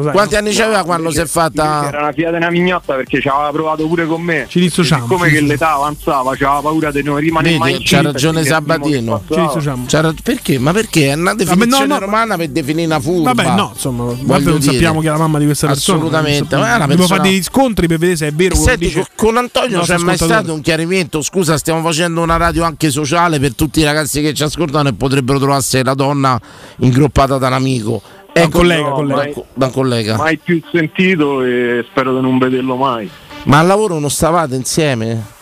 [0.00, 0.38] sai, Quanti no?
[0.38, 1.88] anni c'aveva quando si è fatta?
[1.88, 4.46] Era una figlia di una mignotta perché ci aveva provato pure con me.
[4.48, 5.06] Ci dissociamo.
[5.06, 8.12] Come ci che l'età avanzava, c'aveva paura di non rimanere mai Vedi, c'ha incinta.
[8.12, 8.88] ragione perché Sabatino.
[9.18, 9.34] che passava.
[9.48, 9.84] Ci dissociamo.
[9.88, 10.58] C'ha rag- perché?
[10.60, 11.08] Ma perché?
[11.08, 13.32] È una definizione no, romana per definire una furba.
[13.32, 14.60] Vabbè, no, insomma, non dire.
[14.60, 15.98] sappiamo chi è la mamma di questa persona.
[15.98, 16.54] Assolutamente.
[16.56, 19.06] Dobbiamo fare degli scontri per vedere se è vero E quello che dice.
[19.16, 20.90] con- Antonio c'è mai stato un chiarimento?
[21.22, 24.92] Scusa, stiamo facendo una radio anche sociale per tutti i ragazzi che ci ascoltano e
[24.92, 26.38] potrebbero trovarsi la donna
[26.78, 27.92] ingroppata da un amico.
[27.92, 29.22] un Ecco, collega, no, collega.
[29.24, 30.16] Da, co- da un collega.
[30.16, 33.08] Mai più sentito e spero di non vederlo mai.
[33.44, 35.40] Ma al lavoro non stavate insieme?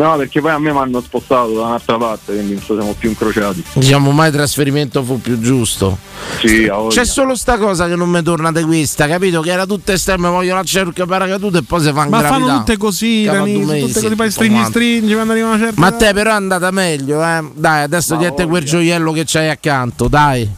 [0.00, 3.10] No, perché poi a me mi hanno spostato da un'altra parte, quindi non siamo più
[3.10, 3.62] incrociati.
[3.74, 5.98] Diciamo mai trasferimento fu più giusto.
[6.38, 6.70] Sì.
[6.88, 9.42] C'è solo sta cosa che non mi torna di questa, capito?
[9.42, 12.58] Che era tutta esterna, voglio lanciare il paracadute e poi si fa in Ma fanno
[12.58, 15.90] tutte così, Dani, tutte mesi, così, poi tutto stringi stringi quando arriva una certa Ma
[15.90, 17.44] te però è andata meglio, eh?
[17.54, 20.48] Dai, adesso diete quel gioiello che c'hai accanto, dai.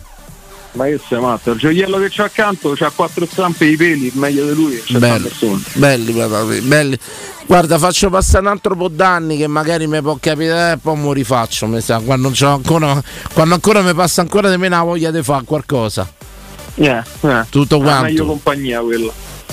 [0.72, 1.50] Ma che sei matto?
[1.50, 5.30] Il gioiello che c'ha accanto c'ha quattro zampe di peli, meglio di lui, c'è Belli,
[5.74, 6.98] belli, proprio, belli.
[7.46, 11.12] Guarda, faccio passare un altro po' d'anni che magari mi può capire e poi mi
[11.12, 11.66] rifaccio.
[11.66, 13.02] Mi sa, quando, c'ho ancora,
[13.34, 16.10] quando ancora mi passa ancora di me la voglia di fare qualcosa.
[16.76, 17.44] Eh, eh.
[17.50, 18.02] Tutto È quanto.
[18.04, 19.12] meglio compagnia quella.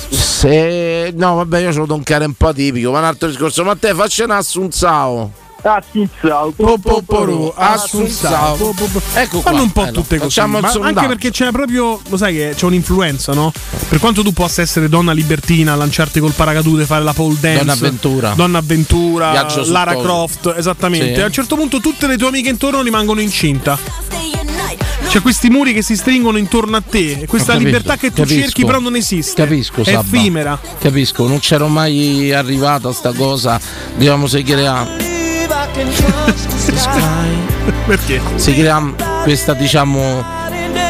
[0.09, 3.65] Se no, vabbè, io do un care un po' tipico, ma un altro discorso.
[3.65, 5.31] Ma te faccia un assunzao.
[5.61, 8.73] Assunzao, Popoporù, assunzao.
[9.13, 9.51] Ecco qua.
[9.51, 12.53] Fanno un po' Eh, no, tutte il Ma anche perché c'è proprio, lo sai che
[12.55, 13.51] c'è un'influenza, no?
[13.89, 17.71] Per quanto tu possa essere donna libertina, lanciarti col paracadute, fare la pole dance, Donna
[17.73, 18.33] avventura.
[18.35, 20.05] Donna avventura, Lara coso.
[20.05, 21.15] Croft, esattamente.
[21.15, 21.21] Sì.
[21.21, 23.77] A un certo punto tutte le tue amiche intorno rimangono incinta.
[25.07, 28.21] C'è questi muri che si stringono intorno a te e questa capito, libertà che tu
[28.21, 28.41] capisco.
[28.41, 29.41] cerchi però non esiste.
[29.41, 30.59] Capisco, È effimera.
[30.79, 33.59] Capisco, non c'ero mai arrivato a sta cosa,
[33.95, 35.18] diciamo, si crea.
[37.85, 38.21] Perché?
[38.35, 38.93] Si crea
[39.23, 40.23] questa, diciamo,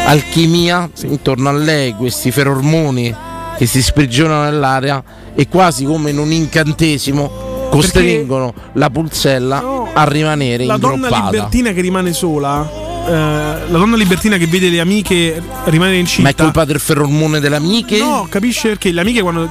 [0.05, 3.13] alchimia intorno a lei, questi ferormoni
[3.57, 5.01] che si sprigionano nell'aria
[5.35, 9.63] e quasi come in un incantesimo costringono la pulzella
[9.93, 11.29] a rimanere La donna ingroppata.
[11.31, 12.67] libertina che rimane sola,
[13.07, 16.23] eh, la donna libertina che vede le amiche rimanere incinta.
[16.23, 17.99] Ma è colpa del ferormone delle amiche?
[17.99, 19.47] No, capisce perché le amiche quando eh,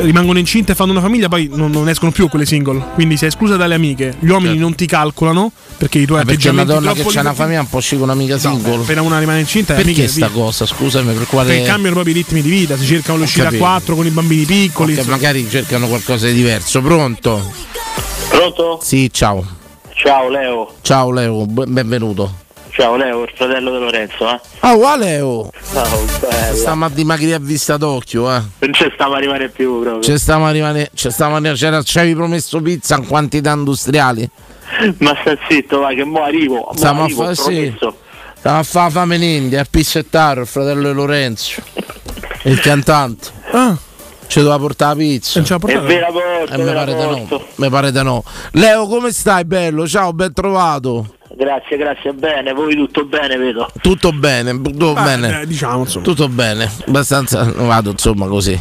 [0.00, 2.82] rimangono incinte e fanno una famiglia poi non, non escono più quelle single.
[2.94, 4.16] Quindi sei esclusa dalle amiche.
[4.18, 7.14] Gli uomini non ti calcolano perché i tuoi Ma Eh, perché una atteggiamenti donna che
[7.14, 8.82] c'ha una famiglia non può con un'amica single?
[8.82, 10.34] Appena una rimane incinta, Perché amiche sta via.
[10.42, 10.66] cosa?
[10.66, 11.48] Scusami, per quale.
[11.50, 14.44] Perché cambiano proprio i ritmi di vita, si cercano l'uscita a quattro con i bambini
[14.44, 14.92] piccoli.
[14.94, 15.10] Insomma.
[15.16, 16.80] magari cercano qualcosa di diverso.
[16.80, 17.52] Pronto?
[18.30, 18.78] Pronto?
[18.82, 19.44] Sì, ciao.
[19.94, 20.74] Ciao Leo.
[20.82, 22.46] Ciao Leo, benvenuto.
[22.78, 24.40] Ciao Leo, il fratello di Lorenzo, eh.
[24.60, 25.50] Ah, oh, Leo!
[25.72, 26.54] Ciao, bella.
[26.54, 28.40] Stiamo a dimagrire a vista d'occhio, eh.
[28.60, 30.00] Non ci stiamo a arrivare più proprio.
[30.00, 30.88] Ci stiamo a rimanere.
[30.94, 31.58] Ci stiamo a rimanere.
[31.58, 34.30] c'era- Ci avevi promesso pizza in quantità industriali?
[34.98, 36.54] Ma sta zitto, va, che mo arrivo.
[36.54, 37.74] Mo Stiamo a fare sì.
[38.36, 41.60] Stiamo a fare fame in India, a pizzettare il fratello di Lorenzo.
[42.44, 43.28] Il cantante.
[43.50, 43.76] Ah.
[44.28, 45.40] Ci doveva portare la pizza.
[45.40, 45.42] È
[45.80, 47.42] vera porta, Eh, mi pare di no.
[47.56, 48.22] Mi pare di no.
[48.52, 49.84] Leo, come stai, bello?
[49.88, 51.14] Ciao, ben trovato.
[51.38, 52.52] Grazie, grazie, bene.
[52.52, 53.70] Voi tutto bene, vedo.
[53.80, 55.42] Tutto bene, tutto Ah, bene.
[55.42, 56.04] eh, diciamo, insomma.
[56.04, 56.68] Tutto bene.
[56.88, 58.58] Abbastanza vado, insomma, così.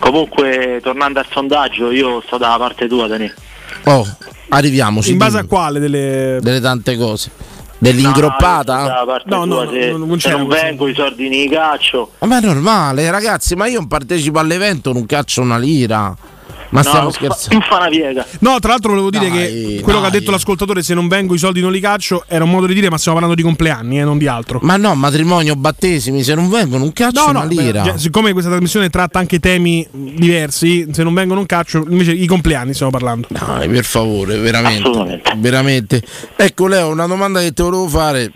[0.00, 3.32] Comunque, tornando al sondaggio, io sto dalla parte tua, Dani.
[3.84, 4.04] Oh,
[4.48, 5.12] arriviamoci.
[5.12, 5.52] In base a dimmi.
[5.52, 6.38] quale delle.
[6.42, 7.30] delle tante cose.
[7.78, 9.04] Dell'ingroppata?
[9.26, 12.10] No, no, tua, se, no, non se vengo i soldi ne caccio.
[12.24, 16.12] Ma è normale, ragazzi, ma io non partecipo all'evento, non caccio una lira.
[16.70, 17.58] Ma No, stiamo scherzando.
[17.58, 18.26] non fa una piega.
[18.40, 19.38] No, tra l'altro volevo dire Dai,
[19.76, 20.18] che quello che ha dai.
[20.20, 22.90] detto l'ascoltatore, se non vengo i soldi non li caccio, era un modo di dire,
[22.90, 24.58] ma stiamo parlando di compleanni, eh, non di altro.
[24.62, 27.82] Ma no, matrimonio, battesimi, se non vengono non caccio No, una no, lira.
[27.82, 32.26] beh, siccome questa trasmissione tratta anche temi diversi, se non vengo non caccio, invece i
[32.26, 33.26] compleanni stiamo parlando.
[33.30, 35.22] Dai, per favore, veramente.
[35.36, 36.02] Veramente.
[36.36, 38.30] Ecco Leo, una domanda che ti volevo fare.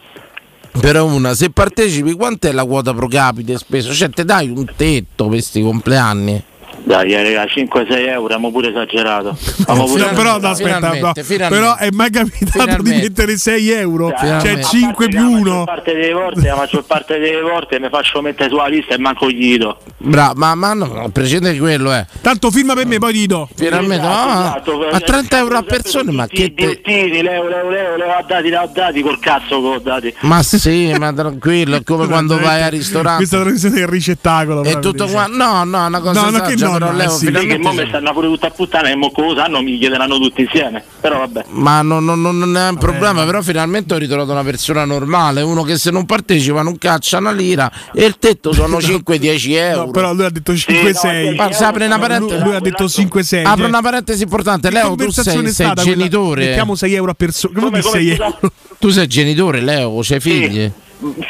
[0.81, 3.93] Però una, se partecipi, quant'è la quota pro capite speso?
[3.93, 6.43] Cioè, te dai un tetto per questi compleanni?
[6.85, 9.37] Dai, eh, raga, 5-6 euro, abbiamo pure esagerato.
[9.67, 11.25] Abbiamo pure però no, aspetta, Finalmente, no.
[11.27, 11.49] finalmente.
[11.49, 13.01] però è mai capitato di Finalmente.
[13.09, 14.09] mettere 6 euro?
[14.09, 14.63] Cioè Finalmente.
[14.65, 15.39] 5 più La 1.
[15.39, 18.99] maggior parte delle volte, la maggior parte delle volte mi faccio mettere sulla lista e
[18.99, 19.79] manco gli do.
[19.99, 22.05] Bravo, ma, ma no, a prescindere di quello, eh.
[22.21, 23.49] Tanto firma per me, poi ti do.
[23.55, 24.97] Finalmente, Esatto, no, esatto.
[24.97, 26.65] a 30 euro a persona, ma che te...
[26.65, 30.15] bruttini, Leo, Leo, Leo, Leo, ha dati, Leo, dati col cazzo che ho dati.
[30.23, 33.19] Ma sì, ma tranquillo, è come quando vai al ristorante.
[33.19, 34.65] Questa trasmissione è il ricettacolo.
[34.65, 37.27] E tutto qua, no, no, una cosa No, no, che Leo, eh sì.
[37.27, 40.19] Finalmente mo mi stanno pure tutta a puttana e mo che lo sanno mi chiederanno
[40.19, 40.83] tutti insieme.
[41.01, 41.45] Però vabbè.
[41.49, 45.63] Ma non, non- non è un problema, però finalmente ho ritrovato una persona normale, uno
[45.63, 49.85] che se non partecipa non caccia una lira e il tetto sono 5-10 euro.
[49.87, 51.35] No, però lui ha detto 5-6.
[51.35, 52.43] Ma si apre una lui, parentesi.
[52.43, 53.41] lui ha detto 5-6.
[53.45, 56.47] Apro cioè, una parentesi importante, che Leo, tu sei, sei genitore.
[56.47, 57.55] Mettiamo 6 euro a persona.
[57.59, 58.25] Come, Come, come, 6 scusa?
[58.25, 58.53] euro?
[58.79, 60.71] Tu sei genitore, Leo, c'hai figli?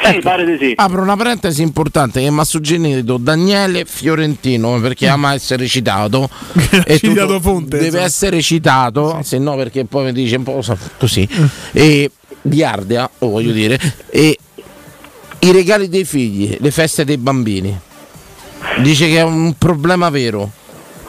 [0.03, 0.73] Sì, pare di sì.
[0.75, 6.29] Apro una parentesi importante che mi ha suggerito Daniele Fiorentino perché ama essere citato.
[6.85, 8.03] E Citato tutto fonte, deve insomma.
[8.03, 10.61] essere citato se no perché poi mi dice un po'
[10.97, 11.27] così.
[11.71, 13.79] E di Ardea lo voglio dire
[14.09, 14.37] e
[15.39, 17.77] i regali dei figli le feste dei bambini.
[18.81, 20.49] Dice che è un problema vero.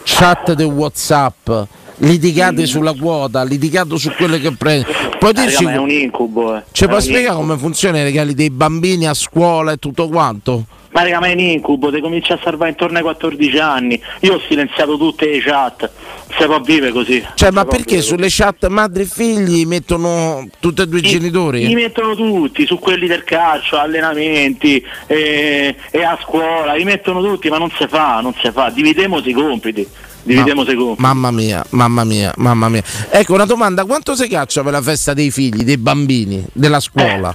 [0.04, 1.50] Chat di whatsapp
[1.98, 4.86] litigate sulla quota litigate su quello che prende
[5.24, 6.62] Raga, dirci ma è un incubo, eh.
[6.72, 10.66] ci puoi spiegare come funzionano i regali dei bambini a scuola e tutto quanto?
[10.94, 14.00] Ma raga, ma è un incubo, ti cominci a salvare intorno ai 14 anni.
[14.20, 15.90] Io ho silenziato tutte le chat.
[16.38, 17.20] Si può vivere così.
[17.34, 21.74] Cioè, ma perché sulle chat madri e figli mettono tutti e due i Li genitori?
[21.74, 27.58] mettono tutti, su quelli del calcio, allenamenti e, e a scuola, li mettono tutti, ma
[27.58, 28.70] non si fa, non si fa.
[28.70, 29.88] Dividiamoci i compiti.
[30.24, 31.00] Dividiamoci i compiti.
[31.02, 32.82] Mamma mia, mamma mia, mamma mia.
[33.10, 37.34] Ecco una domanda, quanto si caccia per la festa dei figli, dei bambini, della scuola?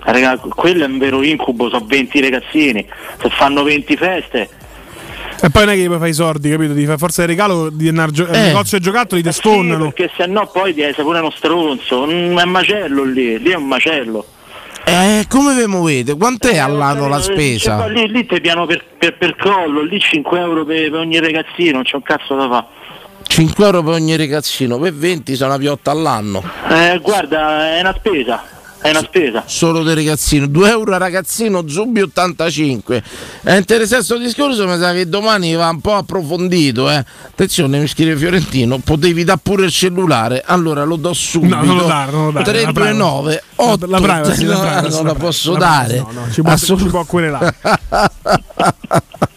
[0.00, 2.86] Raga, quello è un vero incubo, sono 20 ragazzini,
[3.20, 4.48] se fanno 20 feste.
[5.42, 6.74] E poi non è che gli puoi fare i sordi, capito?
[6.74, 8.40] Ti fai forza di regalo di andare gio- al Eh.
[8.46, 9.90] negozio di giocattoli, ti Sì, sfondano.
[9.92, 13.56] perché se no poi ti sei pure uno stronzo, è un macello lì, lì è
[13.56, 14.24] un macello.
[14.88, 16.16] Eh, come vi muovete?
[16.16, 17.86] Quant'è all'anno la Cioè, spesa?
[17.88, 21.72] lì, lì ti piano per, per, per collo, lì 5 euro per, per ogni ragazzino,
[21.72, 22.66] non c'è un cazzo da fare.
[23.26, 26.40] 5 euro per ogni ragazzino, per 20 sono una piotta all'anno.
[26.68, 28.44] Eh, guarda, è una spesa,
[28.80, 29.42] è una spesa.
[29.46, 33.02] Solo del ragazzino, 2 euro a ragazzino, Zubi 85.
[33.42, 36.88] È interessante questo discorso, mi sa che domani va un po' approfondito.
[36.90, 37.04] Eh.
[37.28, 41.54] Attenzione, mi scrive Fiorentino, potevi dare pure il cellulare, allora lo do subito.
[41.56, 43.44] No, non lo dare, non lo dare, la 329 privacy.
[43.56, 45.96] 8 La privacy, la no, privacy, non la la privacy, posso la dare.
[45.98, 47.54] no, no, ci può- Assolut- ci può querelare.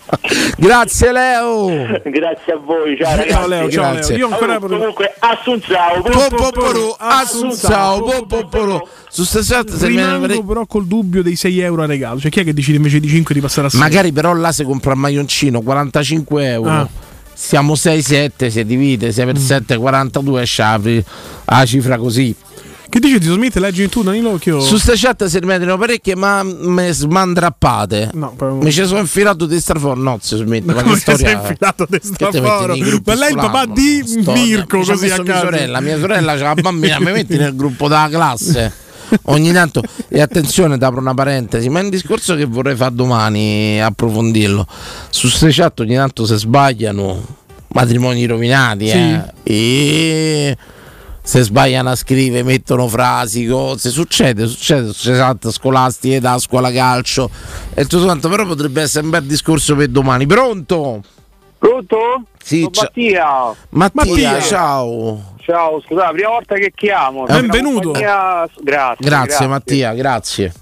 [0.57, 1.68] Grazie Leo.
[2.03, 3.48] Grazie a voi, ciao Ciao, ragazzi.
[3.49, 4.18] Leo, ciao, Grazie.
[4.18, 4.27] Leo.
[4.27, 8.80] Io Allora, comunque Assunzao, Popoporù, Assunzao, popoporù.
[9.10, 12.19] Su sta chat se Rimango viene- però col dubbio dei 6 euro a regalo.
[12.19, 13.80] Cioè, chi è che decide invece di 5 di passare a 6?
[13.80, 16.69] Magari però là si compra il maglioncino 45 euro.
[16.69, 16.88] Ah.
[17.34, 21.03] Siamo 6-7, si divide 6 per 7, 42 esce
[21.45, 22.36] la cifra così.
[22.90, 23.56] Che dici Tito Smith?
[23.57, 24.60] Leggi tu Danilo che io...
[24.61, 28.10] Su sta chat si rimettono parecchie ma me smandrappate.
[28.14, 29.99] No, proprio- Mi ci sono infilato di straforo.
[29.99, 30.74] No, si smette.
[30.74, 34.44] Ma che ti sei storia infilato nei gruppi Ma lei è il papà di Storia.
[34.44, 35.80] Mirko Mi ci ha così a messo mia sorella.
[35.82, 38.74] Mia sorella c'ha la bambina, mi metti nel gruppo della classe.
[39.26, 43.82] Ogni tanto, e attenzione, apro una parentesi, ma è un discorso che vorrei fare domani,
[43.82, 44.68] approfondirlo.
[45.10, 47.20] Su ste chat ogni tanto si sbagliano,
[47.70, 48.98] matrimoni rovinati, Sì.
[48.98, 49.24] eh.
[49.44, 50.57] E
[51.22, 57.30] se sbagliano a scrivere, mettono frasi, cose, succede, succede, succede chat scolastiche, da scuola calcio
[57.74, 60.26] e tutto quanto, però potrebbe essere un bel discorso per domani.
[60.26, 61.04] Pronto?
[61.58, 61.98] Pronto?
[62.41, 63.56] Sì, Sono cia- Mattia.
[63.70, 64.41] Mattia, Mattia.
[64.41, 65.34] ciao.
[65.41, 67.24] Ciao, scusa, la prima volta che chiamo.
[67.26, 67.91] Benvenuto.
[67.91, 70.54] Compagnia- Grazie, Grazie, Mattia, grazie.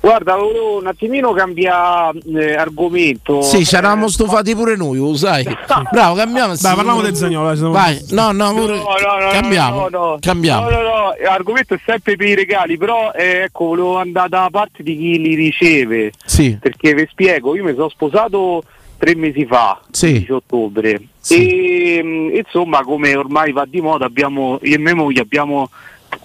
[0.00, 3.40] Guarda, volevo un attimino cambiare eh, argomento.
[3.42, 5.44] Sì, ci eravamo stufati pure noi, lo sai.
[5.90, 6.54] Bravo, cambiamo.
[6.56, 7.70] Dai, parliamo del Zagnolo.
[7.70, 9.88] Vai, no, no, No, pure- no, no, no, cambiamo.
[9.88, 10.16] no, no.
[10.20, 10.68] cambiamo.
[10.68, 14.50] No, no, no, l'argomento è sempre per i regali, però eh, ecco, volevo andare dalla
[14.50, 16.12] parte di chi li riceve.
[16.24, 16.56] Sì.
[16.60, 18.62] Perché vi spiego, io mi sono sposato
[18.98, 20.08] tre mesi fa, Sì.
[20.26, 21.00] 15 ottobre.
[21.28, 25.70] E mh, insomma, come ormai va di moda, abbiamo, io e mia moglie abbiamo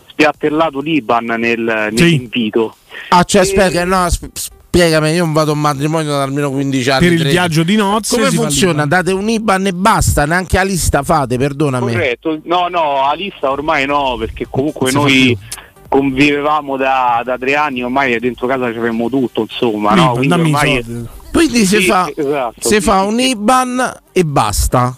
[0.08, 1.60] spiattellato l'Iban nel,
[1.92, 2.76] nell'invito.
[3.10, 6.90] Ah, cioè, aspetta, no, sp- spiegami, io non vado a un matrimonio da almeno 15
[6.90, 7.00] anni.
[7.00, 7.38] Per il 13.
[7.38, 8.86] viaggio di nozze Come funziona?
[8.86, 11.92] Date un IBAN e basta, neanche la lista fate, perdonami.
[11.92, 15.38] Corretto, no, no, a lista ormai no, perché comunque si noi
[15.88, 20.12] convivevamo da, da tre anni, ormai dentro casa c'avevamo tutto, insomma, no?
[20.12, 21.08] Quindi ormai.
[21.32, 23.20] Quindi si Sì, fa, esatto, si sì, fa un.
[23.20, 24.98] IBAN e basta.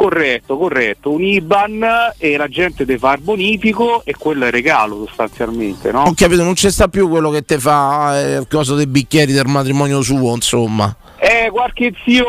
[0.00, 1.86] Corretto, corretto, un IBAN
[2.16, 6.04] e la gente ti fa il bonifico e quello è il regalo sostanzialmente, no?
[6.04, 9.32] Ho capito, non c'è sta più quello che te fa eh, il coso dei bicchieri
[9.32, 10.96] del matrimonio suo, insomma.
[11.18, 12.24] Eh, qualche zio,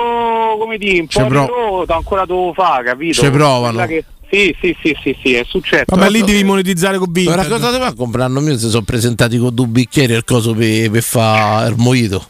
[0.60, 3.22] come dire, un po' pro- di ancora devo fare, capito?
[3.22, 3.85] Ci provano.
[3.85, 5.85] Che- Sì, sì, sì, sì, sì, è successo.
[5.88, 7.35] Vabbè, lì devi monetizzare con Ma Vinted.
[7.38, 11.03] raccontate qua comprando mio si sono presentati con due bicchieri e il coso per, per
[11.03, 12.26] fare il mojito.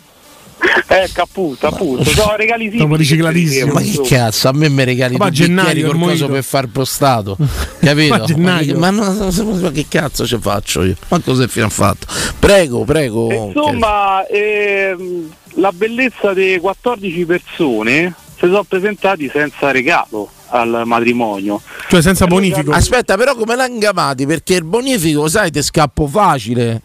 [0.87, 2.97] Ecco, appunto, appunto, sono regali simili.
[2.97, 3.73] Riciclatissimo.
[3.73, 6.27] Ma che cazzo, a me mi regali Ma gennaio, mojito.
[6.27, 7.37] per far prostato.
[7.79, 8.15] Capito?
[8.17, 8.77] Ma gennaio.
[8.77, 9.31] Ma, no,
[9.61, 10.95] ma che cazzo ci faccio io?
[11.07, 12.07] Ma cosa fino a fatto?
[12.39, 13.31] Prego, prego.
[13.31, 21.61] Insomma, ehm, la bellezza di 14 persone si sono presentati senza regalo al matrimonio.
[21.87, 22.71] Cioè senza bonifico.
[22.71, 24.25] Aspetta, però come l'hanno chiamati?
[24.25, 26.81] Perché il bonifico, sai, ti scappo facile.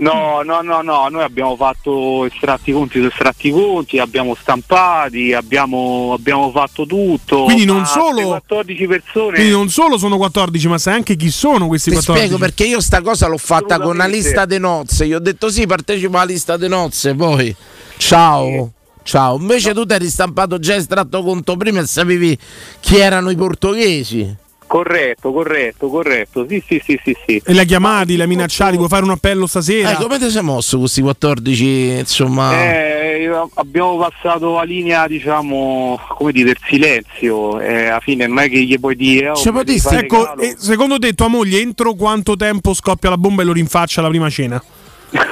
[0.00, 6.14] No, no, no, no, noi abbiamo fatto estratti conti su estratti conti, abbiamo stampati, abbiamo,
[6.14, 7.44] abbiamo fatto tutto.
[7.44, 9.34] Quindi non solo- queste 14 persone.
[9.34, 12.26] Quindi non solo sono 14, ma sai anche chi sono questi Ti 14.
[12.26, 15.04] spiego perché io sta cosa l'ho fatta con una lista di nozze.
[15.04, 17.54] Io ho detto sì, partecipa alla lista di nozze, poi
[17.98, 18.72] ciao.
[19.02, 22.38] Ciao, invece tu ti eri stampato già estratto conto prima e sapevi
[22.80, 24.34] chi erano i portoghesi.
[24.70, 26.46] Corretto, corretto, corretto.
[26.48, 27.42] Sì, sì, sì, sì, sì.
[27.44, 29.90] E la chiamati, la minacciati, vuoi fare un appello stasera?
[29.90, 31.64] Eh, come ti sei mosso questi 14,
[31.98, 32.52] insomma?
[32.52, 37.58] Eh, abbiamo passato la linea, diciamo, come dire, del silenzio.
[37.58, 39.30] Eh, alla fine non è che gli puoi dire.
[39.30, 43.42] oh, Cioè, fare Ecco, e secondo te tua moglie entro quanto tempo scoppia la bomba
[43.42, 44.62] e lo rinfaccia alla prima cena?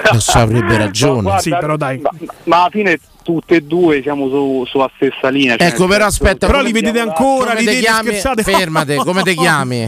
[0.02, 1.22] Adesso avrebbe ragione.
[1.22, 2.00] guarda, Sì, però dai.
[2.00, 2.10] Ma,
[2.42, 2.98] ma alla fine
[3.28, 5.58] tutte e due siamo su- sulla stessa linea.
[5.58, 8.08] cioè, Ecco, però aspetta, Però li vedete ancora, li te vedete chiami?
[8.08, 8.42] scherzate?
[8.42, 9.80] Fermate, come ti chiami?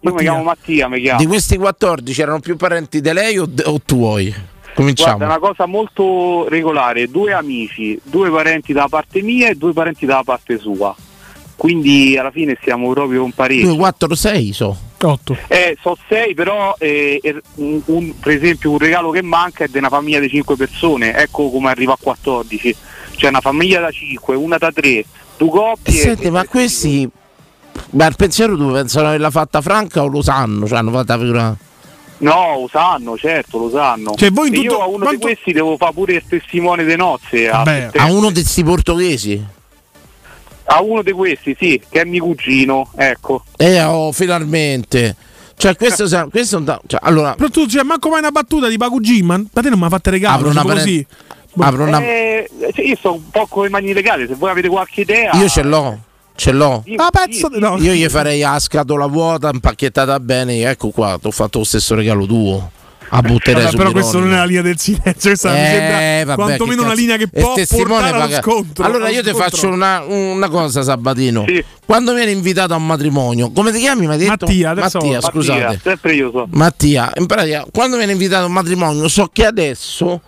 [0.00, 1.18] Io mi chiamo Mattia, mi chiamo.
[1.18, 4.34] Di questi 14 erano più parenti di lei o, o tuoi?
[4.74, 5.16] Cominciamo.
[5.16, 9.72] Guarda, è una cosa molto regolare, due amici, due parenti dalla parte mia e due
[9.72, 10.94] parenti dalla parte sua.
[11.58, 13.66] Quindi alla fine siamo proprio un pareggio.
[13.66, 14.76] 2, 4, 6 so.
[15.00, 15.36] 8.
[15.48, 17.20] Eh, so 6 però eh,
[17.56, 21.14] un- un- per esempio un regalo che manca è di una famiglia di 5 persone,
[21.16, 22.74] ecco come arriva a 14.
[23.16, 25.04] Cioè una famiglia da 5, una da 3,
[25.36, 25.92] due coppie.
[25.92, 27.08] senti, ma questi.
[27.90, 30.66] Ma il pensiero tu pensano che l'ha fatta franca o lo sanno?
[30.66, 31.56] Cioè hanno fatta figura.
[32.20, 34.14] No, lo sanno, certo, lo sanno.
[34.16, 36.96] Cioè, voi in tutto- io a uno di questi devo fare pure il testimone delle
[36.96, 37.48] nozze.
[37.48, 38.12] a A settembre.
[38.12, 39.44] uno di questi portoghesi?
[40.70, 43.42] A uno di questi, sì, che è mio cugino, ecco.
[43.56, 45.16] Eh, oh, finalmente.
[45.56, 48.68] Cioè, questo, questo è un da- cioè, allora, Però tu, cioè, manco mai una battuta
[48.68, 49.48] di Paco Gimman?
[49.52, 50.36] Da te non mi ha fatto regalo.
[50.36, 51.06] Apro una parent- così.
[51.58, 54.68] apro una- Eh, cioè, io sto un po' con le mani legate, se voi avete
[54.68, 55.32] qualche idea.
[55.34, 55.98] io ce l'ho,
[56.36, 56.84] ce l'ho.
[56.96, 57.76] Ah, pezzo di- no.
[57.78, 60.60] Io gli farei la scatola vuota, impacchettata bene.
[60.70, 62.70] Ecco qua, ti ho fatto lo stesso regalo tuo.
[63.10, 66.34] A buttere Vabbè, però questa non è la linea del silenzio, questa mi Eh, sembra
[66.34, 68.84] vabbè, quantomeno una linea che il può portare allo scontro.
[68.84, 71.44] Allora allo io ti faccio una, una cosa, Sabatino.
[71.86, 74.06] Quando viene invitato a un matrimonio, come ti chiami?
[74.06, 74.26] Mi?
[74.26, 75.60] Mattia, adesso- Mattia, scusate.
[75.62, 76.46] Mattia, sempre io so.
[76.50, 80.20] Mattia, in pratica, quando viene invitato a un matrimonio, so che adesso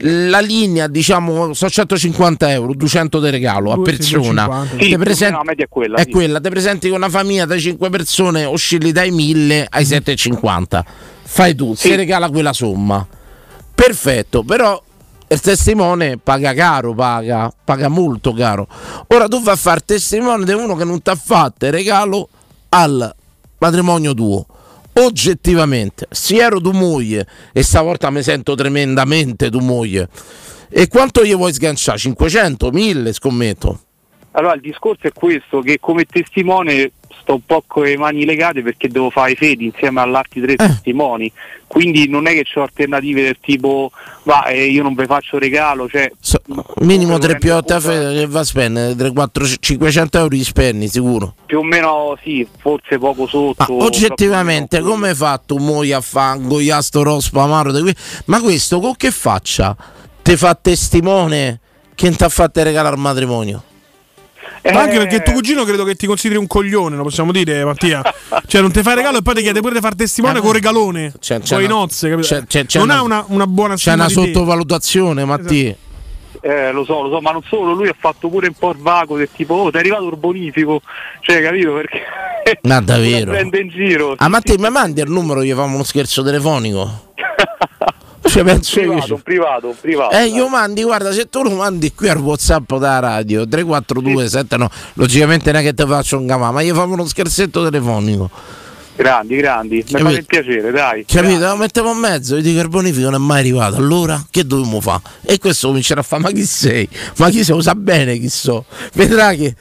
[0.00, 4.42] la linea, diciamo, so 150 euro, 200 di regalo a persona.
[4.44, 4.76] 150.
[4.76, 6.10] Te Sì, più o presenti- meno la media è quella, È sì.
[6.10, 10.84] quella, te presenti con una famiglia da 5 persone, oscilli dai 1000 ai 750.
[11.28, 13.06] Fai tu, si regala quella somma.
[13.74, 14.80] Perfetto, però
[15.28, 18.68] il testimone paga caro, paga, paga molto caro.
[19.08, 22.28] Ora tu vai a fare testimone di uno che non ti ha fatto il regalo
[22.70, 23.12] al
[23.58, 24.46] matrimonio tuo.
[24.94, 30.08] Oggettivamente, se ero tu moglie e stavolta mi sento tremendamente tu moglie.
[30.68, 31.98] E quanto gli vuoi sganciare?
[31.98, 33.80] 500, 1000 scommetto.
[34.30, 36.92] Allora il discorso è questo, che come testimone
[37.26, 40.40] sto un po' con le mani legate perché devo fare i fedi insieme agli altri
[40.40, 41.30] tre testimoni,
[41.66, 43.90] quindi non è che ho alternative del tipo
[44.22, 46.08] va eh, io non vi faccio regalo, cioè
[46.76, 50.44] Minimo 3 più 8 a fede che va a spendere 3, 4, 500 euro li
[50.44, 51.34] spendi sicuro.
[51.46, 53.76] più o meno sì, forse poco sotto.
[53.76, 57.94] Ma oggettivamente come hai fatto moglie a fango, iasto rospo amaro qui?
[58.26, 59.76] Ma questo con che faccia
[60.22, 61.60] ti fa testimone
[61.94, 63.62] che ti ha fatto regalare al matrimonio?
[64.72, 68.02] Ma anche perché tuo cugino credo che ti consideri un coglione, lo possiamo dire, Mattia.
[68.46, 71.12] Cioè, non ti fai regalo e poi ti chiede pure di fare testimone con regalone.
[71.20, 72.26] C'è- c'è con i una- nozze, capito?
[72.28, 74.20] c'è- c'è- c'è non una- ha una, una buona C'è una di te.
[74.24, 75.74] sottovalutazione, Mattia.
[76.40, 78.76] Eh, lo so, lo so, ma non solo, lui ha fatto pure un po' il
[78.78, 80.80] vago del tipo, oh, ti è arrivato il bonifico,
[81.20, 81.72] cioè, capito?
[81.72, 82.02] Perché
[82.62, 83.30] Ma davvero?
[83.32, 84.14] prende in giro.
[84.16, 87.04] Ah, Mattia, mi mandi il numero, gli facciamo uno scherzo telefonico?
[88.28, 88.88] Cioè, penso io.
[88.90, 90.16] privato, un privato, un privato.
[90.16, 94.56] Eh, io mandi, guarda, se tu lo mandi qui al WhatsApp della radio 342 7
[94.56, 98.30] no, logicamente non è che ti faccio un gamma, ma gli facciamo uno scherzetto telefonico.
[98.96, 101.04] Grandi, grandi, mi fa piacere, dai.
[101.04, 101.46] Capito?
[101.46, 103.76] Lo mettiamo in mezzo, gli dico il bonifico non è mai arrivato.
[103.76, 105.02] Allora che dobbiamo fare?
[105.22, 106.88] E questo comincerà a fare, ma chi sei?
[107.16, 107.54] Ma chi sei?
[107.54, 108.64] Lo sa bene chi so.
[108.94, 109.54] Vedrà che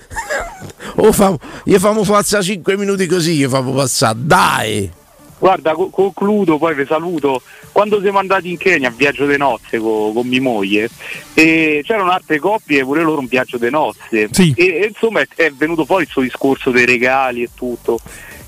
[0.95, 4.17] o famo, gli famo passare 5 minuti così, gli famo passare.
[4.21, 4.91] Dai!
[5.37, 7.41] Guarda, co- concludo, poi vi saluto.
[7.71, 10.89] Quando siamo andati in Kenya a viaggio di nozze co- con mia moglie,
[11.33, 14.27] e c'erano altre coppie, pure loro un viaggio di nozze.
[14.55, 17.99] E, e insomma è, è venuto fuori il suo discorso dei regali e tutto.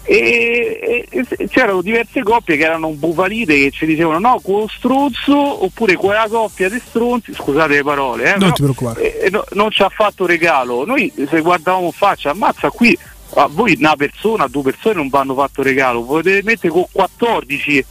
[0.10, 5.66] E, e- e c'erano diverse coppie che erano bufalite che ci dicevano no, quello stronzo
[5.66, 9.20] oppure quella coppia di stronzi, scusate le parole, eh, Non però, ti preoccupare.
[9.20, 10.86] eh, no- non ci ha fatto regalo.
[10.86, 12.98] Noi se guardavamo in faccia, ammazza qui,
[13.40, 17.86] a voi una persona, due persone non vanno fatto regalo, potete mettere con 14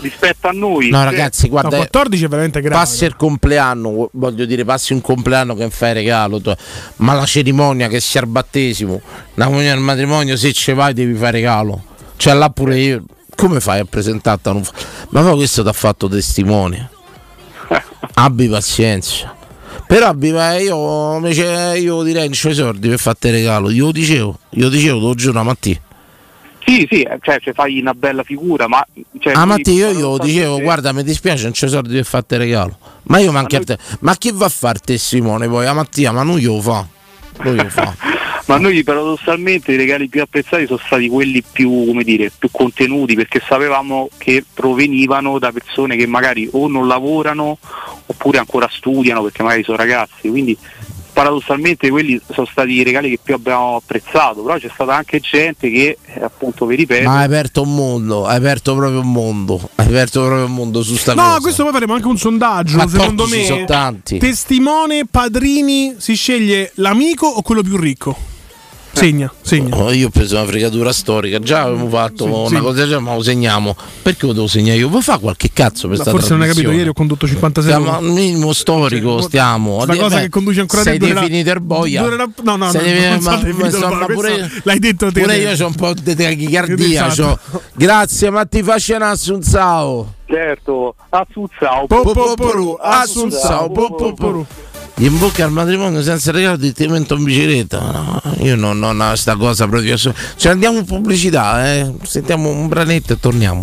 [0.00, 0.90] rispetto a noi.
[0.90, 1.76] No, Cioè, ragazzi, guarda.
[1.76, 2.74] 14 è veramente grave.
[2.74, 6.54] Passi il compleanno, voglio dire, passi un compleanno che fai regalo, tu-
[6.96, 9.00] ma la cerimonia che sia il battesimo,
[9.34, 11.82] la comunione al matrimonio, se ci vai devi fare regalo.
[12.16, 13.04] Cioè là pure io,
[13.36, 14.48] come fai a presentarti?
[14.48, 14.60] a
[15.10, 16.90] Ma poi questo ti ha fatto testimone.
[18.14, 19.36] Abbi pazienza.
[19.88, 23.70] Però ma io, invece, io direi non c'ho i soldi per farti regalo.
[23.70, 25.80] Io lo dicevo, io lo dicevo, lo giuro, Mattia.
[26.62, 28.86] Sì, sì, eh, cioè, cioè, fai una bella figura, ma...
[29.18, 32.76] Cioè, ah, Mattia, io glielo dicevo, guarda, mi dispiace, non c'è soldi per farti regalo.
[33.04, 33.78] Ma io manchi a te.
[34.00, 35.64] Ma chi va a fare testimone poi?
[35.64, 36.86] A Mattia, ma non glielo fa.
[37.38, 37.94] Lui glielo fa.
[38.48, 43.14] Ma noi paradossalmente i regali più apprezzati sono stati quelli più, come dire, più contenuti
[43.14, 47.58] perché sapevamo che provenivano da persone che magari o non lavorano
[48.06, 50.56] oppure ancora studiano perché magari sono ragazzi, quindi
[51.12, 55.68] paradossalmente quelli sono stati i regali che più abbiamo apprezzato, però c'è stata anche gente
[55.68, 59.68] che eh, appunto vi ripeto Ma hai aperto un mondo, hai aperto proprio un mondo.
[59.74, 61.40] Hai aperto proprio un mondo su sta No, cosa.
[61.40, 62.76] questo poi faremo anche un sondaggio.
[62.76, 64.18] Ma secondo me, ci sono tanti.
[64.18, 68.36] testimone, padrini, si sceglie l'amico o quello più ricco?
[68.98, 69.76] Segna, segna.
[69.76, 72.56] Oh, io ho preso una fregatura storica, già avevamo fatto Sì, una sì.
[72.56, 73.76] cosa, già ma lo segniamo.
[74.02, 74.88] Perché lo devo segnare io?
[74.88, 77.96] Vuoi fare qualche cazzo per Ma forse non hai capito, ieri ho condotto 56 Stiamo
[77.96, 79.82] al minimo storico, stiamo.
[79.82, 82.02] Sta cosa che conduce ancora Sei durerà- definito il boia.
[82.02, 85.20] durerà- no, no, Sei no, ma- insomma, pure, l'hai detto te.
[85.20, 87.06] pure io ho un po' di tachicardia.
[87.06, 87.38] Esatto.
[87.74, 90.12] Grazie, ma ti faccio un assunzao.
[90.26, 91.86] Certo, Assunzao.
[92.80, 94.46] Assunzao.
[95.00, 97.78] In bocca al matrimonio senza regalo ti metto in bicicletta.
[97.78, 99.96] No, io non ho sta cosa proprio.
[99.96, 101.94] Ci andiamo in pubblicità, eh.
[102.02, 103.62] Sentiamo un branetto e torniamo.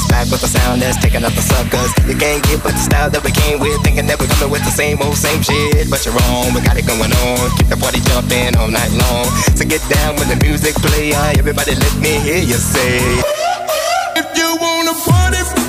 [0.00, 1.90] Brothers back with the sound that's taking up the suckers.
[2.08, 4.64] You can't get with the style that we came with, thinking that we're coming with
[4.64, 5.90] the same old same shit.
[5.90, 7.50] But you're wrong, we got it going on.
[7.58, 9.26] Keep the party jumping all night long.
[9.56, 11.12] So get down when the music play.
[11.12, 13.00] uh, Everybody, let me hear you say.
[14.16, 15.59] If you wanna party,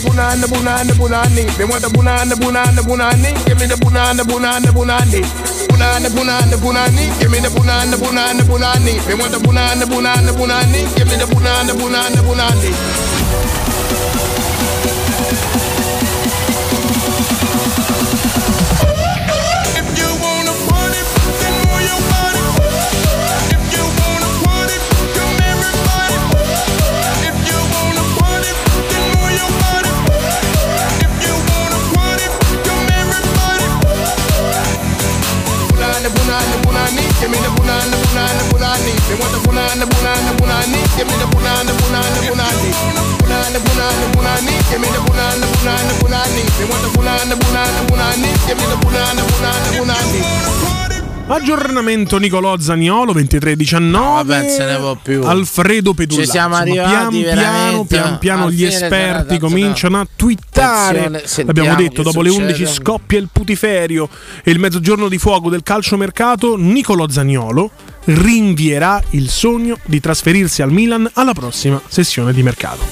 [0.00, 1.44] the boona and the boona and the boonani.
[1.56, 3.30] They want the boona and the boona and the boonani.
[3.46, 5.20] Give me the boona and the boona and the boonani.
[5.68, 7.20] Boona and the boona and the boonani.
[7.20, 8.94] Give me the boona and the boona and the boonani.
[9.06, 10.80] They want the boona and the boona and the boonani.
[10.96, 14.09] Give me the boona and the boona and the boonani.
[37.80, 40.56] and the buna the buna and the want the buna the buna and the buna
[40.60, 42.70] and the give me the buna and the buna the buna and the
[43.20, 45.48] buna and the buna and the buna and the give me the buna and the
[45.56, 48.06] buna the buna and want the buna the buna the buna
[48.46, 50.69] give me the buna the buna the buna
[51.32, 54.34] Aggiornamento Nicolò Zaniolo 2319.
[54.34, 55.22] vabbè, se ne può più.
[55.22, 56.24] Alfredo Pedulla.
[56.24, 61.08] Ci siamo Insomma, arrivati pian piano, pian piano gli esperti cominciano a twittare.
[61.44, 62.52] L'abbiamo detto, dopo le succede.
[62.52, 64.08] 11 scoppia il putiferio
[64.42, 66.56] e il mezzogiorno di fuoco del calciomercato.
[66.56, 67.70] Nicolò Zaniolo
[68.04, 72.84] rinvierà il sogno di trasferirsi al Milan alla prossima sessione di mercato.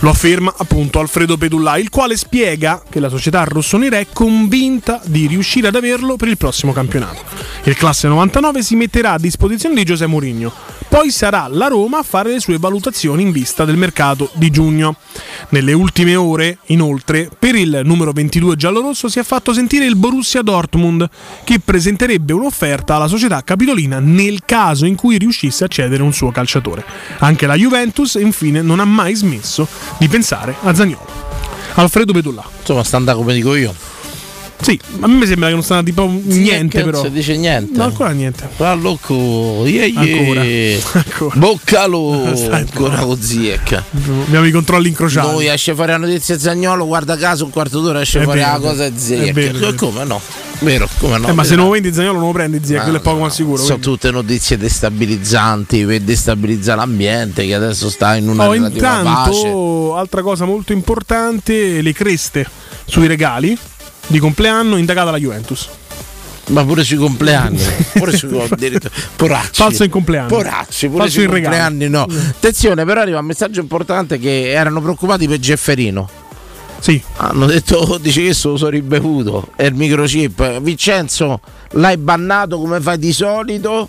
[0.00, 5.26] Lo afferma appunto Alfredo Pedulla, il quale spiega che la società rossonera è convinta di
[5.26, 7.22] riuscire ad averlo per il prossimo campionato.
[7.64, 10.52] Il classe 99 si metterà a disposizione di Giuseppe Mourinho,
[10.90, 14.96] poi sarà la Roma a fare le sue valutazioni in vista del mercato di giugno.
[15.50, 20.42] Nelle ultime ore, inoltre, per il numero 22 giallorosso si è fatto sentire il Borussia
[20.42, 21.08] Dortmund,
[21.44, 26.32] che presenterebbe un'offerta alla società capitolina nel caso in cui riuscisse a cedere un suo
[26.32, 26.84] calciatore.
[27.18, 31.06] Anche la Juventus, infine, non ha mai smesso di pensare a Zagnolo.
[31.74, 32.44] Alfredo Pedulla.
[32.58, 33.72] Insomma, sta andando come dico io.
[34.62, 37.02] Sì, a me sembra che non sta tipo niente che non però.
[37.04, 37.76] si dice niente.
[37.78, 38.48] No, ancora niente.
[38.56, 40.44] Rallocco, yeah, Ancora.
[40.44, 40.78] yeah.
[41.34, 43.82] Boccalo Stai ancora con Ziek.
[44.26, 45.28] Abbiamo i controlli incrociati.
[45.30, 48.52] Noi esce fuori la notizia Zagnolo, guarda caso un quarto d'ora esce È fuori vero,
[48.52, 49.74] la cosa Ziek.
[49.76, 50.20] Come no?
[50.60, 51.28] Vero, come no?
[51.28, 53.30] Eh, ma se non lo vendi Zagnolo non lo prendi Zia, quello è poco ma
[53.30, 53.56] sicuro.
[53.56, 53.86] Sono quindi.
[53.86, 59.38] tutte notizie destabilizzanti per destabilizzare l'ambiente che adesso sta in una Oh, relativa pace.
[59.38, 62.46] intanto, altra cosa molto importante, le creste
[62.84, 63.56] sui regali
[64.10, 65.68] di compleanno indagata alla Juventus.
[66.48, 67.62] Ma pure sui compleanni,
[67.94, 68.28] pure sui
[69.14, 69.50] poracci.
[69.52, 70.26] Falso in compleanno.
[70.26, 72.02] Poracci, pure Falso sui compleanni no.
[72.02, 76.10] Attenzione, però arriva un messaggio importante che erano preoccupati per Gefferino.
[76.80, 77.00] Sì.
[77.18, 79.50] Hanno detto, oh, dice che sono ribevuto.
[79.54, 80.60] È il microchip.
[80.60, 81.40] Vincenzo,
[81.72, 83.88] l'hai bannato come fai di solito?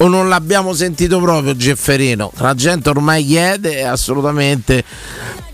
[0.00, 2.30] O non l'abbiamo sentito proprio Gefferino?
[2.36, 4.84] La gente ormai chiede assolutamente.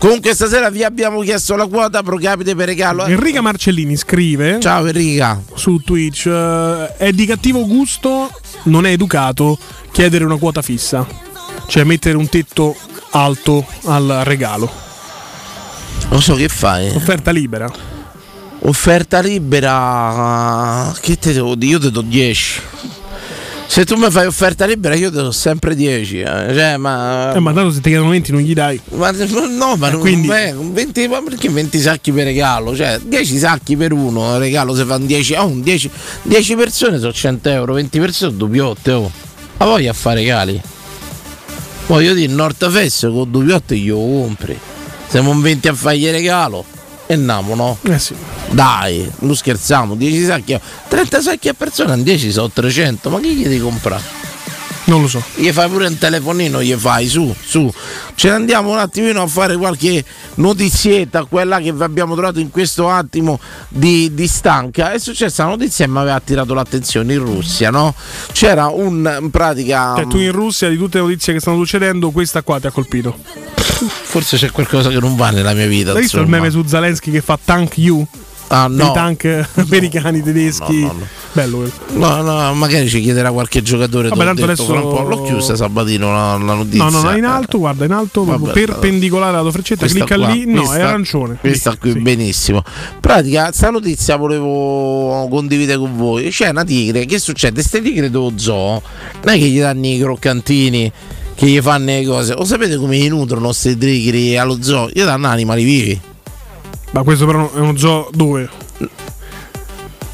[0.05, 3.05] Comunque stasera vi abbiamo chiesto la quota pro capite per regalo.
[3.05, 8.29] Enrica Marcellini scrive Ciao Enrica su Twitch eh, è di cattivo gusto,
[8.65, 9.57] non è educato
[9.91, 11.07] chiedere una quota fissa,
[11.65, 12.75] cioè mettere un tetto
[13.13, 14.71] alto al regalo.
[16.09, 16.87] Lo so che fai.
[16.93, 17.67] Offerta libera.
[18.59, 20.93] Offerta libera.
[21.01, 21.71] Che te devo dire?
[21.71, 22.61] Io ti do 10.
[23.67, 26.19] Se tu mi fai offerta libera, io ti do sempre 10.
[26.19, 26.23] eh.
[26.53, 27.33] Cioè, ma.
[27.35, 28.79] Eh, ma tanto se ti chiedono 20 non gli dai.
[28.91, 32.73] Ma no, ma Eh, non quindi- beh, 20, ma perché 20 sacchi per regalo?
[32.75, 35.89] Cioè, 10 sacchi per uno, regalo se fanno 10, oh, un 10,
[36.21, 39.11] 10 persone sono 100 euro, 20 persone sono dubbiotte, oh.
[39.57, 40.61] Ma voglia a fare regali.
[41.87, 42.31] Voglio dire,
[42.69, 44.57] Fest con dubbiotte glielo compri.
[45.07, 46.63] Siamo in 20 a fargli regalo.
[47.07, 47.77] E andiamo, no?
[47.83, 48.15] Eh sì.
[48.49, 53.35] Dai, non scherziamo, 10 sacchi, 30 sacchi a persona, in 10 sono 300, ma chi
[53.35, 54.01] gli devi comprare?
[54.85, 55.23] Non lo so.
[55.35, 57.71] Gli fai pure un telefonino, gli fai su, su.
[58.13, 60.03] Ce ne andiamo un attimino a fare qualche
[60.35, 64.91] notizietta, quella che vi abbiamo trovato in questo attimo di, di stanca.
[64.91, 67.95] È successa una notizia che mi aveva attirato l'attenzione in Russia, no?
[68.31, 69.95] C'era un in pratica.
[69.95, 72.71] Cioè, tu in Russia di tutte le notizie che stanno succedendo, questa qua ti ha
[72.71, 73.17] colpito.
[73.57, 75.93] Forse c'è qualcosa che non va nella mia vita.
[75.93, 78.05] Hai visto il meme su Zelensky che fa tank you?
[78.47, 78.89] Ah, no.
[78.89, 80.81] I tank americani, tedeschi.
[80.81, 81.07] No, no.
[81.33, 81.71] Bello quello.
[82.07, 84.07] No, no, magari ci chiederà qualche giocatore.
[84.09, 85.01] Vabbè, tanto adesso- un po'.
[85.01, 86.83] L'ho chiusa Sabatino la, la notizia.
[86.85, 90.27] No, no, no, in alto, guarda, in alto, Vabbè, perpendicolare alla tua freccetta, clicca qua,
[90.29, 90.45] lì.
[90.45, 91.37] No, questa- è arancione.
[91.39, 92.63] Questa qui benissimo.
[93.01, 96.29] Pratica, sta notizia volevo condividere con voi.
[96.29, 97.61] C'è una tigre, che succede?
[97.61, 98.81] Ste tigre dello zoo,
[99.23, 100.91] non è che gli danno i croccantini,
[101.35, 102.33] che gli fanno le cose.
[102.35, 104.89] Lo sapete come gli nutrono queste tigri allo zoo?
[104.93, 105.99] Gli danno animali vivi.
[106.95, 108.47] Ma questo però è uno zoo dove?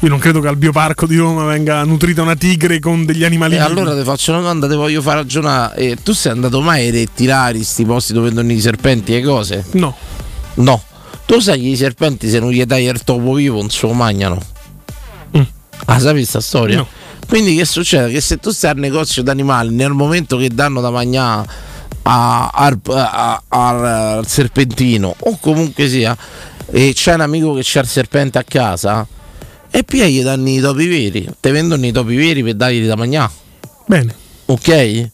[0.00, 3.54] Io non credo che al bioparco di Roma venga nutrita una tigre con degli animali
[3.54, 3.70] E vivi.
[3.70, 5.76] allora ti faccio una domanda, ti voglio far ragionare.
[5.76, 9.64] Eh, tu sei andato mai ai rettilari, sti posti dove vendono i serpenti e cose?
[9.74, 9.94] No.
[10.54, 10.82] No.
[11.24, 13.92] Tu sai che i serpenti se non gli dai il topo vivo non se lo
[13.92, 14.40] mangiano?
[15.84, 16.78] Ah, sapi questa storia?
[16.78, 16.86] No.
[17.28, 18.10] Quindi che succede?
[18.10, 21.46] Che se tu stai al negozio d'animali, nel momento che danno da mangiare
[22.02, 26.16] a- a- al serpentino o comunque sia,
[26.74, 29.06] e c'è un amico che c'ha il serpente a casa,
[29.70, 32.96] e poi gli danno i topi veri, te vendono i topi veri per dargli da
[32.96, 33.30] mangiare.
[33.86, 34.14] Bene.
[34.46, 35.10] Ok?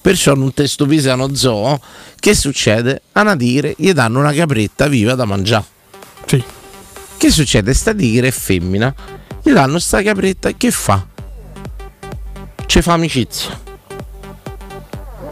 [0.00, 1.80] Perciò non te stupisi a uno zoo,
[2.18, 3.02] che succede?
[3.12, 5.64] A una tigre gli danno una capretta viva da mangiare.
[6.26, 6.42] Sì.
[7.16, 7.74] Che succede?
[7.74, 8.94] Sta tigre è femmina,
[9.42, 11.06] gli danno sta capretta e che fa?
[12.66, 13.60] Ci fa amicizia.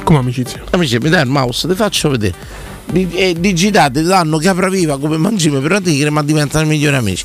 [0.03, 0.65] Come amicizia?
[0.71, 2.67] Amici, mi dai il mouse, ti faccio vedere.
[2.93, 7.25] Eh, digitate, danno capra viva come mangime per una tigre, ma diventano i migliori amici.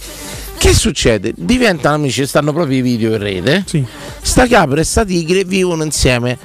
[0.58, 1.34] Che succede?
[1.36, 3.64] Diventano amici, stanno proprio i video in rete.
[3.66, 3.84] Sì.
[4.22, 6.38] Sta capra e sta tigre vivono insieme.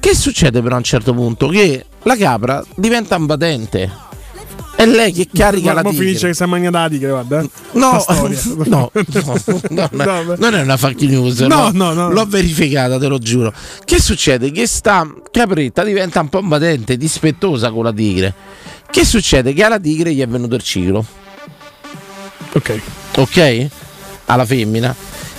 [0.00, 1.48] Che succede però a un certo punto?
[1.48, 3.90] Che la capra diventa imbatente.
[4.84, 6.04] È lei che carica Ma la tigre.
[6.04, 7.40] finisce che si mangia la tigre, guarda.
[7.40, 7.50] eh.
[7.72, 8.04] No,
[8.66, 13.06] no, no, no, no, non è una fake news, No, no, no, l'ho verificata, te
[13.06, 13.52] lo giuro.
[13.84, 14.50] Che succede?
[14.50, 18.34] Che sta capretta diventa un po' invadente, dispettosa con la tigre.
[18.90, 19.52] Che succede?
[19.52, 21.04] Che alla tigre gli è venuto il ciclo.
[22.52, 22.80] Ok.
[23.16, 23.66] Ok?
[24.26, 24.94] Alla femmina.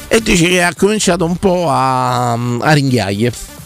[0.08, 2.74] E dice che ha cominciato un po' a, a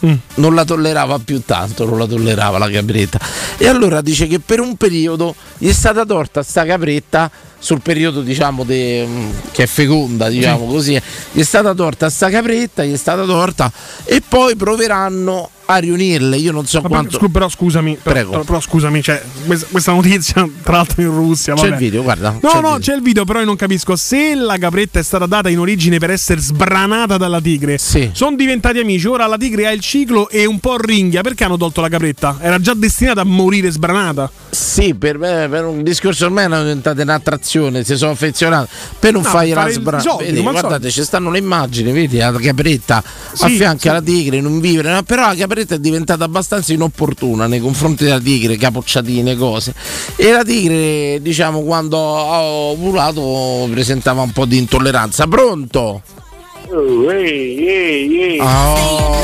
[0.00, 0.20] ringhiaglie.
[0.36, 3.18] non la tollerava più tanto, non la tollerava la capretta.
[3.58, 8.22] E allora dice che per un periodo gli è stata torta sta capretta sul periodo
[8.22, 9.06] diciamo de-
[9.52, 10.72] che è feconda, diciamo Sì.
[10.72, 11.02] così,
[11.32, 13.70] gli è stata torta sta capretta, gli è stata torta
[14.04, 16.36] e poi proveranno a riunirle.
[16.36, 18.44] Io non so Ma quanto scu- però scusami, però, Prego.
[18.44, 19.22] però- scusami, cioè,
[19.68, 21.54] questa, notizia, tra l'altro in Russia.
[21.54, 21.72] C'è vabbè.
[21.72, 22.30] il video, guarda.
[22.40, 22.78] No, c'è il no, video.
[22.78, 25.98] c'è il video, però io non capisco se la capretta è stata data in origine
[25.98, 27.78] per essere sbranata dalla tigre.
[27.78, 31.20] Sono diventati amici, ora la tigre ha il ciclo e un po' ringhia.
[31.22, 32.38] Perché hanno tolto la capretta?
[32.40, 34.30] Era già destinata a morire sbranata.
[34.50, 38.68] Sì, per me per un discorso ormai è diventata un'attrazione, si sono affezionato.
[38.98, 41.30] Per non No, fargli la fare i sbra- soldi, vedi, come al guardate, ci stanno
[41.30, 43.02] le immagini, vedi la capretta a
[43.48, 43.88] Sì, fianco sì.
[43.88, 45.02] alla tigre in un vivere, no?
[45.02, 49.74] però la capretta è diventata abbastanza inopportuna nei confronti della tigre, capocciatine, cose.
[50.16, 55.26] E la tigre, diciamo, quando ha ovulato presentava un po' di intolleranza.
[55.26, 56.02] Pronto?
[56.68, 58.38] Oh, ehi.
[58.40, 59.18] Oh.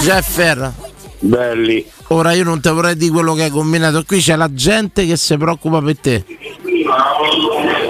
[0.00, 0.72] Jeffer.
[1.18, 1.84] Belli.
[2.08, 5.16] Ora io non ti vorrei dire quello che hai combinato qui, c'è la gente che
[5.16, 6.24] si preoccupa per te.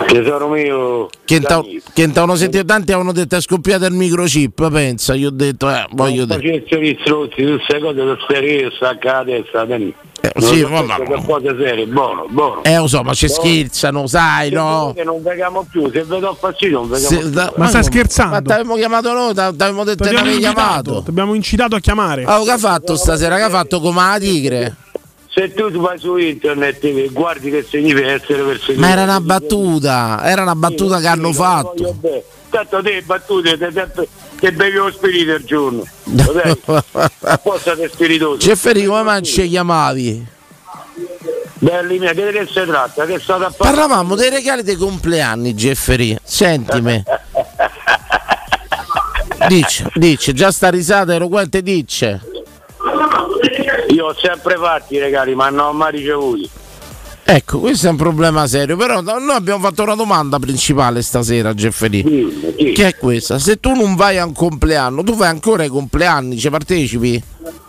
[0.06, 1.08] Tesoro mio.
[1.24, 5.86] Che t'avevano sentito tanti avevano detto è scoppiato il microchip, pensa, io ho detto eh,
[5.90, 6.38] voglio dire.
[6.60, 9.94] facesse gli struzzi, tu sai cose da serie, stacca la testa, Dani.
[10.38, 10.96] sì, Non ma-
[11.26, 12.62] cose serie, buono, buono.
[12.62, 14.94] Eh lo so, ma ci scherzano, sai, Se no?
[15.04, 17.30] non vediamo più, se vedo fastidio non vediamo Se- più.
[17.30, 17.92] da- Ma stai come?
[17.94, 18.30] scherzando?
[18.32, 21.02] Ma t'avevamo chiamato noi, t'a- t'avevamo detto che incitato, chiamato.
[21.02, 22.24] Ti abbiamo incitato a chiamare.
[22.26, 23.36] Oh, che ha fatto stasera?
[23.36, 24.76] Che ha fatto come la tigre?
[25.38, 28.80] Se tu vai su internet e guardi che significa essere perseguito.
[28.80, 31.74] Ma era una battuta, era una battuta che hanno fatto.
[31.74, 32.22] Voglio bene.
[32.48, 34.08] Tanto te battute, te, te,
[34.40, 35.86] te bevi lo spirito al giorno.
[37.20, 38.38] Apposta te spiritoso.
[38.38, 40.26] Cefferi, come mai ci chiamavi?
[41.58, 43.04] Belli miei, di che si tratta?
[43.04, 43.20] Che?
[43.58, 46.16] Parlavamo dei regali dei compleanni, Jeffrey.
[46.22, 47.02] Sentimi.
[49.48, 52.20] Dice, dice, già sta risata eloquente dice.
[53.94, 56.48] Io ho sempre fatti i regali, ma non ho mai ricevuti.
[57.28, 61.52] Ecco, questo è un problema serio, però no- noi abbiamo fatto una domanda principale stasera,
[61.54, 62.54] Jeffrey.
[62.72, 63.38] Che è questa?
[63.40, 67.20] Se tu non vai a un compleanno, tu vai ancora ai compleanni, ci partecipi?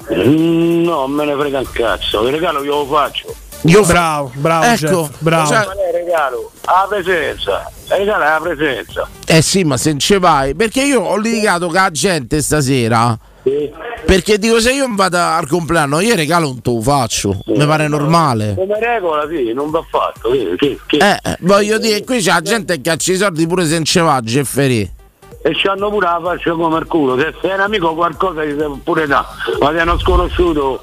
[0.09, 3.33] No, me ne frega un cazzo, il regalo io lo faccio.
[3.63, 4.75] Io bravo, bravo, Ecco,
[5.09, 5.47] Jeff, bravo.
[5.47, 6.51] cioè- regalo?
[6.63, 7.71] La presenza.
[7.89, 9.09] Il regalo è la presenza.
[9.25, 13.17] Eh sì, ma se non ci vai, perché io ho litigato con la gente stasera.
[14.05, 18.55] Perché dico se io vado al compleanno, io regalo te lo faccio, mi pare normale.
[18.55, 20.31] Come regola, sì, non va fatto.
[20.31, 23.65] Che, che, che- Eh, voglio dire, qui c'è la gente che caccia i soldi pure
[23.65, 24.89] se non ci va, Jeffrey.
[25.43, 27.17] E c'hanno pure la faccia come il culo.
[27.17, 29.25] Se sei un amico qualcosa gli devo pure da.
[29.59, 30.81] Ma è uno sconosciuto.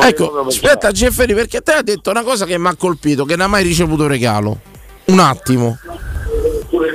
[0.00, 3.46] Ecco, aspetta Jeffrey, perché te hai detto una cosa che mi ha colpito, che non
[3.46, 4.58] ha mai ricevuto regalo.
[5.06, 5.78] Un attimo.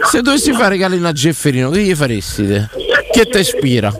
[0.10, 2.68] Se dovessi fare regalino a Jefferino, che gli faresti te?
[3.12, 3.94] Che ti ispira?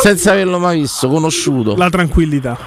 [0.00, 1.76] Senza averlo mai visto, conosciuto.
[1.76, 2.58] La tranquillità.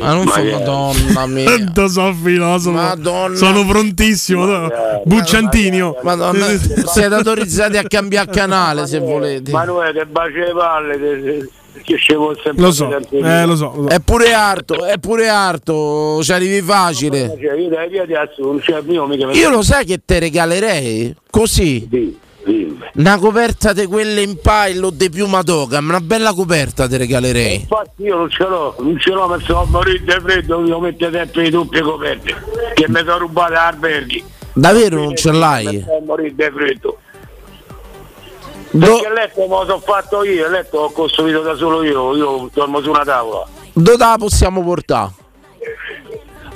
[0.00, 1.44] Ma non fa madonna mia.
[1.44, 2.76] Tanto sono filosofo.
[2.76, 3.36] Madonna.
[3.36, 4.44] Sono prontissimo.
[4.44, 4.70] no?
[5.04, 5.82] Bucciantini.
[5.82, 5.98] oh.
[6.02, 9.50] Madonna, siete autorizzati a cambiare canale se volete.
[9.50, 10.98] Manuele, che baci le palle.
[10.98, 11.50] Che,
[11.82, 16.32] che ci fosse Lo so, eh, lo so, È pure arto, è pure arto, ci
[16.32, 17.36] arrivi facile.
[17.40, 17.54] Cioè,
[19.32, 21.16] io lo sai che te regalerei?
[21.30, 22.20] Così.
[22.94, 27.60] Una coperta di quelle in paillo di piuma d'oca, una bella coperta ti regalerei.
[27.60, 31.10] Infatti io non ce l'ho, non ce l'ho, se ho morire di freddo, io metto
[31.10, 32.34] sempre i doppi coperte,
[32.74, 34.24] che mi sono rubate alberghi.
[34.54, 35.84] Davvero non ce l'hai?
[35.86, 36.98] Sono morire di freddo.
[38.70, 42.16] Perché il letto me lo sono fatto io, il letto l'ho costruito da solo io,
[42.16, 43.46] io dormo su una tavola.
[43.72, 45.12] Dove la possiamo portare?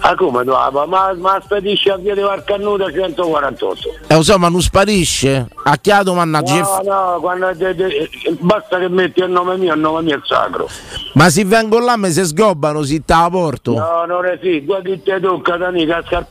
[0.09, 0.53] Ah come no?
[0.71, 3.89] Ma, ma, ma spedisci a via di Varcannuta 148.
[4.07, 5.49] Eh, lo so, ma non sparisce.
[5.65, 8.09] A chi ha domanda No, no, quando de- de-
[8.39, 10.69] basta che metti il nome mio, il nome mio è sacro.
[11.15, 13.73] Ma se vengo là mi si sgobbano, si te la porto.
[13.73, 16.25] No, non è sì, due che ti tocca da lì, casca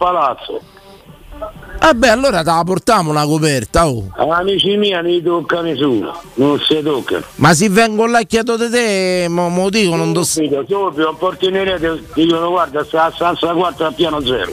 [1.80, 1.94] al palazzo.
[1.94, 4.10] Vabbè, allora te la portiamo una coperta, oh.
[4.16, 7.24] Amici miei non li tocca nessuno, non si toccano.
[7.36, 10.24] Ma se vengo là e chiedo di te, mo, mo dico, non do...
[10.24, 14.52] Subito, subito, un portineria ti dicono guarda, sta a stanza 4 a piano zero.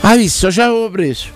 [0.00, 0.50] Hai visto?
[0.50, 1.26] Ci avevo preso.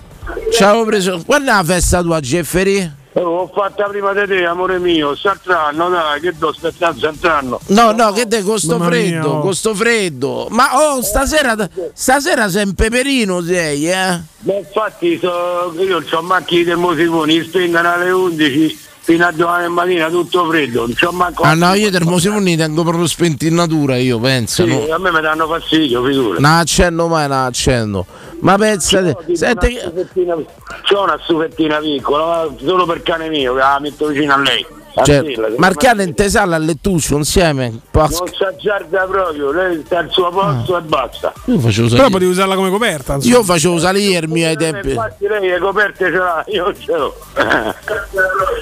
[0.53, 1.21] Ci avevo preso.
[1.25, 2.99] Quando è la festa tua, Jeffrey?
[3.13, 7.59] L'ho fatta prima di te, amore mio, Sant'anno, dai, che do aspettare Sant'anno.
[7.67, 9.41] No, no, che te costo Mamma mia, freddo, oh.
[9.41, 10.47] costo freddo.
[10.49, 11.55] Ma oh, stasera,
[11.93, 14.21] stasera sei un peperino sei, eh?
[14.39, 20.09] Beh, infatti so, io ho macchine del Mosiconi, spengono alle 11 fino a domani mattina
[20.09, 21.43] tutto freddo, non c'ho manco...
[21.43, 24.63] Ah no, io i termosifoni tengo proprio spenti in natura, io penso.
[24.63, 24.93] Sì, no?
[24.93, 26.39] a me mi danno fastidio, figura.
[26.39, 28.05] Non accendo mai, non accendo.
[28.41, 30.45] Ma pensate, senti che...
[30.83, 34.65] C'ho una stufettina piccola, solo per cane mio, che la metto vicino a lei.
[35.03, 37.79] Cioè, in Tesala a Lettuccio insieme.
[37.91, 38.23] Pasca.
[38.25, 41.33] Non si azzarda proprio, lei sta al suo posto e basta.
[41.45, 43.13] Io facevo Però salire, potevi usarla come coperta.
[43.15, 43.35] insomma.
[43.35, 44.89] io facevo salire i miei tempi.
[44.89, 47.15] Infatti lei le coperte ce l'ha, io ce l'ho.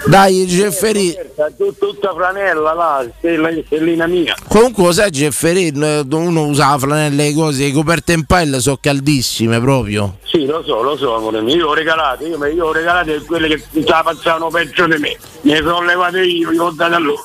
[0.05, 1.15] Dai, Gefferì.
[1.57, 4.35] Tut- Tutta flanella là, stella- stellina mia.
[4.47, 8.25] Comunque, lo sai, Gefferì, eh, uno usa la flanella e le cose, le coperte in
[8.25, 10.17] pelle sono caldissime proprio.
[10.23, 11.55] Sì, lo so, lo so, amore mio.
[11.55, 15.17] Io ho regalate, io, io ho regalate quelle che la passavano peggio di me.
[15.41, 17.23] Ne sono levate io, io ho date a loro.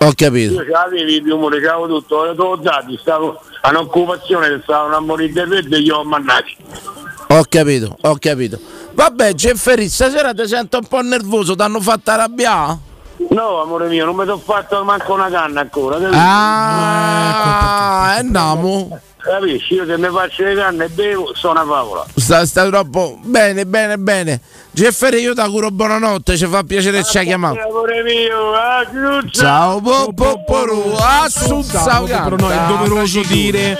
[0.00, 0.54] Ho capito.
[0.54, 4.96] Io ce l'avevi il piumone, c'avevo tutto, le ho dati, stavo a un'occupazione che stavano
[4.96, 6.56] a morire del verde e io ho mannati.
[7.28, 8.58] Ho capito, ho capito.
[8.92, 12.78] Vabbè, Gefferì, stasera ti sento un po' nervoso, ti hanno fatto arrabbiare?
[13.30, 15.96] No, amore mio, non mi sono fatto manco una canna ancora.
[15.96, 16.16] capito?
[16.18, 19.00] Ah, e andiamo.
[19.26, 19.74] Capisci?
[19.74, 22.06] Io se mi faccio le canne e bevo, sono una favola.
[22.14, 24.40] Sta, sta troppo bene, bene, bene.
[24.70, 27.58] Gefferì, io ti auguro buonanotte, ci fa piacere che ci hai chiamato.
[27.58, 29.42] Amore mio, ah, chiusa.
[29.42, 33.76] Ciao, po, po, poru, assunza, Però no, è doveroso dire.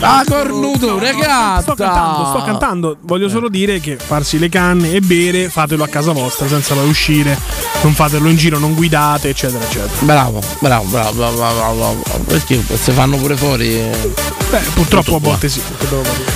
[0.00, 1.62] Ah, cornuto, regata.
[1.62, 2.96] Sto cantando, sto cantando.
[3.00, 6.88] Voglio solo dire che farsi le canne e bere, fatelo a casa vostra senza poi
[6.88, 7.38] uscire.
[7.82, 9.90] Non fatelo in giro, non guidate, eccetera, eccetera.
[10.00, 12.02] Bravo, bravo, bravo, bravo, bravo, bravo.
[12.26, 13.74] Perché se fanno pure fuori.
[13.74, 14.12] eh.
[14.50, 15.60] Beh, purtroppo a volte sì.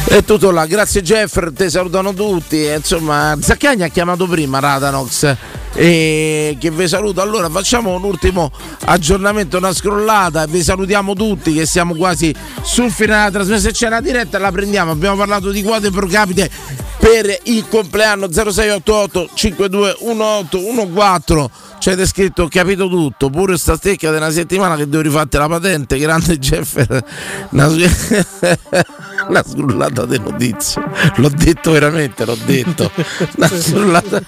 [0.06, 2.64] È tutto là, grazie Jeff, ti salutano tutti.
[2.64, 5.36] Insomma, Zaccagni ha chiamato prima Radanox.
[5.74, 7.20] E che vi saluto.
[7.20, 8.50] Allora facciamo un ultimo
[8.84, 10.46] aggiornamento, una scrollata.
[10.46, 13.74] Vi salutiamo tutti che siamo quasi sul finale della trasmissione.
[13.74, 14.90] C'è una diretta la prendiamo.
[14.90, 16.50] Abbiamo parlato di quote pro capite
[16.98, 24.30] per il compleanno 0688 521814 c'è scritto ho capito tutto pure sta stecca di una
[24.30, 26.86] settimana che devo rifatte la patente grande Jeffer
[27.50, 27.66] una,
[29.28, 30.82] una scrollata di notizie
[31.16, 32.90] l'ho detto veramente l'ho detto.
[33.36, 34.22] Una scrollata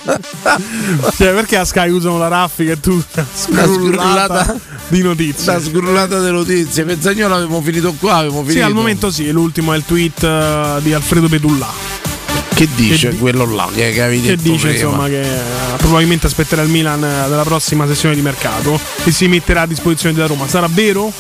[1.17, 3.03] Cioè, perché a Sky usano la raffica e tu
[3.49, 4.57] una scrollata
[4.89, 5.53] di notizie?
[5.53, 6.85] una scrollata di notizie.
[6.85, 10.79] Pezzagnolo avevamo finito qua avevamo finito Sì, al momento sì, l'ultimo è il tweet eh,
[10.83, 12.02] di Alfredo Pedulla.
[12.55, 14.73] Che dice quello là che, che avevi Che dice prima.
[14.73, 19.27] insomma che eh, probabilmente aspetterà il Milan eh, della prossima sessione di mercato e si
[19.29, 20.47] metterà a disposizione della Roma.
[20.49, 21.13] Sarà vero?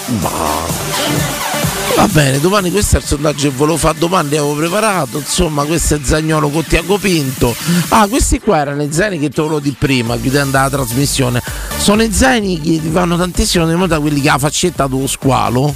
[1.95, 5.95] Va bene, domani questo è il sondaggio che volevo fare domani, avevo preparato, insomma questo
[5.95, 7.55] è Zagnolo con Tiago Pinto.
[7.89, 11.43] Ah, questi qua erano i zaini che te volevo di prima, chiudendo la trasmissione.
[11.77, 15.07] Sono i zaini che ti vanno tantissimo di moda quelli che ha la faccetta dello
[15.07, 15.75] squalo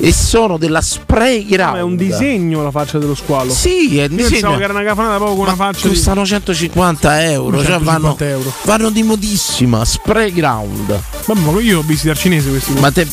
[0.00, 1.72] e sono della spray ground.
[1.72, 3.52] Ma è un disegno la faccia dello squalo.
[3.52, 4.56] Sì, è un Io disegno.
[4.56, 5.94] che era una cafonata proprio con una faccia di...
[5.94, 8.52] Costano 150 euro, cioè 150 vanno, euro.
[8.64, 10.98] vanno di modissima, spray ground.
[11.26, 12.72] Vabbè, ma io ho visti dal cinese questi.
[12.74, 13.06] Ma te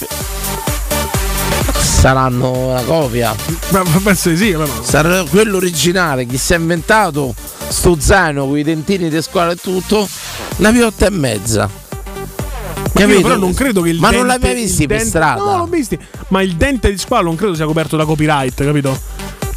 [1.98, 3.36] saranno una copia.
[3.70, 7.34] Ma penso di sì, ma- Sarà quello originale, chi si è inventato
[7.68, 10.08] sto zaino con i dentini di squalo e tutto,
[10.58, 11.86] una piotta e mezza.
[12.94, 13.22] Ma io Capito?
[13.28, 15.44] però non credo che il Ma dente, non l'hai mai visti per dente- strada?
[15.44, 15.98] No, l'ho visti.
[16.30, 19.00] Ma il dente di squalo non credo sia coperto da copyright, capito?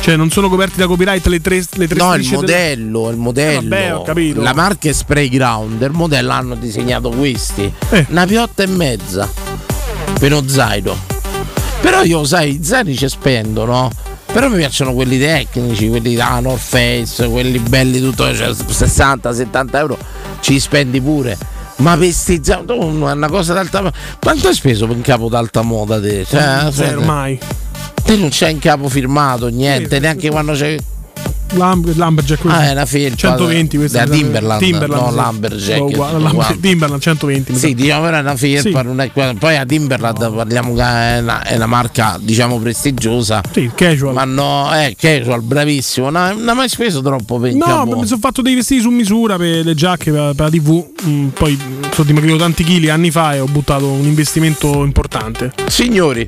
[0.01, 3.61] Cioè, non sono coperti da copyright le tre, le tre No, il modello, il modello.
[3.61, 4.41] Eh, vabbè, ho capito.
[4.41, 7.71] La marca è Spray Ground, il modello hanno disegnato questi.
[7.91, 8.07] Eh.
[8.09, 9.29] Una piotta e mezza
[10.19, 10.97] per uno zaino.
[11.83, 13.91] Però io, sai, i zaini ci spendo, no?
[14.33, 19.99] Però mi piacciono quelli tecnici, quelli da North Face, quelli belli tutto, cioè 60-70 euro
[20.41, 21.37] ci spendi pure.
[21.81, 21.97] Ma
[23.09, 26.25] è una cosa d'alta Quanto hai speso per un capo d'alta moda te?
[26.25, 27.39] Cioè, Zero, mai.
[28.03, 30.77] Te non c'è in capo firmato, niente, neanche quando c'è.
[31.53, 35.15] Lam- Lumberjack Ah, è una felpa 120 questa da Timberland, no, sì.
[35.17, 36.59] Lumberjack, Uguale.
[36.61, 39.35] Timberland 120 mi Sì, diciamo però è una felpa, Sì.
[39.39, 43.43] poi a Timberland parliamo che è una, è una marca diciamo prestigiosa.
[43.53, 44.15] Sì, casual.
[44.15, 46.09] Ma no, è casual, bravissimo.
[46.11, 49.37] No, non ha mai speso troppo per No, mi sono fatto dei vestiti su misura
[49.37, 50.87] per le giacche per, per la TV.
[51.07, 51.59] mm, poi
[51.93, 55.53] sono dimagrito tanti chili anni fa e ho buttato un investimento importante.
[55.67, 56.27] Signori,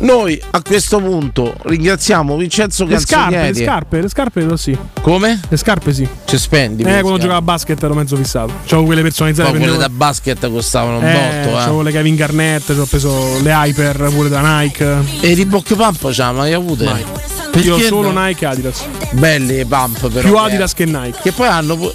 [0.00, 4.76] noi a questo punto ringraziamo Vincenzo Le scarpe, le scarpe, le scarpe oh, sì.
[5.00, 5.40] Come?
[5.48, 6.08] Le scarpe sì.
[6.24, 6.82] Ci spendi?
[6.82, 7.22] Eh, quando scarpe?
[7.22, 8.52] giocavo a basket ero mezzo fissato.
[8.64, 9.50] C'avevo quelle personalizzate.
[9.50, 11.60] Poi quelle da basket costavano un eh, botto, eh.
[11.60, 15.04] c'avevo le Kevin Garnett, ci ho preso le Hyper pure da Nike.
[15.20, 16.84] E i Reebok Pump c'ha mai avute?
[16.84, 17.04] Mai.
[17.50, 18.24] Perché Io solo no?
[18.24, 18.84] Nike e Adidas.
[19.12, 20.28] Belli i pump però.
[20.28, 20.40] Più eh.
[20.40, 21.18] Adidas che Nike.
[21.22, 21.92] Che poi hanno.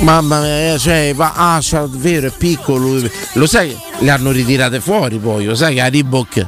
[0.00, 2.98] Mamma mia, cioè, ma, ah, c'è, vero, è piccolo.
[3.34, 6.46] Lo sai, le hanno ritirate fuori poi, lo sai che a Reebok.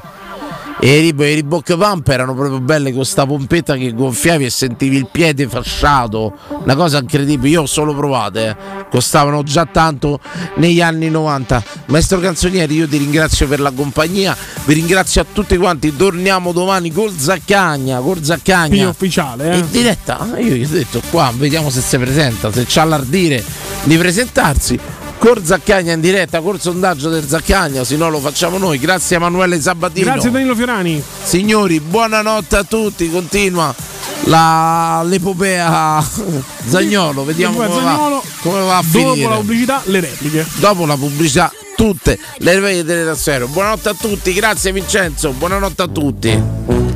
[0.80, 4.96] E i i Reebok Pump erano proprio belle con sta pompetta che gonfiavi e sentivi
[4.96, 6.32] il piede fasciato.
[6.62, 8.56] Una cosa incredibile, io ho solo provate, eh.
[8.90, 10.20] costavano già tanto
[10.56, 11.62] negli anni 90.
[11.86, 15.94] Maestro Canzonieri, io ti ringrazio per la compagnia, vi ringrazio a tutti quanti.
[15.94, 18.76] Torniamo domani col Zaccagna, col Zaccagna.
[18.76, 19.58] Più ufficiale, eh.
[19.58, 23.42] In diretta, Ah, io gli ho detto qua, vediamo se si presenta, se c'ha l'ardire
[23.84, 24.78] di presentarsi.
[25.22, 28.76] Col Zaccagna in diretta, col sondaggio del Zaccagna, se no lo facciamo noi.
[28.76, 30.04] Grazie Emanuele Sabatino.
[30.10, 31.00] Grazie Danilo Fiorani.
[31.22, 33.08] Signori, buonanotte a tutti.
[33.08, 33.72] Continua
[34.24, 36.02] la, l'epopea
[36.66, 37.24] Zagnolo.
[37.24, 39.28] Vediamo come Zaniolo, va, come va a Dopo finire.
[39.28, 40.46] la pubblicità, le repliche.
[40.56, 43.46] Dopo la pubblicità, tutte le repliche delle Tassero.
[43.46, 45.30] Buonanotte a tutti, grazie Vincenzo.
[45.30, 46.91] Buonanotte a tutti.